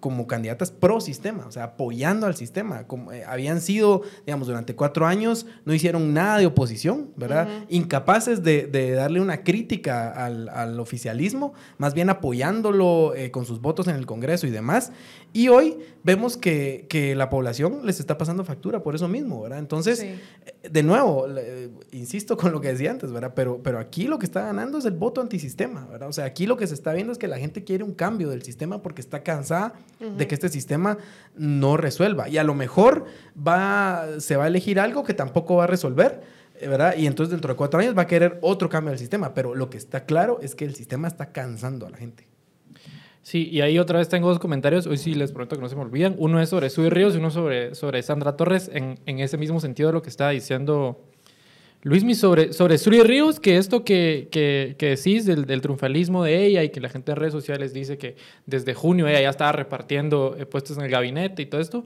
como 0.00 0.26
candidatas 0.26 0.70
pro 0.70 1.00
sistema, 1.00 1.46
o 1.46 1.52
sea, 1.52 1.64
apoyando 1.64 2.26
al 2.26 2.34
sistema. 2.34 2.86
Como, 2.86 3.12
eh, 3.12 3.24
habían 3.24 3.60
sido, 3.60 4.02
digamos, 4.26 4.48
durante 4.48 4.74
cuatro 4.74 5.06
años, 5.06 5.46
no 5.64 5.74
hicieron 5.74 6.12
nada 6.14 6.38
de 6.38 6.46
oposición, 6.46 7.10
¿verdad? 7.16 7.48
Incapaces 7.68 8.42
de, 8.42 8.66
darle 8.94 9.20
una 9.20 9.44
crítica 9.44 10.10
al, 10.10 10.80
oficialismo, 10.80 11.52
más 11.78 11.94
bien 11.94 12.08
apoyándolo 12.10 13.14
eh, 13.14 13.30
con 13.30 13.44
sus 13.44 13.60
votos 13.60 13.86
en 13.88 13.96
el 13.96 14.06
Congreso 14.06 14.46
y 14.46 14.50
demás. 14.50 14.92
Y 15.32 15.48
hoy 15.48 15.78
vemos 16.02 16.36
que, 16.36 17.14
la 17.16 17.30
población 17.30 17.80
les 17.84 18.00
está 18.00 18.18
pasando 18.18 18.44
factura 18.44 18.82
por 18.82 18.94
eso 18.94 19.08
mismo, 19.08 19.42
¿verdad? 19.42 19.58
Entonces, 19.58 20.00
eh, 20.02 20.18
de 20.68 20.82
nuevo, 20.82 21.26
insisto 21.92 22.36
con 22.36 22.52
lo 22.52 22.60
que 22.60 22.68
decía 22.68 22.90
antes, 22.90 23.12
¿verdad? 23.12 23.32
Pero, 23.34 23.62
pero 23.62 23.78
aquí 23.78 24.06
lo 24.06 24.18
que 24.18 24.26
está 24.26 24.42
ganando 24.42 24.78
es 24.78 24.84
el 24.84 24.92
voto 24.92 25.20
antisistema, 25.20 25.86
¿verdad? 25.86 26.08
O 26.08 26.12
sea, 26.12 26.24
aquí 26.24 26.46
lo 26.46 26.56
que 26.56 26.66
se 26.66 26.74
está 26.74 26.92
viendo 26.92 27.12
es 27.12 27.18
que 27.18 27.28
la 27.28 27.38
gente 27.38 27.64
quiere 27.64 27.84
un 27.84 27.94
cambio 27.94 28.28
del 28.30 28.42
sistema 28.42 28.82
porque 28.82 29.00
está 29.00 29.22
cansada 29.22 29.74
de 30.00 30.26
que 30.26 30.34
este 30.34 30.48
sistema 30.48 30.98
no 31.36 31.76
resuelva. 31.76 32.28
Y 32.28 32.38
a 32.38 32.44
lo 32.44 32.54
mejor 32.54 33.04
va, 33.36 34.06
se 34.18 34.36
va 34.36 34.44
a 34.44 34.48
elegir 34.48 34.80
algo 34.80 35.04
que 35.04 35.14
tampoco 35.14 35.56
va 35.56 35.64
a 35.64 35.68
resolver, 35.68 36.22
eh, 36.58 36.68
¿verdad? 36.68 36.96
Y 36.96 37.06
entonces 37.06 37.30
dentro 37.30 37.52
de 37.52 37.56
cuatro 37.56 37.80
años 37.80 37.96
va 37.96 38.02
a 38.02 38.06
querer 38.06 38.38
otro 38.42 38.68
cambio 38.68 38.90
del 38.90 38.98
sistema. 38.98 39.34
Pero 39.34 39.54
lo 39.54 39.70
que 39.70 39.78
está 39.78 40.04
claro 40.04 40.38
es 40.42 40.54
que 40.54 40.64
el 40.64 40.74
sistema 40.74 41.08
está 41.08 41.32
cansando 41.32 41.86
a 41.86 41.90
la 41.90 41.98
gente. 41.98 42.29
Sí, 43.22 43.48
y 43.50 43.60
ahí 43.60 43.78
otra 43.78 43.98
vez 43.98 44.08
tengo 44.08 44.28
dos 44.28 44.38
comentarios. 44.38 44.86
Hoy 44.86 44.96
sí 44.96 45.14
les 45.14 45.32
prometo 45.32 45.56
que 45.56 45.62
no 45.62 45.68
se 45.68 45.76
me 45.76 45.82
olvidan. 45.82 46.14
Uno 46.18 46.40
es 46.40 46.48
sobre 46.48 46.70
Sui 46.70 46.88
Ríos 46.88 47.14
y 47.14 47.18
uno 47.18 47.30
sobre, 47.30 47.74
sobre 47.74 48.02
Sandra 48.02 48.36
Torres, 48.36 48.70
en, 48.72 48.98
en 49.06 49.18
ese 49.20 49.36
mismo 49.36 49.60
sentido 49.60 49.90
de 49.90 49.92
lo 49.92 50.02
que 50.02 50.08
estaba 50.08 50.30
diciendo 50.30 51.04
Luismi, 51.82 52.14
sobre, 52.14 52.52
sobre 52.52 52.76
Suri 52.76 53.02
Ríos, 53.02 53.40
que 53.40 53.56
esto 53.56 53.84
que, 53.84 54.28
que, 54.30 54.76
que 54.78 54.90
decís 54.90 55.24
del, 55.24 55.46
del, 55.46 55.62
triunfalismo 55.62 56.22
de 56.22 56.44
ella 56.44 56.62
y 56.62 56.68
que 56.68 56.80
la 56.80 56.90
gente 56.90 57.12
en 57.12 57.16
redes 57.16 57.32
sociales 57.32 57.72
dice 57.72 57.96
que 57.96 58.16
desde 58.44 58.74
junio 58.74 59.08
ella 59.08 59.22
ya 59.22 59.30
estaba 59.30 59.52
repartiendo 59.52 60.36
eh, 60.38 60.44
puestos 60.44 60.76
en 60.76 60.84
el 60.84 60.90
gabinete 60.90 61.40
y 61.40 61.46
todo 61.46 61.60
esto, 61.60 61.84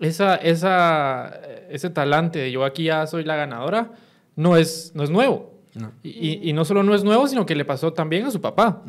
esa, 0.00 0.36
esa, 0.36 1.40
ese 1.70 1.88
talante 1.88 2.40
de 2.40 2.52
yo 2.52 2.66
aquí 2.66 2.84
ya 2.84 3.06
soy 3.06 3.24
la 3.24 3.36
ganadora 3.36 3.92
no 4.36 4.58
es, 4.58 4.92
no 4.94 5.02
es 5.02 5.10
nuevo. 5.10 5.54
Y, 6.02 6.48
y, 6.48 6.52
no 6.54 6.64
solo 6.64 6.82
no 6.82 6.94
es 6.94 7.04
nuevo, 7.04 7.28
sino 7.28 7.44
que 7.44 7.54
le 7.54 7.66
pasó 7.66 7.92
también 7.92 8.24
a 8.24 8.30
su 8.30 8.40
papá. 8.40 8.82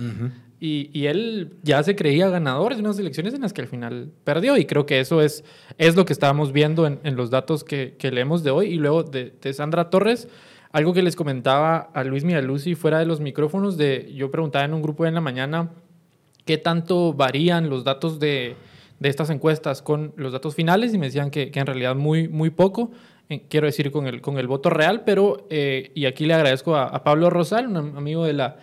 Y, 0.60 1.06
él 1.06 1.54
ya 1.62 1.84
se 1.84 1.96
creía 1.96 2.30
ganador 2.30 2.74
de 2.74 2.82
unas 2.82 2.98
elecciones 2.98 3.36
en 3.36 3.42
las 3.42 3.54
que 3.54 3.62
al 3.62 3.68
final 3.68 4.10
perdió. 4.24 4.58
Y 4.58 4.66
creo 4.66 4.88
que 4.88 5.00
eso 5.00 5.22
es, 5.22 5.44
es 5.78 5.96
lo 5.96 6.06
que 6.06 6.14
estábamos 6.14 6.52
viendo 6.52 6.88
en, 6.88 7.00
en 7.04 7.16
los 7.16 7.30
datos 7.30 7.64
que, 7.64 7.96
que, 8.00 8.12
leemos 8.12 8.44
de 8.44 8.50
hoy. 8.50 8.68
Y 8.68 8.76
luego 8.76 9.04
de, 9.04 9.34
de, 9.40 9.54
Sandra 9.54 9.92
Torres, 9.92 10.28
algo 10.72 10.94
que 10.94 11.04
les 11.04 11.16
comentaba 11.16 11.92
a 11.94 12.04
Luis 12.04 12.24
Lucy 12.24 12.74
fuera 12.74 12.98
de 13.00 13.06
los 13.06 13.20
micrófonos, 13.20 13.78
de, 13.78 14.12
yo 14.16 14.32
preguntaba 14.32 14.66
en 14.66 14.74
un 14.74 14.82
grupo 14.82 15.06
en 15.06 15.14
la 15.14 15.22
mañana 15.22 15.70
qué 16.46 16.58
tanto 16.58 17.14
varían 17.14 17.70
los 17.70 17.84
datos 17.84 18.20
de, 18.20 18.56
de 19.00 19.10
estas 19.10 19.30
encuestas 19.30 19.84
con 19.84 20.14
los 20.16 20.34
datos 20.34 20.56
finales 20.56 20.92
y 20.94 20.98
me 20.98 21.06
decían 21.06 21.30
que, 21.30 21.52
que 21.52 21.60
en 21.60 21.68
realidad 21.68 21.96
muy, 21.96 22.28
muy 22.30 22.50
poco 22.50 22.92
quiero 23.50 23.68
decir, 23.68 23.92
con 23.92 24.08
el, 24.08 24.22
con 24.22 24.38
el 24.38 24.48
voto 24.48 24.70
real, 24.70 25.04
pero, 25.06 25.48
eh, 25.50 25.92
y 25.94 26.06
aquí 26.06 26.26
le 26.26 26.34
agradezco 26.34 26.76
a, 26.76 26.86
a, 26.86 27.04
Pablo 27.04 27.30
Rosal, 27.30 27.68
un 27.68 27.98
amigo 27.98 28.24
de 28.24 28.32
la, 28.34 28.58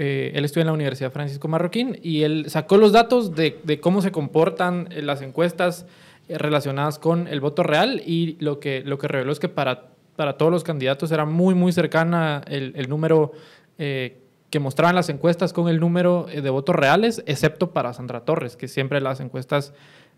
eh, 0.00 0.30
él 0.36 0.44
estudia 0.44 0.62
en 0.62 0.68
la 0.68 0.74
Universidad 0.74 1.10
Francisco 1.10 1.48
Marroquín 1.48 1.98
y 2.00 2.22
él 2.22 2.44
sacó 2.46 2.76
los 2.76 2.92
datos 2.92 3.34
de, 3.34 3.80
cómo 3.80 4.00
se 4.00 4.12
comportan 4.12 4.86
eh, 4.92 5.02
las 5.02 5.22
encuestas 5.22 5.86
eh, 6.28 6.38
relacionadas 6.38 7.00
con 7.00 7.26
el 7.26 7.40
voto 7.40 7.64
real 7.64 8.00
y 8.06 8.36
lo 8.38 8.60
que, 8.60 8.84
lo 8.84 8.96
que 8.98 9.08
reveló 9.08 9.32
es 9.32 9.40
que 9.40 9.48
para, 9.48 9.88
para 10.14 10.38
todos 10.38 10.52
los 10.52 10.62
candidatos 10.62 11.10
era 11.10 11.24
muy, 11.24 11.56
muy 11.56 11.72
cercana 11.72 12.42
el, 12.46 12.74
el 12.76 12.88
número 12.88 13.32
que 13.76 14.58
mostraban 14.58 14.96
las 14.96 15.08
encuestas 15.08 15.52
con 15.52 15.68
el 15.68 15.78
número 15.78 16.26
de 16.26 16.50
votos 16.50 16.74
reales, 16.74 17.22
excepto 17.26 17.70
para 17.70 17.92
Sandra 17.92 18.24
Torres, 18.24 18.56
que 18.56 18.66
siempre 18.66 19.00
las 19.00 19.20
encuestas 19.20 19.72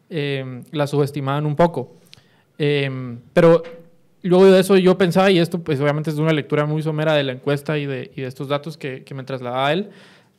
la 0.09 0.87
subestimaban 0.87 1.45
un 1.45 1.57
poco. 1.57 1.93
pero 2.57 3.63
luego 4.23 4.47
de 4.47 4.61
eso 4.61 4.77
yo 4.77 4.99
pensaba, 4.99 5.31
y 5.31 5.39
esto 5.39 5.63
pues 5.63 5.81
obviamente 5.81 6.11
es 6.11 6.17
una 6.17 6.33
lectura 6.33 6.67
muy 6.67 6.83
somera 6.83 7.15
de 7.15 7.23
la 7.23 7.33
encuesta 7.33 7.79
y 7.79 7.87
de, 7.87 8.11
y 8.15 8.23
de 8.23 8.29
estos 8.29 8.49
datos 8.49 8.77
que, 8.77 9.05
que, 9.05 9.15
me 9.15 9.25
trasladaba 9.25 9.73
él, 9.73 9.91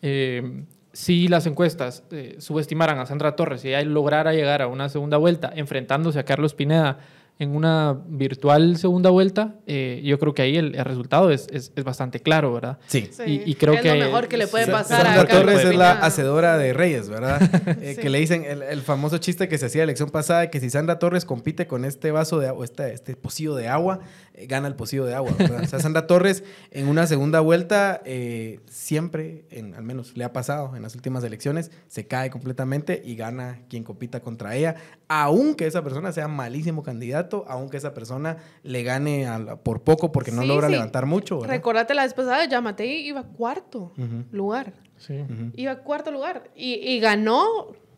eh, 0.02 0.64
si 0.94 1.28
las 1.28 1.46
encuestas 1.46 2.04
eh, 2.12 2.36
subestimaran 2.40 3.00
a 3.00 3.06
Sandra 3.06 3.36
Torres 3.36 3.64
y 3.64 3.70
ella 3.70 3.84
lograra 3.84 4.34
llegar 4.34 4.62
a 4.62 4.68
una 4.68 4.90
segunda 4.90 5.18
vuelta 5.18 5.52
enfrentándose 5.56 6.20
a 6.20 6.26
Carlos 6.26 6.54
Pineda 6.54 7.00
en 7.42 7.56
una 7.56 8.00
virtual 8.06 8.78
segunda 8.78 9.10
vuelta, 9.10 9.56
eh, 9.66 10.00
yo 10.04 10.20
creo 10.20 10.36
que 10.36 10.44
ahí 10.44 10.58
el, 10.58 10.76
el 10.76 10.86
resultado 10.86 11.32
es, 11.32 11.48
es, 11.52 11.72
es, 11.76 11.84
bastante 11.84 12.20
claro, 12.20 12.54
¿verdad? 12.54 12.78
Sí. 12.86 13.10
Y, 13.26 13.50
y, 13.50 13.56
creo 13.56 13.74
es 13.74 13.82
que... 13.82 13.96
lo 13.96 14.06
mejor 14.06 14.28
que 14.28 14.38
le 14.38 14.46
puede 14.46 14.68
pasar 14.68 15.08
Sandra 15.08 15.22
a 15.24 15.26
Torres 15.26 15.66
es 15.66 15.76
la 15.76 15.94
hacedora 15.94 16.60
de 16.60 16.72
Reyes, 16.74 17.10
¿verdad? 17.10 17.42
eh, 17.82 17.96
sí. 17.96 18.02
Que 18.02 18.12
le 18.12 18.20
dicen 18.20 18.46
el, 18.46 18.62
el, 18.62 18.82
famoso 18.82 19.18
chiste 19.18 19.48
que 19.48 19.58
se 19.58 19.66
hacía 19.66 19.80
la 19.80 19.86
elección 19.86 20.12
pasada, 20.12 20.52
que 20.52 20.60
si 20.60 20.70
Sandra 20.70 21.00
Torres 21.00 21.26
compite 21.26 21.66
con 21.66 21.84
este 21.84 22.12
vaso 22.12 22.38
de 22.38 22.50
agua, 22.50 22.64
este, 22.64 22.94
este 22.94 23.16
pocillo 23.16 23.56
de 23.56 23.68
agua, 23.68 24.02
eh, 24.36 24.46
gana 24.46 24.68
el 24.68 24.76
pocillo 24.76 25.06
de 25.06 25.16
agua, 25.16 25.34
¿verdad? 25.36 25.64
O 25.64 25.68
sea, 25.68 25.80
Sandra 25.80 26.06
Torres 26.06 26.44
en 26.70 26.88
una 26.88 27.08
segunda 27.08 27.39
vuelta 27.39 28.04
eh, 28.06 28.60
siempre, 28.70 29.46
en, 29.50 29.74
al 29.74 29.84
menos 29.84 30.16
le 30.16 30.26
ha 30.26 30.32
pasado 30.32 30.76
en 30.76 30.84
las 30.84 30.94
últimas 30.94 31.24
elecciones, 31.24 31.72
se 31.88 32.06
cae 32.06 32.30
completamente 32.30 33.02
y 33.04 33.16
gana 33.16 33.62
quien 33.68 33.84
compita 33.84 34.20
contra 34.20 34.56
ella, 34.56 34.76
aunque 35.14 35.68
esa 35.68 35.84
persona 35.84 36.14
sea 36.14 36.30
malísimo 36.30 36.84
candidato, 36.84 37.43
aunque 37.49 37.76
esa 37.76 37.93
persona 37.93 38.38
le 38.64 38.82
gane 38.84 39.28
a, 39.28 39.57
por 39.57 39.82
poco 39.82 40.14
porque 40.14 40.32
no 40.32 40.43
sí, 40.43 40.47
logra 40.47 40.68
sí. 40.68 40.72
levantar 40.72 41.05
mucho. 41.05 41.41
¿verdad? 41.41 41.53
Recordate 41.53 41.93
la 41.93 42.03
vez 42.03 42.14
pasada, 42.14 42.45
Yamatei 42.45 43.05
iba 43.05 43.24
cuarto 43.24 43.91
uh 43.97 44.01
-huh. 44.01 44.26
lugar. 44.32 44.72
Sí. 44.95 45.16
Uh 45.16 45.28
-huh. 45.28 45.51
Iba 45.55 45.76
cuarto 45.80 46.12
lugar 46.12 46.49
y, 46.55 46.76
y, 46.76 47.01
ganó 47.01 47.45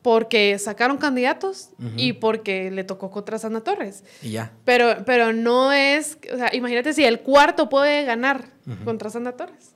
porque 0.01 0.57
sacaron 0.57 0.97
candidatos 0.97 1.69
uh 1.77 1.83
-huh. 1.83 1.93
y 1.97 2.13
porque 2.13 2.71
le 2.71 2.83
tocó 2.83 3.11
contra 3.11 3.37
Sandra 3.37 3.61
Torres. 3.61 4.03
Y 4.23 4.31
ya. 4.31 4.51
Pero, 4.65 5.05
pero 5.05 5.33
no 5.33 5.71
es, 5.71 6.17
o 6.33 6.37
sea, 6.37 6.49
imagínate 6.51 6.93
si 6.93 7.05
el 7.05 7.19
cuarto 7.19 7.69
puede 7.69 8.05
ganar 8.05 8.45
contra 8.85 9.11
Sandra 9.11 9.33
Torres. 9.37 9.72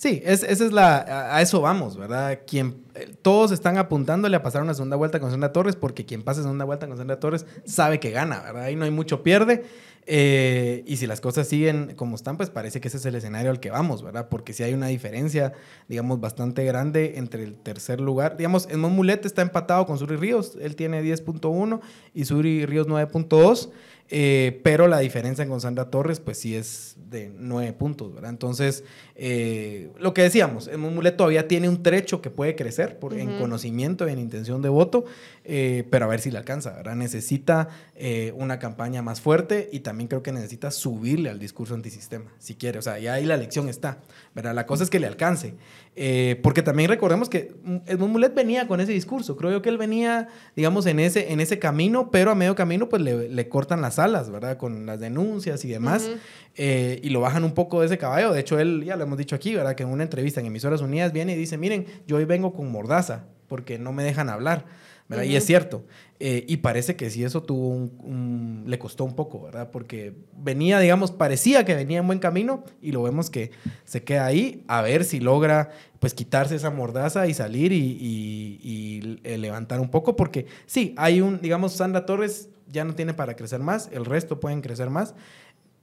Sí, 0.00 0.22
es, 0.24 0.42
esa 0.44 0.64
es 0.64 0.72
la, 0.72 1.34
a, 1.36 1.42
eso 1.42 1.60
vamos, 1.60 1.98
¿verdad? 1.98 2.40
Quien, 2.46 2.86
eh, 2.94 3.12
todos 3.20 3.52
están 3.52 3.76
apuntándole 3.76 4.34
a 4.34 4.42
pasar 4.42 4.62
una 4.62 4.72
segunda 4.72 4.96
vuelta 4.96 5.20
con 5.20 5.30
Sandra 5.30 5.52
Torres 5.52 5.76
porque 5.76 6.06
quien 6.06 6.22
pase 6.22 6.40
segunda 6.40 6.64
vuelta 6.64 6.88
con 6.88 6.96
Sandra 6.96 7.20
Torres 7.20 7.44
sabe 7.66 8.00
que 8.00 8.10
gana, 8.10 8.40
¿verdad? 8.40 8.62
Ahí 8.62 8.76
no 8.76 8.86
hay 8.86 8.90
mucho 8.90 9.22
pierde. 9.22 9.62
Eh, 10.06 10.84
y 10.86 10.96
si 10.96 11.06
las 11.06 11.20
cosas 11.20 11.46
siguen 11.48 11.96
como 11.96 12.16
están, 12.16 12.38
pues 12.38 12.48
parece 12.48 12.80
que 12.80 12.88
ese 12.88 12.96
es 12.96 13.04
el 13.04 13.14
escenario 13.14 13.50
al 13.50 13.60
que 13.60 13.70
vamos, 13.70 14.02
¿verdad? 14.02 14.30
Porque 14.30 14.54
si 14.54 14.62
hay 14.62 14.72
una 14.72 14.86
diferencia, 14.86 15.52
digamos, 15.86 16.18
bastante 16.18 16.64
grande 16.64 17.18
entre 17.18 17.44
el 17.44 17.56
tercer 17.56 18.00
lugar. 18.00 18.38
Digamos, 18.38 18.68
Edmond 18.70 18.96
Mulet 18.96 19.26
está 19.26 19.42
empatado 19.42 19.84
con 19.84 19.98
Suri 19.98 20.16
Ríos, 20.16 20.56
él 20.62 20.76
tiene 20.76 21.02
10.1 21.02 21.78
y 22.14 22.24
Suri 22.24 22.64
Ríos 22.64 22.88
9.2. 22.88 23.70
Eh, 24.12 24.60
pero 24.64 24.88
la 24.88 24.98
diferencia 24.98 25.46
con 25.46 25.60
Sandra 25.60 25.88
Torres, 25.88 26.18
pues 26.18 26.38
sí 26.38 26.56
es 26.56 26.96
de 27.08 27.32
nueve 27.32 27.72
puntos, 27.72 28.12
¿verdad? 28.12 28.30
Entonces, 28.30 28.82
eh, 29.22 29.90
lo 29.98 30.14
que 30.14 30.22
decíamos, 30.22 30.66
el 30.66 30.78
Mulet 30.78 31.14
todavía 31.14 31.46
tiene 31.46 31.68
un 31.68 31.82
trecho 31.82 32.22
que 32.22 32.30
puede 32.30 32.56
crecer 32.56 32.98
por, 32.98 33.12
uh 33.12 33.16
-huh. 33.16 33.20
en 33.20 33.38
conocimiento 33.38 34.08
y 34.08 34.12
en 34.12 34.18
intención 34.18 34.62
de 34.62 34.70
voto, 34.70 35.04
eh, 35.44 35.84
pero 35.90 36.06
a 36.06 36.08
ver 36.08 36.20
si 36.20 36.30
le 36.30 36.38
alcanza, 36.38 36.70
¿verdad? 36.70 36.96
Necesita 36.96 37.68
eh, 37.96 38.32
una 38.34 38.58
campaña 38.58 39.02
más 39.02 39.20
fuerte 39.20 39.68
y 39.72 39.80
también 39.80 40.08
creo 40.08 40.22
que 40.22 40.32
necesita 40.32 40.70
subirle 40.70 41.28
al 41.28 41.38
discurso 41.38 41.74
antisistema, 41.74 42.32
si 42.38 42.54
quiere. 42.54 42.78
O 42.78 42.82
sea, 42.82 42.98
ya 42.98 43.12
ahí 43.12 43.26
la 43.26 43.34
elección 43.34 43.68
está, 43.68 43.98
¿verdad? 44.34 44.54
La 44.54 44.64
cosa 44.64 44.84
es 44.84 44.90
que 44.90 44.98
le 44.98 45.06
alcance. 45.06 45.52
Eh, 45.96 46.38
porque 46.42 46.62
también 46.62 46.88
recordemos 46.88 47.28
que 47.28 47.52
Edmund 47.86 48.12
Mulet 48.12 48.34
venía 48.34 48.66
con 48.68 48.80
ese 48.80 48.92
discurso. 48.92 49.36
Creo 49.36 49.50
yo 49.50 49.60
que 49.60 49.68
él 49.68 49.76
venía, 49.76 50.28
digamos, 50.56 50.86
en 50.86 50.98
ese, 50.98 51.32
en 51.32 51.40
ese 51.40 51.58
camino, 51.58 52.10
pero 52.10 52.30
a 52.30 52.34
medio 52.34 52.54
camino, 52.54 52.88
pues 52.88 53.02
le, 53.02 53.28
le 53.28 53.48
cortan 53.48 53.82
las 53.82 53.98
alas, 53.98 54.30
¿verdad? 54.30 54.56
Con 54.56 54.86
las 54.86 54.98
denuncias 55.00 55.62
y 55.64 55.68
demás. 55.68 56.04
Uh 56.08 56.12
-huh. 56.12 56.18
eh, 56.56 57.00
y 57.02 57.10
lo 57.10 57.20
bajan 57.20 57.44
un 57.44 57.52
poco 57.52 57.80
de 57.80 57.86
ese 57.86 57.98
caballo. 57.98 58.32
De 58.32 58.40
hecho, 58.40 58.58
él, 58.58 58.84
ya 58.84 58.96
lo 58.96 59.09
hemos 59.10 59.18
dicho 59.18 59.34
aquí, 59.34 59.54
¿verdad? 59.54 59.74
Que 59.74 59.82
en 59.82 59.88
una 59.88 60.04
entrevista 60.04 60.40
en 60.40 60.46
Emisoras 60.46 60.80
Unidas 60.80 61.12
viene 61.12 61.34
y 61.34 61.36
dice: 61.36 61.58
Miren, 61.58 61.84
yo 62.06 62.16
hoy 62.16 62.24
vengo 62.24 62.54
con 62.54 62.70
mordaza 62.70 63.24
porque 63.48 63.78
no 63.78 63.92
me 63.92 64.04
dejan 64.04 64.28
hablar. 64.28 64.64
Uh 65.08 65.14
-huh. 65.14 65.26
Y 65.26 65.34
es 65.34 65.44
cierto. 65.44 65.84
Eh, 66.20 66.44
y 66.46 66.58
parece 66.58 66.94
que 66.94 67.10
sí, 67.10 67.24
eso 67.24 67.42
tuvo 67.42 67.68
un, 67.68 67.92
un, 68.04 68.64
le 68.68 68.78
costó 68.78 69.04
un 69.04 69.16
poco, 69.16 69.42
¿verdad? 69.42 69.70
Porque 69.72 70.14
venía, 70.36 70.78
digamos, 70.78 71.10
parecía 71.10 71.64
que 71.64 71.74
venía 71.74 71.98
en 71.98 72.06
buen 72.06 72.20
camino 72.20 72.62
y 72.80 72.92
lo 72.92 73.02
vemos 73.02 73.28
que 73.28 73.50
se 73.84 74.04
queda 74.04 74.26
ahí 74.26 74.62
a 74.68 74.82
ver 74.82 75.02
si 75.04 75.18
logra, 75.18 75.70
pues, 75.98 76.14
quitarse 76.14 76.54
esa 76.54 76.70
mordaza 76.70 77.26
y 77.26 77.34
salir 77.34 77.72
y, 77.72 77.98
y, 78.00 78.60
y 78.62 79.20
eh, 79.24 79.36
levantar 79.38 79.80
un 79.80 79.88
poco. 79.90 80.14
Porque 80.14 80.46
sí, 80.66 80.94
hay 80.96 81.20
un, 81.20 81.40
digamos, 81.40 81.72
Sandra 81.72 82.06
Torres 82.06 82.50
ya 82.68 82.84
no 82.84 82.94
tiene 82.94 83.12
para 83.14 83.34
crecer 83.34 83.60
más, 83.60 83.88
el 83.92 84.04
resto 84.04 84.38
pueden 84.38 84.60
crecer 84.60 84.90
más 84.90 85.14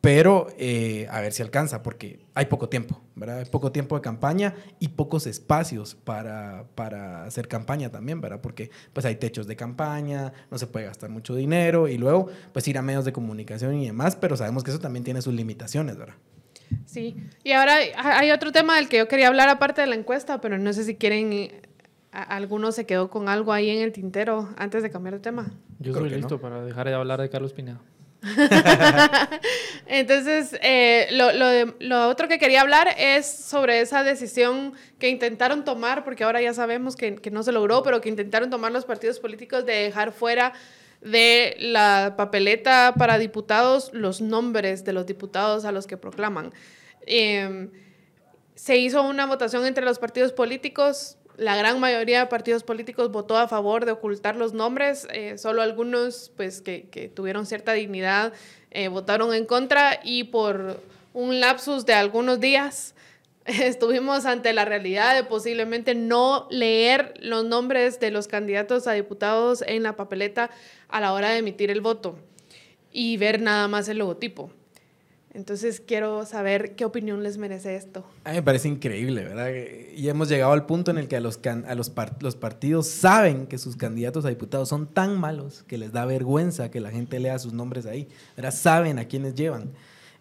pero 0.02 0.48
eh, 0.58 1.08
a 1.10 1.22
ver 1.22 1.34
si 1.34 1.41
alcanza, 1.41 1.82
porque 1.82 2.20
hay 2.34 2.45
poco 2.45 2.70
tiempo, 2.70 3.02
¿verdad? 3.16 3.39
Hay 3.39 3.45
poco 3.45 3.72
tiempo 3.72 3.95
de 3.95 4.02
campaña 4.02 4.54
y 4.80 4.89
pocos 4.89 5.26
espacios 5.28 5.95
para, 5.95 6.66
para, 6.76 7.24
hacer 7.24 7.48
campaña 7.48 7.89
también, 7.89 8.22
¿verdad? 8.22 8.39
Porque 8.41 8.70
pues 8.93 9.06
hay 9.06 9.16
techos 9.16 9.48
de 9.48 9.56
campaña, 9.56 10.34
no 10.52 10.58
se 10.58 10.68
puede 10.68 10.86
gastar 10.86 11.10
mucho 11.10 11.36
dinero 11.36 11.88
y 11.88 11.98
luego 11.98 12.28
pues 12.54 12.68
ir 12.68 12.78
a 12.78 12.82
medios 12.82 13.06
de 13.06 13.12
comunicación 13.12 13.76
y 13.76 13.88
demás, 13.88 14.16
pero 14.16 14.38
sabemos 14.38 14.64
que 14.64 14.72
eso 14.72 14.80
también 14.80 15.04
tiene 15.04 15.22
sus 15.22 15.34
limitaciones, 15.34 15.98
¿verdad? 15.98 16.16
Sí, 16.86 17.16
y 17.43 17.54
ahora 17.54 17.78
hay 17.95 18.32
otro 18.32 18.52
tema 18.52 18.76
del 18.76 18.89
que 18.89 18.98
yo 18.98 19.08
quería 19.08 19.28
hablar 19.28 19.50
aparte 19.50 19.82
de 19.82 19.88
la 19.88 19.95
encuesta, 19.95 20.41
pero 20.41 20.58
no 20.58 20.74
sé 20.74 20.84
si 20.84 20.95
quieren, 20.95 21.52
alguno 22.12 22.72
se 22.72 22.86
quedó 22.86 23.10
con 23.10 23.30
algo 23.30 23.54
ahí 23.54 23.70
en 23.70 23.82
el 23.82 23.93
tintero 23.93 24.50
antes 24.58 24.84
de 24.84 24.89
cambiar 24.89 25.16
de 25.16 25.22
tema. 25.22 25.52
Yo 25.80 25.93
estoy 25.93 26.10
listo 26.10 26.39
para 26.39 26.64
dejar 26.64 26.88
de 26.88 26.93
hablar 26.93 27.22
de 27.22 27.30
Carlos 27.30 27.54
Pineda. 27.54 27.82
Entonces, 29.88 30.57
eh, 30.61 31.07
lo, 31.80 32.09
otro 32.09 32.28
que 32.28 32.39
quería 32.39 32.61
hablar 32.61 32.93
es 32.97 33.26
sobre 33.26 33.82
esa 33.82 34.03
decisión 34.03 34.74
que 34.99 35.09
intentaron 35.09 35.63
tomar, 35.63 36.03
porque 36.03 36.24
ahora 36.24 36.41
ya 36.41 36.53
sabemos 36.53 36.95
que, 36.95 37.15
que, 37.15 37.32
no 37.32 37.43
se 37.43 37.51
logró, 37.51 37.84
pero 37.84 38.01
que 38.01 38.09
intentaron 38.09 38.49
tomar 38.49 38.72
los 38.72 38.86
partidos 38.86 39.20
políticos 39.20 39.65
de 39.65 39.74
dejar 39.74 40.11
fuera 40.11 40.53
de 41.01 41.55
la 41.59 42.15
papeleta 42.18 42.95
para 42.97 43.18
diputados 43.18 43.91
los 43.93 44.20
nombres 44.22 44.84
de 44.84 44.93
los 44.93 45.05
diputados 45.05 45.65
a 45.65 45.72
los 45.72 45.86
que 45.88 45.97
proclaman. 45.97 46.51
Em, 47.05 47.70
se 48.55 48.78
hizo 48.78 49.03
una 49.03 49.26
votación 49.26 49.65
entre 49.65 49.86
los 49.86 49.99
partidos 49.99 50.34
políticos, 50.34 51.16
la 51.38 51.55
gran 51.55 51.79
mayoría 51.79 52.19
de 52.19 52.25
partidos 52.25 52.63
políticos 52.63 53.11
votó 53.11 53.38
a 53.38 53.47
favor 53.47 53.85
de 53.85 53.91
ocultar 53.91 54.35
los 54.35 54.53
nombres, 54.53 55.07
eh, 55.13 55.38
solo 55.38 55.61
algunos 55.61 56.31
pues, 56.35 56.61
que, 56.61 57.11
tuvieron 57.15 57.45
cierta 57.45 57.73
dignidad 57.73 58.33
eh, 58.71 58.89
votaron 58.89 59.33
en 59.33 59.45
contra 59.45 59.99
y 60.03 60.25
por 60.25 60.81
un 61.13 61.39
lapsus 61.39 61.85
de 61.85 61.93
algunos 61.93 62.39
días 62.39 62.95
estuvimos 63.45 64.25
ante 64.25 64.51
la 64.51 64.65
realidad 64.65 65.15
de 65.15 65.23
posiblemente 65.23 65.95
no 65.95 66.47
leer 66.49 67.13
los 67.19 67.45
nombres 67.45 67.99
de 67.99 68.11
los 68.11 68.27
candidatos 68.27 68.88
a 68.88 68.93
diputados 68.93 69.63
en 69.65 69.83
la 69.83 69.95
papeleta 69.95 70.49
a 70.89 70.99
la 70.99 71.13
hora 71.13 71.29
de 71.29 71.38
emitir 71.38 71.71
el 71.71 71.81
voto 71.81 72.17
y 72.91 73.15
ver 73.17 73.41
nada 73.41 73.67
más 73.67 73.88
el 73.89 73.99
logotipo. 73.99 74.51
Entonces 75.38 75.83
quiero 75.85 76.25
saber 76.25 76.73
qué 76.75 76.83
opinión 76.83 77.21
les 77.21 77.38
merece 77.38 77.75
esto. 77.75 78.03
A 78.23 78.31
mí 78.31 78.38
me 78.38 78.41
parece 78.41 78.69
increíble, 78.69 79.23
¿verdad? 79.23 79.51
Y 79.95 80.09
hemos 80.09 80.29
llegado 80.29 80.51
al 80.51 80.65
punto 80.65 80.89
en 80.89 80.97
el 80.97 81.07
que 81.07 81.15
a 81.15 81.19
los, 81.19 81.39
a 81.45 81.75
los, 81.75 81.91
los 82.21 82.35
partidos 82.35 82.88
saben 82.88 83.45
que 83.45 83.59
sus 83.59 83.75
candidatos 83.75 84.25
a 84.25 84.29
diputados 84.29 84.67
son 84.67 84.88
tan 84.88 85.19
malos 85.19 85.63
que 85.67 85.77
les 85.77 85.91
da 85.91 86.05
vergüenza 86.05 86.71
que 86.71 86.79
la 86.79 86.89
gente 86.89 87.19
lea 87.19 87.38
sus 87.38 87.53
nombres 87.53 87.85
ahí, 87.85 88.07
¿verdad? 88.35 88.51
Saben 88.51 88.97
a 88.97 89.05
quiénes 89.05 89.35
llevan. 89.35 89.73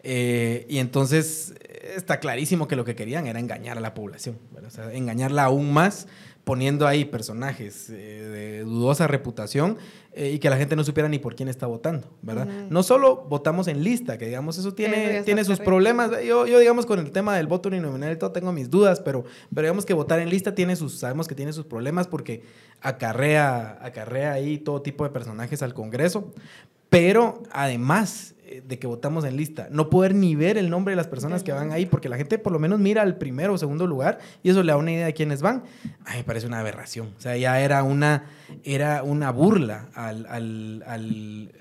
Eh, 0.03 0.67
y 0.69 0.81
entonces 0.81 1.55
está 1.97 2.21
clarísimo 2.21 2.69
que 2.69 2.77
lo 2.77 2.85
que 2.85 2.95
querían 2.95 3.27
era 3.27 3.41
engañar 3.41 3.79
a 3.79 3.81
la 3.81 3.95
población. 3.95 4.39
O 4.67 4.69
sea, 4.69 4.93
engañarla 4.93 5.45
aún 5.45 5.73
más 5.73 6.09
poniendo 6.47 6.87
ahí 6.87 7.05
personajes 7.05 7.91
eh, 7.91 7.95
de 7.95 8.61
dudosa 8.61 9.09
reputación 9.09 9.79
eh, 10.13 10.31
y 10.31 10.39
que 10.39 10.49
la 10.49 10.57
gente 10.57 10.77
no 10.77 10.85
supiera 10.85 11.09
ni 11.09 11.19
por 11.19 11.35
quién 11.35 11.49
está 11.49 11.67
votando, 11.67 12.09
¿verdad? 12.23 12.47
No 12.71 12.85
solo 12.85 13.27
votamos 13.29 13.67
en 13.67 13.83
lista, 13.83 14.17
que 14.17 14.27
digamos 14.27 14.57
eso 14.57 14.73
tiene, 14.73 15.25
tiene 15.25 15.45
sus 15.45 15.59
problemas. 15.59 16.13
Yo, 16.25 16.47
yo, 16.47 16.61
digamos, 16.61 16.87
con 16.87 17.01
el 17.01 17.11
tema 17.11 17.37
del 17.37 17.49
voto 17.49 17.69
uninominal 17.69 18.13
y 18.13 18.17
todo 18.17 18.31
tengo 18.31 18.53
mis 18.53 18.71
dudas, 18.71 19.01
pero, 19.01 19.25
pero 19.53 19.67
digamos 19.67 19.85
que 19.85 19.93
votar 19.93 20.21
en 20.21 20.31
lista 20.31 20.55
tiene 20.55 20.77
sus, 20.77 20.97
sabemos 20.97 21.27
que 21.27 21.35
tiene 21.35 21.53
sus 21.53 21.67
problemas 21.67 22.07
porque 22.07 22.45
acarrea, 22.81 23.85
acarrea 23.85 24.31
ahí 24.31 24.59
todo 24.59 24.83
tipo 24.83 25.03
de 25.03 25.11
personajes 25.11 25.63
al 25.63 25.75
Congreso. 25.75 26.33
Pero 26.91 27.43
además 27.51 28.36
de 28.67 28.79
que 28.79 28.87
votamos 28.87 29.25
en 29.25 29.37
lista, 29.37 29.69
no 29.71 29.91
poder 29.91 30.15
ni 30.15 30.35
ver 30.35 30.59
el 30.59 30.71
nombre 30.71 30.93
de 30.93 30.97
las 30.97 31.07
personas 31.07 31.43
que 31.43 31.53
van 31.53 31.73
ahí, 31.73 31.87
porque 31.87 32.09
la 32.09 32.17
gente 32.17 32.39
por 32.39 32.53
lo 32.53 32.59
menos 32.59 32.79
mira 32.79 33.03
al 33.03 33.17
primero 33.17 33.55
o 33.55 33.59
segundo 33.59 33.87
lugar 33.87 34.19
y 34.43 34.51
eso 34.51 34.63
le 34.63 34.73
da 34.73 34.79
una 34.79 34.93
idea 34.93 35.07
de 35.07 35.15
quiénes 35.15 35.43
van. 35.43 35.65
Ay, 36.05 36.19
me 36.19 36.25
parece 36.25 36.47
una 36.47 36.61
aberración. 36.61 37.13
O 37.17 37.21
sea, 37.21 37.37
ya 37.37 37.61
era 37.61 37.83
una, 37.83 38.27
era 38.63 39.03
una 39.03 39.31
burla 39.31 39.89
al, 39.95 40.27
al, 40.27 40.85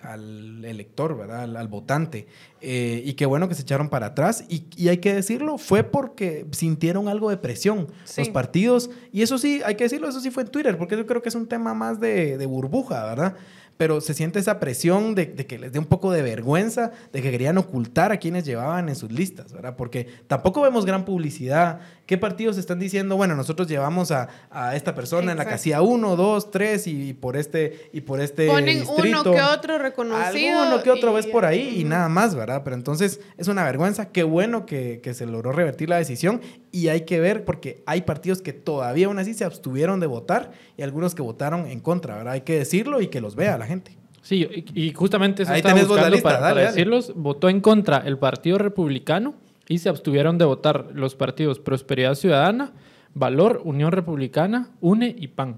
al, 0.02 0.66
elector, 0.66 1.18
¿verdad? 1.18 1.56
Al, 1.56 1.68
votante. 1.68 2.28
Eh, 2.62 3.02
y 3.06 3.14
qué 3.14 3.26
bueno 3.26 3.50
que 3.50 3.56
se 3.56 3.64
echaron 3.64 3.90
para 3.90 4.08
atrás. 4.08 4.46
Y, 4.50 4.66
y, 4.76 4.90
hay 4.90 4.98
que 4.98 5.14
decirlo, 5.14 5.58
fue 5.58 5.84
porque 5.84 6.46
sintieron 6.52 7.08
algo 7.08 7.30
de 7.30 7.38
presión 7.38 7.88
los 8.18 8.30
partidos. 8.30 8.90
Y 9.12 9.22
eso 9.22 9.38
sí, 9.38 9.62
hay 9.66 9.76
que 9.76 9.86
decirlo, 9.86 10.08
eso 10.08 10.20
sí 10.20 10.32
fue 10.32 10.44
en 10.44 10.50
Twitter, 10.50 10.78
porque 10.78 10.98
yo 10.98 11.06
creo 11.06 11.22
que 11.22 11.30
es 11.30 11.36
un 11.36 11.48
tema 11.48 11.74
más 11.74 12.00
de, 12.00 12.38
de 12.38 12.46
burbuja, 12.46 13.06
¿verdad? 13.06 13.36
Pero 13.78 14.00
se 14.00 14.14
siente 14.14 14.40
esa 14.40 14.60
presión 14.60 15.16
de, 15.16 15.36
que 15.36 15.60
les 15.60 15.74
dé 15.74 15.80
un 15.80 15.86
poco 15.86 16.12
de 16.12 16.22
vergüenza, 16.22 16.92
de 17.12 17.22
que 17.22 17.32
querían 17.32 17.58
ocultar 17.58 18.12
a 18.12 18.18
quienes 18.18 18.46
llevaban 18.46 18.88
en 18.88 18.96
sus 18.96 19.12
listas, 19.12 19.52
¿verdad? 19.52 19.76
Porque 19.76 20.08
tampoco 20.28 20.62
vemos 20.62 20.86
gran 20.86 21.04
publicidad. 21.04 21.82
¿Qué 22.06 22.18
partidos 22.18 22.58
están 22.58 22.80
diciendo, 22.80 23.18
bueno, 23.18 23.36
nosotros 23.36 23.68
llevamos 23.68 24.12
a, 24.12 24.30
esta 24.76 24.96
persona 24.96 25.32
en 25.32 25.38
la 25.38 25.46
casilla 25.46 25.82
1, 25.82 26.16
2, 26.16 26.52
3 26.52 26.88
y, 26.88 27.14
por 27.14 27.36
este 27.36 27.90
y 27.92 28.02
por 28.02 28.22
este 28.22 28.48
Ponen 28.48 28.84
uno 28.88 29.24
que 29.24 29.42
otro 29.42 29.78
reconocido. 29.78 30.68
Uno 30.68 30.82
que 30.82 30.92
otro 30.92 31.14
ves 31.14 31.28
por 31.28 31.46
ahí 31.46 31.82
y 31.82 31.84
nada 31.84 32.08
más, 32.08 32.36
¿verdad? 32.36 32.62
Pero 32.64 32.76
entonces 32.76 33.20
es 33.38 33.48
una 33.48 33.64
vergüenza. 33.64 34.10
Qué 34.10 34.24
bueno 34.24 34.66
que, 34.66 35.02
que 35.02 35.14
se 35.14 35.26
logró 35.26 35.52
revertir 35.52 35.90
la 35.90 35.98
decisión 35.98 36.42
y 36.72 36.90
hay 36.90 37.02
que 37.02 37.20
ver 37.20 37.44
porque 37.44 37.84
hay 37.86 38.02
partidos 38.02 38.42
que 38.42 38.54
todavía 38.54 39.08
aún 39.08 39.20
así 39.20 39.34
se 39.34 39.44
abstuvieron 39.44 40.00
de 40.00 40.08
votar 40.08 40.52
y 40.78 40.84
algunos 40.84 41.16
que 41.16 41.22
votaron 41.22 41.68
en 41.68 41.80
contra, 41.80 42.16
¿verdad? 42.18 42.34
Hay 42.34 42.42
que 42.42 42.58
decirlo 42.58 43.02
y 43.02 43.08
que 43.08 43.22
los 43.22 43.36
vea 43.36 43.58
la 43.58 43.65
gente. 43.66 43.98
Sí, 44.22 44.48
y, 44.74 44.92
justamente 44.94 45.44
eso 45.44 45.54
Ahí 45.54 45.62
tenés 45.62 45.88
buscando 45.88 46.10
la 46.10 46.16
lista, 46.16 46.30
para, 46.30 46.40
dale, 46.40 46.62
decirlos. 46.62 47.14
Votó 47.16 47.48
en 47.48 47.62
contra 47.62 48.00
el 48.00 48.18
Partido 48.18 48.58
Republicano 48.58 49.36
y 49.68 49.78
se 49.78 49.90
abstuvieron 49.90 50.38
de 50.38 50.46
votar 50.46 50.88
los 50.94 51.16
partidos 51.16 51.60
Prosperidad 51.60 52.16
Ciudadana, 52.16 52.74
Valor, 53.14 53.62
Unión 53.64 53.92
Republicana, 53.92 54.72
UNE 54.82 55.16
y 55.18 55.28
PAN. 55.28 55.58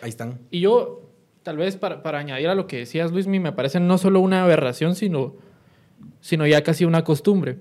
Ahí 0.00 0.08
están. 0.08 0.38
Y 0.50 0.60
yo, 0.60 1.10
tal 1.42 1.58
vez 1.58 1.76
para, 1.76 2.02
para 2.02 2.18
añadir 2.18 2.48
a 2.48 2.54
lo 2.54 2.66
que 2.66 2.78
decías, 2.78 3.12
Luis, 3.12 3.26
me 3.26 3.52
parece 3.52 3.80
no 3.80 3.98
solo 3.98 4.20
una 4.20 4.44
aberración, 4.44 4.94
sino, 4.94 5.34
sino 6.20 6.46
ya 6.46 6.62
casi 6.62 6.86
una 6.86 7.04
costumbre 7.04 7.58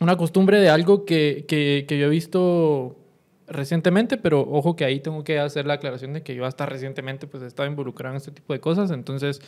una 0.00 0.16
costumbre 0.16 0.60
de 0.60 0.68
algo 0.68 1.04
que, 1.04 1.44
que, 1.48 1.84
que, 1.88 1.98
yo 1.98 2.06
he 2.06 2.10
visto 2.10 2.96
recientemente, 3.48 4.16
pero 4.16 4.40
ojo 4.40 4.76
que 4.76 4.84
ahí 4.84 5.00
tengo 5.00 5.24
que 5.24 5.38
hacer 5.38 5.66
la 5.66 5.74
aclaración 5.74 6.12
de 6.12 6.22
que 6.22 6.34
yo 6.34 6.44
hasta 6.44 6.66
recientemente 6.66 7.26
pues 7.26 7.42
he 7.42 7.46
estado 7.46 7.68
involucrado 7.68 8.14
en 8.14 8.18
este 8.18 8.30
tipo 8.30 8.52
de 8.52 8.60
cosas, 8.60 8.90
entonces... 8.90 9.40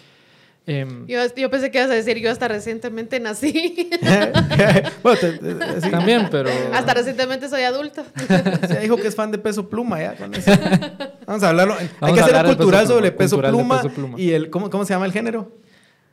Eh, 0.66 0.86
yo, 1.06 1.20
yo, 1.34 1.50
pensé 1.50 1.70
que 1.70 1.78
ibas 1.78 1.90
a 1.90 1.94
decir, 1.94 2.18
yo 2.18 2.30
hasta 2.30 2.46
recientemente 2.46 3.18
nací. 3.20 3.88
bueno, 5.02 5.18
También, 5.90 6.28
pero... 6.30 6.50
Hasta 6.74 6.92
recientemente 6.92 7.48
soy 7.48 7.62
adulto. 7.62 8.04
Se 8.68 8.78
dijo 8.80 8.96
que 8.96 9.08
es 9.08 9.14
fan 9.14 9.30
de 9.30 9.38
Peso 9.38 9.70
Pluma, 9.70 9.98
ya. 10.02 10.14
Con 10.14 10.34
eso. 10.34 10.50
Vamos 11.26 11.42
a 11.42 11.48
hablarlo. 11.48 11.74
Hay 12.00 12.12
que 12.12 12.20
hacer 12.20 12.36
un 12.44 12.54
cultural 12.54 12.86
sobre 12.86 13.12
peso 13.12 13.40
pluma, 13.40 13.80
peso 13.80 13.94
pluma, 13.94 14.20
y 14.20 14.32
el... 14.32 14.50
¿cómo, 14.50 14.68
¿Cómo 14.68 14.84
se 14.84 14.92
llama 14.92 15.06
el 15.06 15.12
género? 15.12 15.50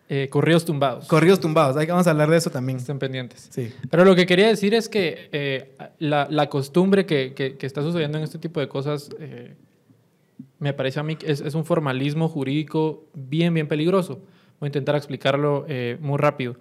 Eh, 0.07 0.29
corridos 0.29 0.65
tumbados. 0.65 1.07
Corridos 1.07 1.39
tumbados, 1.39 1.83
que 1.83 1.91
vamos 1.91 2.05
a 2.05 2.11
hablar 2.11 2.29
de 2.29 2.37
eso 2.37 2.51
también. 2.51 2.77
Estén 2.77 2.99
pendientes. 2.99 3.49
Sí. 3.51 3.73
Pero 3.89 4.05
lo 4.05 4.15
que 4.15 4.27
quería 4.27 4.47
decir 4.47 4.75
es 4.75 4.87
que 4.87 5.29
eh, 5.31 5.75
la, 5.97 6.27
la, 6.29 6.47
costumbre 6.47 7.07
que, 7.07 7.33
que, 7.33 7.57
que, 7.57 7.65
está 7.65 7.81
sucediendo 7.81 8.19
en 8.19 8.23
este 8.23 8.37
tipo 8.37 8.59
de 8.59 8.67
cosas, 8.67 9.09
eh, 9.19 9.55
me 10.59 10.73
parece 10.73 10.99
a 10.99 11.03
mí 11.03 11.15
que 11.15 11.31
es, 11.31 11.41
es, 11.41 11.55
un 11.55 11.65
formalismo 11.65 12.29
jurídico 12.29 13.05
bien, 13.15 13.55
bien 13.55 13.67
peligroso. 13.67 14.19
Voy 14.59 14.67
a 14.67 14.69
intentar 14.69 14.95
explicarlo 14.95 15.65
muy 15.99 16.17
rápido. 16.17 16.55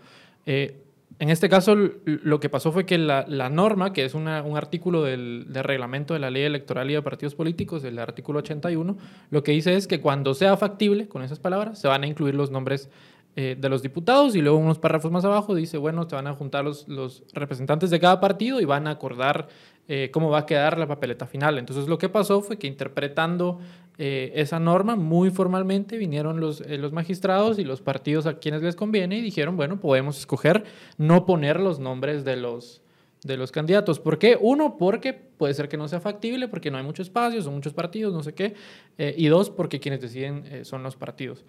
en 0.47 1.31
este 1.31 1.49
caso, 1.49 1.77
lo 1.77 2.41
que 2.41 2.49
pasó 2.49 2.73
fue 2.73 2.87
que 2.87 2.99
la, 2.99 3.25
la 3.29 3.51
norma, 3.51 3.93
que 3.93 4.05
es 4.05 4.15
una, 4.15 4.43
un 4.43 4.57
artículo 4.57 5.05
del, 5.05 5.47
del, 5.51 5.63
reglamento 5.63 6.13
de 6.13 6.19
la 6.19 6.31
ley 6.31 6.43
electoral 6.43 6.91
y 6.91 6.95
de 6.95 7.03
partidos 7.03 7.37
políticos, 7.37 7.85
el 7.85 8.01
artículo 8.01 8.41
81, 8.41 8.97
lo 9.31 9.43
que 9.45 9.53
dice 9.53 9.77
es 9.77 9.87
que 9.87 10.01
cuando 10.01 10.35
sea 10.35 10.57
factible, 10.57 11.07
con 11.07 11.23
esas 11.23 11.39
palabras, 11.39 11.79
se 11.79 11.87
van 11.87 12.03
a 12.03 12.09
incluir 12.09 12.35
los 12.35 12.51
nombres 12.51 12.91
eh, 13.37 13.57
de 13.59 13.69
los 13.69 13.83
diputados 13.83 14.37
y 14.37 14.41
luego 14.41 14.59
unos 14.59 14.79
párrafos 14.79 15.11
más 15.11 15.25
abajo 15.25 15.57
dice, 15.57 15.77
bueno, 15.77 16.09
se 16.09 16.15
van 16.15 16.29
a 16.29 16.35
juntar 16.35 16.65
los, 16.65 16.87
los 16.87 17.25
representantes 17.33 17.91
de 17.91 17.99
cada 17.99 18.21
partido 18.21 18.61
y 18.61 18.65
van 18.65 18.87
a 18.87 18.91
acordar 18.91 19.49
eh, 19.89 20.11
cómo 20.13 20.31
va 20.31 20.39
a 20.39 20.47
quedar 20.47 20.79
la 20.79 20.87
papeleta 20.87 21.27
final. 21.27 21.59
Entonces 21.59 21.89
lo 21.89 21.99
que 21.99 22.09
pasó 22.09 22.43
fue 22.43 22.59
que 22.59 22.69
interpretando 22.69 23.59
eh, 23.99 24.31
esa 24.37 24.61
norma 24.61 24.95
muy 24.95 25.31
formalmente 25.31 25.97
vinieron 25.97 26.39
los, 26.39 26.61
los 26.61 26.93
magistrados 26.93 27.59
y 27.59 27.65
los 27.65 27.81
partidos 27.81 28.27
a 28.27 28.39
quienes 28.39 28.63
les 28.63 28.77
conviene 28.77 29.19
y 29.19 29.21
dijeron, 29.21 29.57
bueno, 29.57 29.81
podemos 29.81 30.17
escoger 30.17 30.63
no 30.97 31.27
poner 31.27 31.59
los 31.59 31.81
nombres 31.81 32.25
de 32.25 32.37
los, 32.37 32.83
de 33.25 33.37
los 33.37 33.51
candidatos. 33.51 33.99
¿Por 33.99 34.21
qué? 34.21 34.39
Uno, 34.41 34.77
porque 34.77 35.13
puede 35.13 35.55
ser 35.55 35.69
que 35.69 35.77
no 35.77 35.89
sea 35.89 35.99
factible, 35.99 36.47
porque 36.47 36.71
no 36.71 36.79
hay 36.79 36.85
mucho 36.85 37.03
espacio, 37.03 37.43
son 37.43 37.55
muchos 37.55 37.75
partidos, 37.75 38.15
no 38.15 38.23
sé 38.23 38.33
qué. 38.33 38.55
y 38.97 39.27
dos, 39.27 39.51
porque 39.51 39.81
quienes 39.81 40.01
deciden 40.01 40.65
son 40.65 40.85
los 40.85 40.95
partidos. 40.95 41.45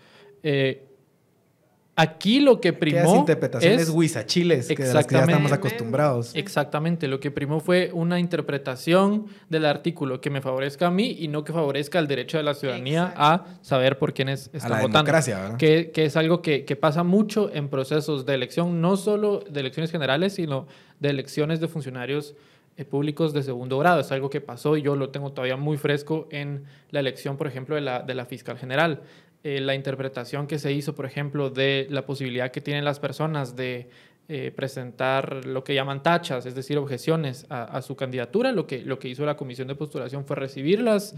Aquí 1.98 2.42
lo 2.42 2.60
que 2.60 2.74
primó. 2.74 3.16
Interpretaciones 3.16 3.90
huizachiles 3.90 4.68
que 4.68 4.84
de 4.84 4.94
las 4.94 5.08
que 5.08 5.16
ya 5.16 5.22
estamos 5.22 5.52
acostumbrados. 5.54 6.36
Exactamente. 6.36 7.08
Lo 7.08 7.22
que 7.22 7.32
primó 7.32 7.62
fue 7.62 7.90
una 7.94 8.20
interpretación 8.20 9.28
del 9.50 9.66
artículo 9.66 10.20
que 10.20 10.30
me 10.30 10.42
favorezca 10.42 10.88
a 10.88 10.92
mí 10.92 11.16
y 11.20 11.30
no 11.30 11.46
que 11.46 11.54
favorezca 11.54 12.00
el 12.00 12.08
derecho 12.08 12.38
de 12.38 12.44
la 12.44 12.54
ciudadanía 12.54 13.14
a 13.16 13.46
saber 13.62 13.98
por 13.98 14.14
quiénes 14.14 14.50
están 14.52 14.74
a 14.74 14.76
la 14.76 14.82
votando. 14.82 14.98
Democracia, 14.98 15.40
¿verdad? 15.40 15.58
Que, 15.58 15.92
que 15.92 16.06
es 16.06 16.18
algo 16.18 16.42
que, 16.42 16.66
que 16.66 16.76
pasa 16.76 17.04
mucho 17.04 17.50
en 17.54 17.70
procesos 17.70 18.26
de 18.26 18.34
elección, 18.34 18.82
no 18.82 18.98
solo 18.98 19.40
de 19.50 19.62
elecciones 19.62 19.90
generales, 19.90 20.34
sino 20.34 20.68
de 21.00 21.10
elecciones 21.10 21.62
de 21.62 21.70
funcionarios 21.70 22.36
eh, 22.78 22.84
públicos 22.84 23.32
de 23.32 23.42
segundo 23.42 23.78
grado. 23.78 24.02
Es 24.02 24.12
algo 24.12 24.30
que 24.30 24.42
pasó 24.42 24.76
y 24.76 24.82
yo 24.82 24.98
lo 24.98 25.10
tengo 25.10 25.32
todavía 25.32 25.56
muy 25.56 25.78
fresco 25.78 26.28
en 26.30 26.66
la 26.92 27.00
elección, 27.00 27.38
por 27.38 27.48
ejemplo, 27.48 27.76
de 27.76 27.82
la, 27.82 28.02
de 28.02 28.14
la 28.16 28.26
fiscal 28.26 28.58
general. 28.58 29.02
Eh, 29.48 29.62
la 29.62 29.76
interpretación 29.76 30.48
que 30.48 30.58
se 30.58 30.74
hizo, 30.74 30.96
por 30.96 31.06
ejemplo, 31.06 31.52
de 31.52 31.86
la 31.92 32.04
posibilidad 32.08 32.50
que 32.50 32.62
tienen 32.62 32.84
las 32.84 33.00
personas 33.00 33.56
de 33.56 33.92
eh, 34.28 34.52
presentar 34.56 35.46
lo 35.46 35.64
que 35.64 35.76
llaman 35.76 36.02
tachas, 36.02 36.48
es 36.48 36.56
decir, 36.56 36.80
objeciones 36.80 37.46
a, 37.50 37.80
su 37.84 37.96
candidatura. 37.96 38.52
Lo 38.52 38.66
que, 38.66 38.82
lo 38.82 38.98
que 38.98 39.08
hizo 39.08 39.24
la 39.24 39.38
comisión 39.38 39.68
de 39.68 39.76
postulación 39.76 40.26
fue 40.26 40.36
recibir 40.36 40.82
las, 40.82 41.14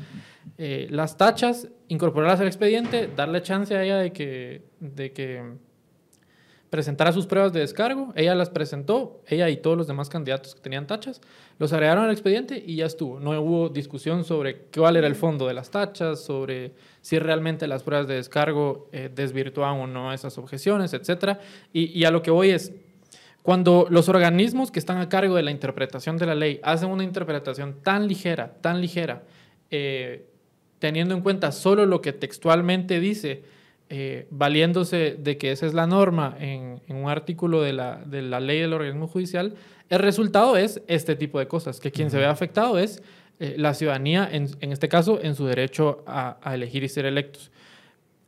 eh, 0.57 0.87
las 0.89 1.15
tachas, 1.15 1.69
incorporarlas 1.87 2.41
al 2.41 2.47
expediente, 2.47 3.09
darle 3.15 3.41
chance 3.43 3.73
a 3.73 3.81
ella 3.85 3.97
de 3.97 4.11
que, 4.11 4.61
de 4.81 5.13
que 5.13 5.43
presentara 6.69 7.13
sus 7.13 7.27
pruebas 7.27 7.53
de 7.53 7.61
descargo. 7.61 8.11
Ella 8.17 8.35
las 8.35 8.49
presentó, 8.49 9.21
ella 9.25 9.49
y 9.49 9.55
todos 9.55 9.77
los 9.77 9.87
demás 9.87 10.09
candidatos 10.09 10.53
que 10.53 10.59
tenían 10.59 10.85
tachas, 10.85 11.21
los 11.59 11.73
agregaron 11.73 12.05
al 12.05 12.11
expediente 12.11 12.61
y 12.63 12.75
ya 12.75 12.85
estuvo. 12.85 13.19
No 13.19 13.31
hubo 13.41 13.69
discusión 13.69 14.23
sobre 14.23 14.57
cuál 14.73 14.95
era 14.95 15.07
el 15.07 15.15
fondo 15.15 15.47
de 15.47 15.53
las 15.53 15.71
tachas, 15.71 16.23
sobre 16.23 16.73
si 17.01 17.17
realmente 17.17 17.67
las 17.67 17.83
pruebas 17.83 18.07
de 18.07 18.15
descargo 18.15 18.89
eh, 18.91 19.09
desvirtúan 19.13 19.79
o 19.79 19.87
no 19.87 20.13
esas 20.13 20.37
objeciones, 20.37 20.93
etc. 20.93 21.39
Y, 21.73 22.03
a 22.03 22.11
lo 22.11 22.21
que 22.21 22.31
voy 22.31 22.51
es, 22.51 22.73
cuando 23.41 23.87
los 23.89 24.07
organismos 24.07 24.71
que 24.71 24.79
están 24.79 24.97
a 24.97 25.09
cargo 25.09 25.35
de 25.35 25.43
la 25.43 25.51
interpretación 25.51 26.17
de 26.17 26.27
la 26.27 26.35
ley 26.35 26.59
hacen 26.63 26.89
una 26.89 27.03
interpretación 27.03 27.81
tan 27.81 28.07
ligera, 28.07 28.53
tan 28.61 28.79
ligera, 28.79 29.23
eh, 29.71 30.27
teniendo 30.79 31.15
en 31.15 31.21
cuenta 31.21 31.51
solo 31.51 31.85
lo 31.85 32.01
que 32.01 32.13
textualmente 32.13 32.99
dice, 32.99 33.43
eh, 33.89 34.27
valiéndose 34.31 35.15
de 35.17 35.37
que 35.37 35.53
esa 35.53 35.65
es 35.65 35.73
la 35.73 35.87
norma 35.87 36.35
en, 36.41 36.81
un 36.89 37.09
artículo 37.09 37.61
de 37.61 37.71
la, 37.71 38.03
de 38.05 38.21
la, 38.21 38.41
ley 38.41 38.59
del 38.59 38.73
organismo 38.73 39.07
judicial, 39.07 39.55
el 39.89 39.99
resultado 39.99 40.57
es 40.57 40.81
este 40.87 41.15
tipo 41.15 41.39
de 41.39 41.47
cosas, 41.47 41.79
que 41.79 41.91
quien 41.91 42.09
se 42.09 42.17
ve 42.17 42.25
afectado 42.25 42.77
es 42.77 43.01
eh, 43.39 43.55
la 43.57 43.73
ciudadanía, 43.73 44.27
en, 44.31 44.49
en, 44.61 44.71
este 44.71 44.89
caso, 44.89 45.19
en 45.21 45.35
su 45.35 45.45
derecho 45.45 46.03
a, 46.07 46.37
a, 46.41 46.55
elegir 46.55 46.83
y 46.83 46.89
ser 46.89 47.05
electos. 47.05 47.51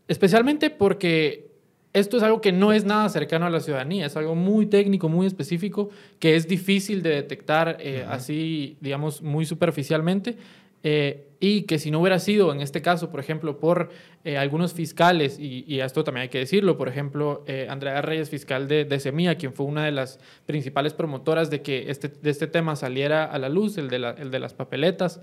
Especialmente 0.08 0.70
porque 0.70 1.50
esto 1.94 2.18
es 2.18 2.24
algo 2.24 2.42
que 2.42 2.52
no 2.52 2.72
es 2.72 2.86
nada 2.86 3.10
cercano 3.10 3.48
a 3.48 3.50
la 3.50 3.60
ciudadanía, 3.60 4.06
es 4.06 4.16
algo 4.16 4.36
muy 4.36 4.68
técnico, 4.68 5.10
muy 5.10 5.26
específico, 5.26 5.90
que 6.20 6.36
es 6.36 6.48
difícil 6.48 7.02
de 7.02 7.10
detectar 7.10 7.78
eh, 7.80 8.06
así, 8.08 8.78
digamos, 8.82 9.22
muy 9.22 9.46
superficialmente. 9.46 10.38
Eh, 10.84 11.29
y 11.40 11.64
que 11.64 11.80
si 11.80 11.90
no 11.90 12.00
hubiera 12.02 12.20
sido, 12.20 12.52
en 12.52 12.62
este 12.62 12.82
caso, 12.82 13.10
por 13.10 13.20
ejemplo, 13.20 13.60
por 13.60 13.90
eh, 14.26 14.38
algunos 14.38 14.74
fiscales, 14.74 15.40
y, 15.40 15.64
y, 15.68 15.80
esto 15.80 16.04
también 16.04 16.24
hay 16.24 16.30
que 16.30 16.40
decirlo, 16.40 16.78
por 16.78 16.90
ejemplo, 16.90 17.44
eh, 17.48 17.68
Andrea 17.70 18.02
Reyes, 18.02 18.30
fiscal 18.30 18.68
de, 18.68 18.84
de, 18.86 19.00
Semilla, 19.00 19.36
quien 19.36 19.54
fue 19.54 19.66
una 19.66 19.86
de 19.86 19.92
las 19.92 20.20
principales 20.46 20.94
promotoras 20.94 21.50
de 21.50 21.62
que 21.62 21.90
este, 21.90 22.10
de 22.10 22.30
este 22.30 22.48
tema 22.48 22.76
saliera 22.76 23.24
a 23.24 23.40
la 23.40 23.48
luz, 23.48 23.78
el 23.78 23.90
de, 23.90 24.00
la, 24.00 24.12
el 24.12 24.32
de 24.32 24.40
las 24.40 24.54
papeletas, 24.54 25.22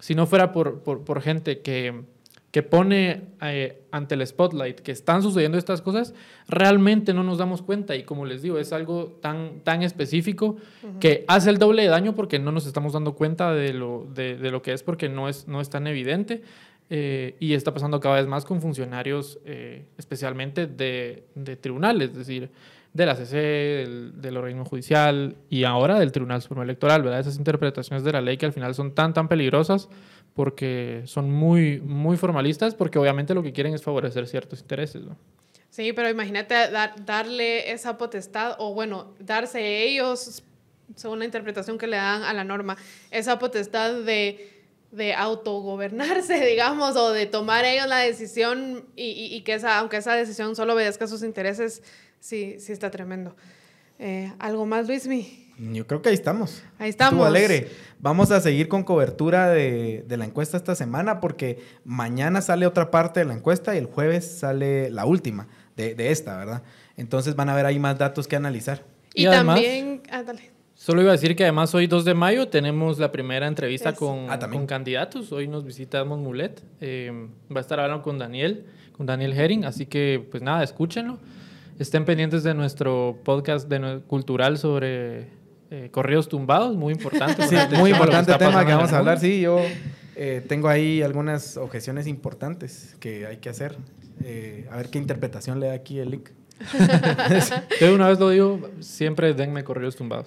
si 0.00 0.14
no 0.14 0.26
fuera 0.26 0.52
por, 0.52 0.82
por 0.82 1.22
gente 1.22 1.60
que 1.60 2.04
que 2.50 2.62
pone 2.64 3.28
eh, 3.42 3.82
ante 3.92 4.16
el 4.16 4.26
spotlight 4.26 4.80
que 4.80 4.90
están 4.90 5.22
sucediendo 5.22 5.56
estas 5.56 5.82
cosas, 5.82 6.14
realmente 6.48 7.14
no 7.14 7.22
nos 7.22 7.38
damos 7.38 7.62
cuenta. 7.62 7.94
Y 7.94 8.02
como 8.02 8.26
les 8.26 8.42
digo, 8.42 8.58
es 8.58 8.72
algo 8.72 9.18
tan, 9.20 9.60
tan 9.60 9.82
específico 9.82 10.56
que 10.98 11.24
hace 11.28 11.50
el 11.50 11.58
doble 11.58 11.82
de 11.82 11.88
daño 11.88 12.14
porque 12.14 12.38
no 12.38 12.50
nos 12.50 12.66
estamos 12.66 12.92
dando 12.92 13.14
cuenta 13.14 13.52
de 13.52 13.72
lo, 13.72 14.06
de, 14.12 14.36
de 14.36 14.50
lo 14.50 14.62
que 14.62 14.72
es 14.72 14.82
porque 14.82 15.08
no 15.08 15.28
es, 15.28 15.46
no 15.46 15.60
es 15.60 15.70
tan 15.70 15.86
evidente. 15.86 16.42
Eh, 16.92 17.36
y 17.38 17.54
está 17.54 17.72
pasando 17.72 18.00
cada 18.00 18.16
vez 18.16 18.26
más 18.26 18.44
con 18.44 18.60
funcionarios, 18.60 19.38
eh, 19.44 19.84
especialmente 19.96 20.66
de, 20.66 21.22
de, 21.36 21.54
tribunales, 21.54 22.10
es 22.10 22.16
decir, 22.16 22.50
de 22.92 23.06
la 23.06 23.14
CC, 23.14 23.36
del, 23.36 24.20
del, 24.20 24.36
organismo 24.36 24.64
judicial 24.64 25.36
y 25.48 25.62
ahora 25.62 26.00
del 26.00 26.10
Tribunal 26.10 26.42
Supremo 26.42 26.64
Electoral, 26.64 27.04
¿verdad? 27.04 27.20
Esas 27.20 27.38
interpretaciones 27.38 28.02
de 28.02 28.10
la 28.10 28.20
ley 28.20 28.38
que 28.38 28.46
al 28.46 28.52
final 28.52 28.74
son 28.74 28.92
tan, 28.92 29.14
tan 29.14 29.28
peligrosas 29.28 29.88
porque 30.40 31.02
son 31.04 31.30
muy, 31.30 31.82
muy 31.82 32.16
formalistas, 32.16 32.74
porque 32.74 32.98
obviamente 32.98 33.34
lo 33.34 33.42
que 33.42 33.52
quieren 33.52 33.74
es 33.74 33.82
favorecer 33.82 34.26
ciertos 34.26 34.60
intereses. 34.60 35.02
¿no? 35.02 35.14
Sí, 35.68 35.92
pero 35.92 36.08
imagínate 36.08 36.54
darle 37.04 37.70
esa 37.70 37.98
potestad, 37.98 38.56
o 38.58 38.72
bueno, 38.72 39.12
darse 39.18 39.82
ellos, 39.82 40.42
según 40.96 41.18
la 41.18 41.26
interpretación 41.26 41.76
que 41.76 41.86
le 41.86 41.98
dan 41.98 42.22
a 42.22 42.32
la 42.32 42.42
norma, 42.42 42.78
esa 43.10 43.38
potestad 43.38 43.92
de, 44.02 44.62
de 44.92 45.12
autogobernarse, 45.12 46.42
digamos, 46.46 46.96
o 46.96 47.12
de 47.12 47.26
tomar 47.26 47.66
ellos 47.66 47.86
la 47.86 47.98
decisión 47.98 48.86
y, 48.96 49.10
y, 49.30 49.42
que 49.42 49.52
esa, 49.52 49.76
aunque 49.76 49.98
esa 49.98 50.14
decisión 50.14 50.56
solo 50.56 50.72
obedezca 50.72 51.06
sus 51.06 51.22
intereses, 51.22 51.82
sí, 52.18 52.56
sí 52.60 52.72
está 52.72 52.90
tremendo. 52.90 53.36
Eh, 53.98 54.32
¿Algo 54.38 54.64
más, 54.64 54.88
Luismi? 54.88 55.49
Yo 55.60 55.86
creo 55.86 56.00
que 56.00 56.08
ahí 56.08 56.14
estamos. 56.14 56.62
Ahí 56.78 56.88
estamos. 56.88 57.12
Estuvo 57.12 57.26
alegre. 57.26 57.68
Vamos 57.98 58.30
a 58.30 58.40
seguir 58.40 58.68
con 58.68 58.82
cobertura 58.82 59.50
de, 59.50 60.04
de, 60.08 60.16
la 60.16 60.24
encuesta 60.24 60.56
esta 60.56 60.74
semana 60.74 61.20
porque 61.20 61.62
mañana 61.84 62.40
sale 62.40 62.66
otra 62.66 62.90
parte 62.90 63.20
de 63.20 63.26
la 63.26 63.34
encuesta 63.34 63.74
y 63.74 63.78
el 63.78 63.84
jueves 63.84 64.24
sale 64.24 64.88
la 64.88 65.04
última 65.04 65.48
de, 65.76 65.94
de 65.94 66.12
esta, 66.12 66.38
¿verdad? 66.38 66.62
Entonces 66.96 67.36
van 67.36 67.50
a 67.50 67.54
ver 67.54 67.66
ahí 67.66 67.78
más 67.78 67.98
datos 67.98 68.26
que 68.26 68.36
analizar. 68.36 68.84
Y, 69.12 69.26
también... 69.26 70.02
Ah, 70.10 70.22
dale. 70.22 70.50
Solo 70.74 71.02
iba 71.02 71.10
a 71.10 71.12
decir 71.12 71.36
que 71.36 71.42
además 71.42 71.74
hoy 71.74 71.86
2 71.86 72.06
de 72.06 72.14
mayo 72.14 72.48
tenemos 72.48 72.98
la 72.98 73.12
primera 73.12 73.46
entrevista 73.46 73.92
con, 73.92 74.30
ah, 74.30 74.38
con, 74.38 74.66
candidatos. 74.66 75.30
Hoy 75.30 75.46
nos 75.46 75.66
visitamos 75.66 76.18
Mulet. 76.18 76.62
Eh, 76.80 77.28
va 77.54 77.58
a 77.58 77.60
estar 77.60 77.78
hablando 77.80 78.02
con 78.02 78.18
Daniel, 78.18 78.64
con 78.96 79.04
Daniel 79.04 79.34
Herring. 79.34 79.66
Así 79.66 79.84
que, 79.84 80.26
pues 80.30 80.42
nada, 80.42 80.62
escúchenlo. 80.64 81.18
Estén 81.78 82.06
pendientes 82.06 82.44
de 82.44 82.54
nuestro 82.54 83.18
podcast 83.24 83.68
de, 83.68 84.00
cultural 84.06 84.56
sobre 84.56 85.28
eh, 85.70 85.88
correos 85.90 86.28
tumbados, 86.28 86.76
muy 86.76 86.92
importante. 86.92 87.46
Sí, 87.46 87.56
muy 87.76 87.92
importante 87.92 88.34
tema 88.34 88.66
que 88.66 88.72
vamos 88.72 88.92
a 88.92 88.98
hablar. 88.98 89.20
Sí, 89.20 89.40
yo 89.40 89.60
eh, 90.16 90.44
tengo 90.46 90.68
ahí 90.68 91.00
algunas 91.02 91.56
objeciones 91.56 92.06
importantes 92.06 92.96
que 92.98 93.26
hay 93.26 93.36
que 93.36 93.48
hacer. 93.48 93.76
Eh, 94.24 94.66
a 94.70 94.76
ver 94.76 94.90
qué 94.90 94.98
interpretación 94.98 95.60
le 95.60 95.68
da 95.68 95.74
aquí 95.74 95.98
el 95.98 96.10
link. 96.10 96.30
Yo 97.80 97.94
una 97.94 98.08
vez 98.08 98.18
lo 98.18 98.30
digo, 98.30 98.70
siempre 98.80 99.32
denme 99.34 99.64
correos 99.64 99.96
tumbados. 99.96 100.26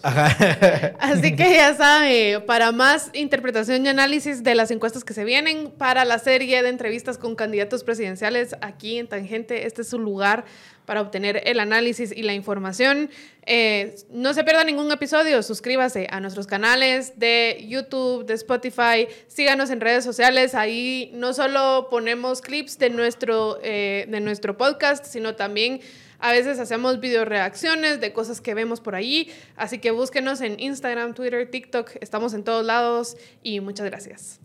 Así 1.00 1.36
que 1.36 1.56
ya 1.56 1.76
sabe, 1.76 2.40
para 2.42 2.72
más 2.72 3.12
interpretación 3.14 3.86
y 3.86 3.90
análisis 3.90 4.44
de 4.44 4.56
las 4.56 4.72
encuestas 4.72 5.04
que 5.04 5.14
se 5.14 5.24
vienen, 5.24 5.72
para 5.72 6.06
la 6.06 6.20
serie 6.20 6.64
de 6.64 6.70
entrevistas 6.70 7.18
con 7.18 7.36
candidatos 7.36 7.84
presidenciales 7.84 8.56
aquí 8.62 8.98
en 8.98 9.08
Tangente, 9.08 9.66
este 9.68 9.84
es 9.84 9.90
su 9.90 10.00
lugar 10.00 10.46
para 10.86 11.02
obtener 11.02 11.42
el 11.46 11.60
análisis 11.60 12.12
y 12.12 12.24
la 12.24 12.34
información. 12.34 13.10
Eh, 13.46 13.96
no 14.10 14.34
se 14.34 14.44
pierda 14.44 14.64
ningún 14.64 14.92
episodio, 14.92 15.42
suscríbase 15.44 16.08
a 16.10 16.20
nuestros 16.20 16.48
canales 16.48 17.18
de 17.20 17.66
YouTube, 17.68 18.26
de 18.26 18.34
Spotify, 18.34 19.08
síganos 19.28 19.70
en 19.70 19.82
redes 19.82 20.04
sociales, 20.04 20.56
ahí 20.56 21.12
no 21.14 21.34
solo 21.34 21.88
ponemos 21.90 22.42
clips 22.42 22.78
de 22.80 22.90
nuestro, 22.90 23.60
eh, 23.64 24.06
de 24.10 24.20
nuestro 24.20 24.58
podcast, 24.58 25.06
sino 25.06 25.36
también 25.36 25.82
a 26.24 26.32
veces 26.32 26.58
hacemos 26.58 27.02
video 27.02 27.26
reacciones 27.26 28.00
de 28.00 28.14
cosas 28.14 28.40
que 28.40 28.54
vemos 28.54 28.80
por 28.80 28.96
ahí, 28.96 29.30
así 29.58 29.80
que 29.80 29.92
búsquenos 29.92 30.40
en 30.40 30.58
Instagram, 30.58 31.14
Twitter, 31.14 31.52
TikTok, 31.52 31.98
estamos 32.00 32.34
en 32.34 32.46
todos 32.46 32.66
lados 32.66 33.18
y 33.44 33.60
muchas 33.60 33.88
gracias. 33.88 34.40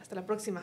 Hasta 0.00 0.14
la 0.14 0.24
próxima. 0.24 0.62